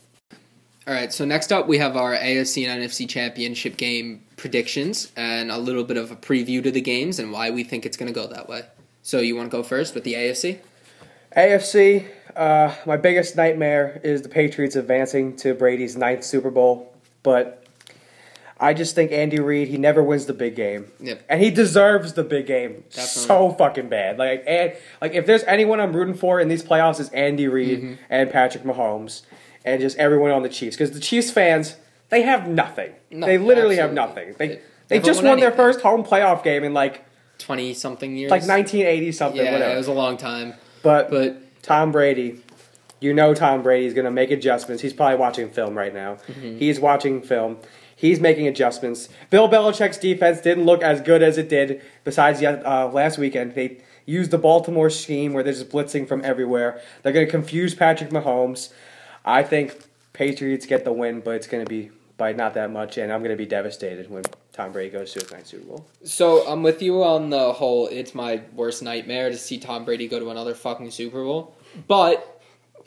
[0.88, 5.50] All right, so next up we have our AFC and NFC championship game predictions and
[5.52, 8.14] a little bit of a preview to the games and why we think it's going
[8.14, 8.62] to go that way.
[9.02, 10.60] So you want to go first with the AFC?
[11.36, 12.06] AFC,
[12.36, 16.94] uh, my biggest nightmare is the Patriots advancing to Brady's ninth Super Bowl,
[17.24, 17.64] but
[18.60, 21.24] I just think Andy Reid he never wins the big game, Yep.
[21.30, 23.06] and he deserves the big game Definitely.
[23.06, 24.18] so fucking bad.
[24.18, 27.80] Like and like if there's anyone I'm rooting for in these playoffs is Andy Reid
[27.80, 27.94] Mm-hmm.
[28.10, 29.24] and Patrick Mahomes
[29.66, 31.76] and just everyone on the Chiefs because the Chiefs fans
[32.10, 32.92] they have nothing.
[33.12, 34.36] No, they literally have nothing.
[34.38, 37.04] They They they just won won their first home playoff game in like
[37.40, 39.74] Twenty something years, like 1980 something Yeah, whatever.
[39.74, 42.40] it was a long time, but but Tom Brady,
[43.00, 44.84] you know Tom Brady's going to make adjustments.
[44.84, 46.18] He's probably watching film right now.
[46.28, 46.60] Mm-hmm.
[46.60, 47.58] He's watching film.
[47.96, 49.10] He's making adjustments.
[49.32, 51.82] Bill Belichick's defense didn't look as good as it did.
[52.04, 56.80] Besides, uh, last weekend they used the Baltimore scheme where they're just blitzing from everywhere.
[57.02, 58.72] They're going to confuse Patrick Mahomes.
[59.26, 59.76] I think
[60.14, 63.20] Patriots get the win, but it's going to be by not that much, and I'm
[63.20, 64.24] going to be devastated when
[64.54, 65.86] Tom Brady goes to his ninth Super Bowl.
[66.04, 67.88] So I'm with you on the whole.
[67.88, 71.55] It's my worst nightmare to see Tom Brady go to another fucking Super Bowl,
[71.88, 72.42] but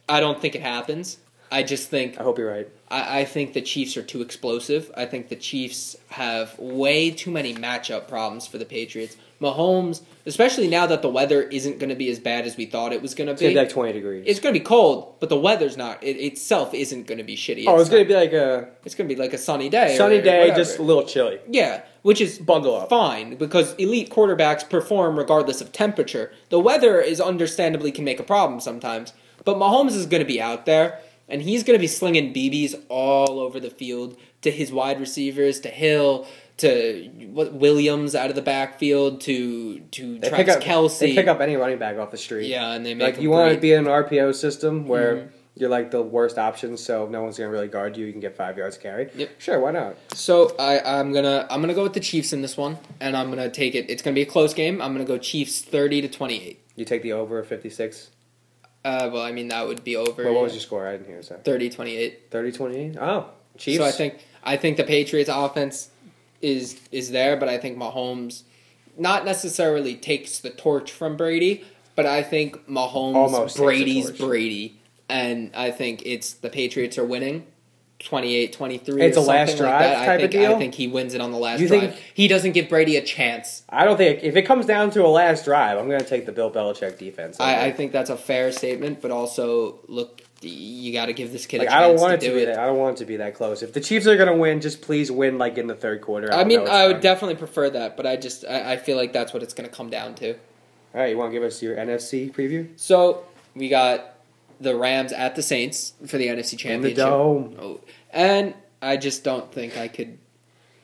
[0.08, 1.18] I don't think it happens.
[1.50, 2.68] I just think I hope you're right.
[2.90, 4.90] I, I think the Chiefs are too explosive.
[4.96, 9.16] I think the Chiefs have way too many matchup problems for the Patriots.
[9.40, 12.92] Mahomes, especially now that the weather isn't going to be as bad as we thought
[12.92, 13.54] it was going to It's going be.
[13.54, 14.24] to be like 20 degrees.
[14.26, 16.02] it's going to be cold, but the weather's not.
[16.02, 17.64] It itself isn't going to be shitty.
[17.66, 19.68] oh, it's not- going to be like a It's going to be like a sunny
[19.68, 19.96] day.
[19.96, 20.58] sunny or day, whatever.
[20.58, 21.38] just a little chilly.
[21.48, 22.88] Yeah, which is Bundle up.
[22.88, 26.32] fine because elite quarterbacks perform regardless of temperature.
[26.48, 29.12] The weather is understandably can make a problem sometimes,
[29.44, 30.98] but Mahomes is going to be out there
[31.28, 35.60] and he's going to be slinging BBs all over the field to his wide receivers,
[35.60, 36.26] to Hill,
[36.58, 41.06] to what Williams out of the backfield, to to They Travis pick up Kelsey.
[41.08, 42.48] They pick up any running back off the street.
[42.48, 45.28] yeah, and they make like you want to be in an RPO system where Mhm.
[45.54, 48.06] you're like the worst option, so no one's gonna really guard you.
[48.06, 49.08] You can get five yards carry.
[49.16, 49.30] Yep.
[49.38, 49.96] Sure, why not?
[50.14, 53.28] So I, I'm gonna I'm gonna go with the Chiefs in this one, and I'm
[53.30, 53.88] gonna take it.
[53.88, 54.82] It's gonna be a close game.
[54.82, 56.60] I'm gonna go Chiefs thirty to twenty eight.
[56.76, 58.10] You take the over of fifty six.
[58.84, 60.24] Uh, well, I mean that would be over.
[60.24, 60.86] Well, what was your score?
[60.86, 61.20] I didn't hear.
[61.22, 61.40] Sorry.
[61.44, 62.30] 30 28.
[62.30, 62.96] 30-28?
[63.00, 63.26] Oh,
[63.58, 63.78] Chiefs.
[63.78, 64.14] So I think
[64.44, 65.90] I think the Patriots offense
[66.40, 68.42] is is there, but I think Mahomes
[68.96, 74.10] not necessarily takes the torch from Brady, but I think Mahomes Almost Brady's.
[74.10, 77.46] Brady, and I think it's the Patriots are winning.
[78.00, 80.02] 28 23 It's a last something like drive that.
[80.02, 81.80] I type of think, I think he wins it on the last You drive.
[81.80, 83.64] think- he doesn't give Brady a chance.
[83.68, 86.30] I don't think if it comes down to a last drive, I'm gonna take the
[86.30, 87.40] Bill Belichick defense.
[87.40, 91.46] I, I think that's a fair statement, but also look, you got to give this
[91.46, 92.46] kid like a I don't want it to to do be it.
[92.46, 92.58] that.
[92.58, 93.62] I don't want it to be that close.
[93.62, 96.32] If the Chiefs are gonna win, just please win like in the third quarter.
[96.32, 97.02] I don't mean, I would done.
[97.02, 99.74] definitely prefer that, but I just I, I feel like that's what it's going to
[99.74, 100.34] come down to.
[100.34, 100.38] All
[100.94, 102.68] right, you want to give us your NFC preview?
[102.76, 103.24] So
[103.54, 104.14] we got
[104.60, 106.96] the Rams at the Saints for the NFC In the Championship.
[106.96, 107.56] dome.
[107.60, 110.18] Oh, and I just don't think I could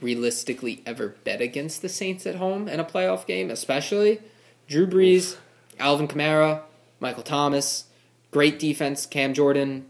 [0.01, 4.21] realistically ever bet against the Saints at home in a playoff game, especially
[4.69, 5.37] Drew Brees,
[5.79, 6.63] Alvin Kamara,
[7.01, 7.85] Michael Thomas,
[8.35, 9.87] great defense, Cam Jordan,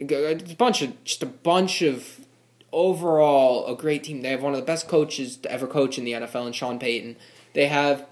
[0.00, 2.26] a bunch of just a bunch of
[2.72, 4.20] overall a great team.
[4.20, 6.80] They have one of the best coaches to ever coach in the NFL, and Sean
[6.80, 7.14] Payton.
[7.52, 8.04] They have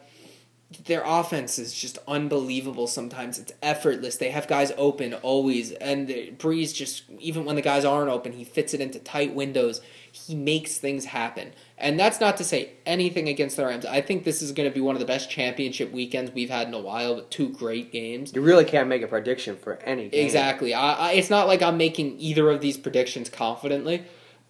[0.84, 3.38] their offense is just unbelievable sometimes.
[3.38, 4.16] It's effortless.
[4.16, 5.72] They have guys open always.
[5.72, 9.80] And Brees just, even when the guys aren't open, he fits it into tight windows.
[10.10, 11.52] He makes things happen.
[11.78, 13.86] And that's not to say anything against the Rams.
[13.86, 16.68] I think this is going to be one of the best championship weekends we've had
[16.68, 18.32] in a while with two great games.
[18.34, 20.24] You really can't make a prediction for any game.
[20.24, 20.74] Exactly.
[20.74, 24.04] I, I, it's not like I'm making either of these predictions confidently,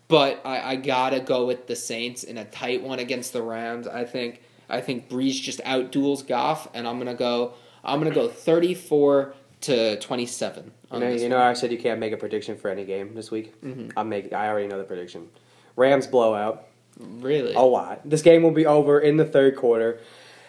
[0.09, 3.87] but I, I gotta go with the Saints in a tight one against the Rams.
[3.87, 4.43] I think
[4.73, 7.53] I think Brees just outduels Goff, and I'm gonna go.
[7.85, 10.73] I'm gonna go 34 to 27.
[10.93, 11.39] You know, you know.
[11.39, 13.61] I said you can't make a prediction for any game this week.
[13.63, 13.93] Mhm.
[13.97, 14.35] I'm making.
[14.35, 15.29] I already know the prediction.
[15.77, 16.65] Rams blowout.
[17.01, 17.55] really.
[17.55, 18.01] A lot.
[18.05, 19.99] This game will be over in the third quarter.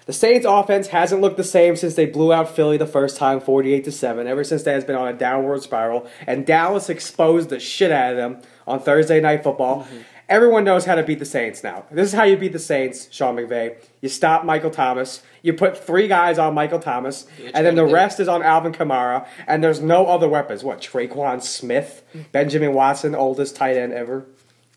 [0.05, 3.39] The Saints offense hasn't looked the same since they blew out Philly the first time,
[3.39, 4.27] 48 to 7.
[4.27, 8.11] Ever since that has been on a downward spiral and Dallas exposed the shit out
[8.11, 9.87] of them on Thursday night football.
[10.29, 11.83] Everyone knows how to beat the Saints now.
[11.91, 13.75] This is how you beat the Saints, Sean McVay.
[14.01, 15.21] You stop Michael Thomas.
[15.41, 17.93] You put three guys on Michael Thomas, Yeah, and then the try to do.
[17.93, 19.27] rest is on Alvin Kamara.
[19.47, 20.63] And there's no other weapons.
[20.63, 20.79] What?
[20.81, 24.25] Tre'Quan Smith, Benjamin Watson, oldest tight end ever,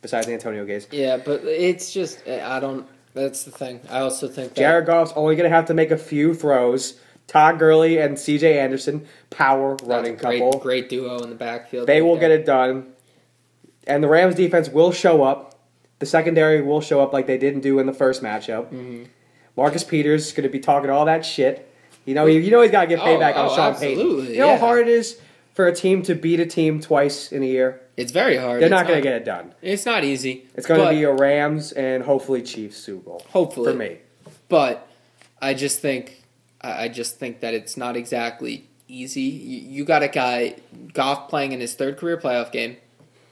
[0.02, 0.89] besides Antonio Gates.
[0.90, 2.86] Yeah, but it's just I don't.
[3.14, 3.81] That's the thing.
[3.89, 6.98] I also think that Jared Goff's only going to have to make a few throws.
[7.28, 8.59] Todd Gurley and C.J.
[8.59, 10.60] Anderson, power running great, couple.
[10.60, 11.89] great duo in the backfield.
[11.89, 12.28] They right will there.
[12.28, 12.93] get it done.
[13.86, 15.58] And the Rams defense will show up.
[15.98, 18.66] The secondary will show up like they didn't do in the first matchup.
[18.66, 19.04] Mm-hmm.
[19.56, 21.72] Marcus Peters is going to be talking all that shit.
[22.04, 24.04] You know, you, you know he's got to get Oh, payback on oh, Sean absolutely,
[24.04, 24.34] Payton.
[24.34, 24.58] You know yeah.
[24.58, 25.18] how hard it is
[25.54, 27.80] for a team to beat a team twice in a year.
[27.96, 28.60] It's very hard.
[28.60, 29.54] They're It's not going to get it done.
[29.62, 30.46] It's not easy.
[30.54, 33.22] It's going to be a Rams and hopefully Chiefs Super Bowl.
[33.30, 33.72] Hopefully.
[33.72, 33.98] for me.
[34.48, 34.86] But
[35.40, 36.22] I just think
[36.60, 39.22] I I just think that it's not exactly easy.
[39.22, 40.56] You, you got a guy
[40.92, 42.76] Goff playing in his third career playoff game.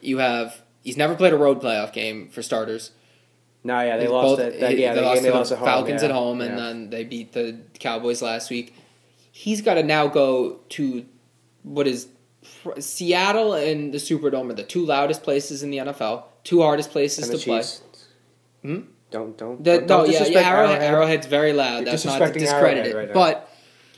[0.05, 2.93] You have he's never played a road playoff game for starters.
[3.67, 4.61] No, yeah, they He's lost both- it.
[4.61, 5.67] That, yeah, they the lost game they the lost at home.
[5.67, 6.09] Falcons yeah.
[6.09, 6.65] at home, and Yeah.
[6.65, 8.75] then they beat the Cowboys last week.
[9.33, 11.07] He's got to now go to
[11.63, 12.09] what is
[12.79, 17.29] Seattle and the Superdome are the two loudest places in the NFL, two hardest places
[17.29, 17.63] to the play.
[18.63, 18.81] Hmm?
[19.11, 19.63] Don't don't.
[19.63, 20.83] The, don't, no, don't yeah, yeah, Arrowhead, Arrowhead.
[20.83, 21.87] Arrowhead's very loud.
[21.87, 23.51] That's not to disrespecting discredit Arrowhead right but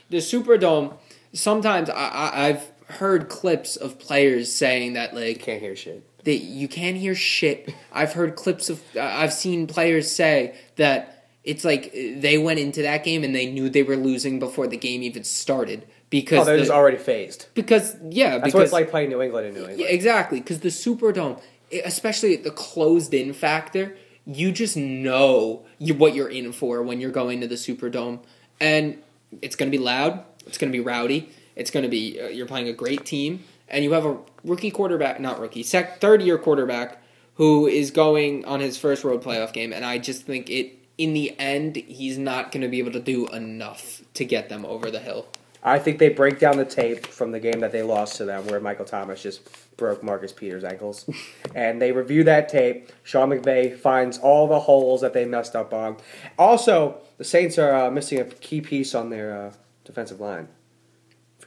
[0.09, 0.95] the Superdome,
[1.33, 6.03] sometimes I, I, I've heard clips of players saying that like you Can't hear shit.
[6.23, 7.73] they, you can't hear shit.
[7.91, 13.03] I've heard clips of I've seen players say that it's like they went into that
[13.03, 16.55] game and they knew they were losing before the game even started because Oh, they're
[16.57, 17.47] the- just already phased.
[17.53, 19.79] because yeah That's because what it's like playing New England in New England.
[19.79, 21.41] yeah, exactly, because the Superdome,
[21.83, 27.41] especially the closed-in factor, you just know you, what you're in for when you're going
[27.41, 28.19] to the Superdome,
[28.59, 28.97] and
[29.41, 30.23] it's going to be loud.
[30.45, 31.29] It's going to be rowdy.
[31.57, 34.71] It's going to be uh, you're playing a great team, and you have a rookie
[34.71, 37.01] quarterback, not rookie, sec, third-year quarterback
[37.33, 40.73] who is going on his first road playoff game, and I just think it.
[40.97, 44.65] In the end, he's not going to be able to do enough to get them
[44.65, 45.27] over the hill.
[45.63, 48.47] I think they break down the tape from the game that they lost to them,
[48.47, 49.47] where Michael Thomas just
[49.77, 51.07] broke Marcus Peters' ankles,
[51.55, 52.91] and they review that tape.
[53.03, 55.97] Sean McVay finds all the holes that they messed up on.
[56.39, 59.53] Also, the Saints are uh, missing a key piece on their uh,
[59.85, 60.47] defensive line.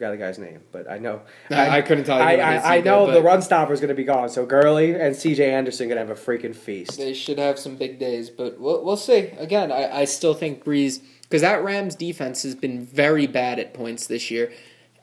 [0.00, 1.20] Forgot the guy's name, but I know.
[1.50, 3.42] I- I couldn't tell you I, what it is I, I know but- the run
[3.42, 5.52] stopper is going to be gone, so Gurley and C.J.
[5.52, 6.96] Anderson going to have a freaking feast.
[6.96, 9.26] They should have some big days, but we'll, we'll see.
[9.36, 13.74] Again, I, I still think Brees because that Rams defense has been very bad at
[13.74, 14.50] points this year,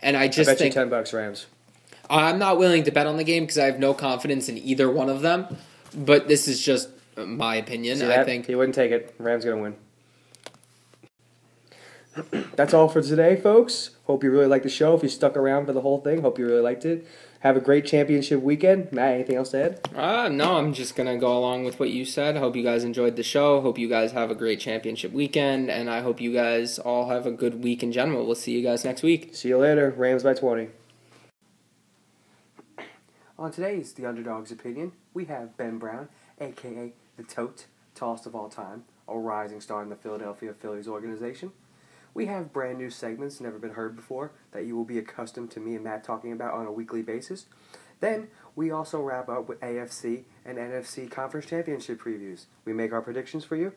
[0.02, 1.46] and I I just bet think you ten bucks Rams.
[2.10, 4.90] I'm not willing to bet on the game because I have no confidence in either
[4.90, 5.46] one of them.
[5.94, 8.00] But this is just my opinion.
[8.00, 9.14] See I think he wouldn't take it.
[9.20, 9.76] Rams going to win.
[12.56, 13.92] That's all for today, folks.
[14.06, 14.96] Hope you really liked the show.
[14.96, 17.08] If you stuck around for the whole thing, hope you really liked it.
[17.42, 18.92] Have a great championship weekend.
[18.92, 19.90] Matt, anything else to add?
[19.96, 22.36] Uh, no, I'm just gonna go along with what you said.
[22.36, 23.62] Hope you guys enjoyed the show.
[23.62, 27.28] Hope you guys have a great championship weekend, and I hope you guys all have
[27.28, 28.26] a good week in general.
[28.26, 29.36] We'll see you guys next week.
[29.36, 29.94] See you later.
[29.96, 30.70] Rams by 20.
[33.38, 36.10] On today's The Underdog's Opinion, we have Ben Brown,
[36.42, 41.52] aka the Tote, tossed of all time, a rising star in the Philadelphia Phillies organization.
[42.18, 45.60] We have brand new segments never been heard before that you will be accustomed to
[45.60, 47.46] me and Matt talking about on a weekly basis.
[48.00, 52.46] Then we also wrap up with AFC and NFC conference championship previews.
[52.66, 53.72] We make our predictions for you.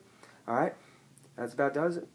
[0.47, 0.73] All right,
[1.37, 2.07] that's about does it.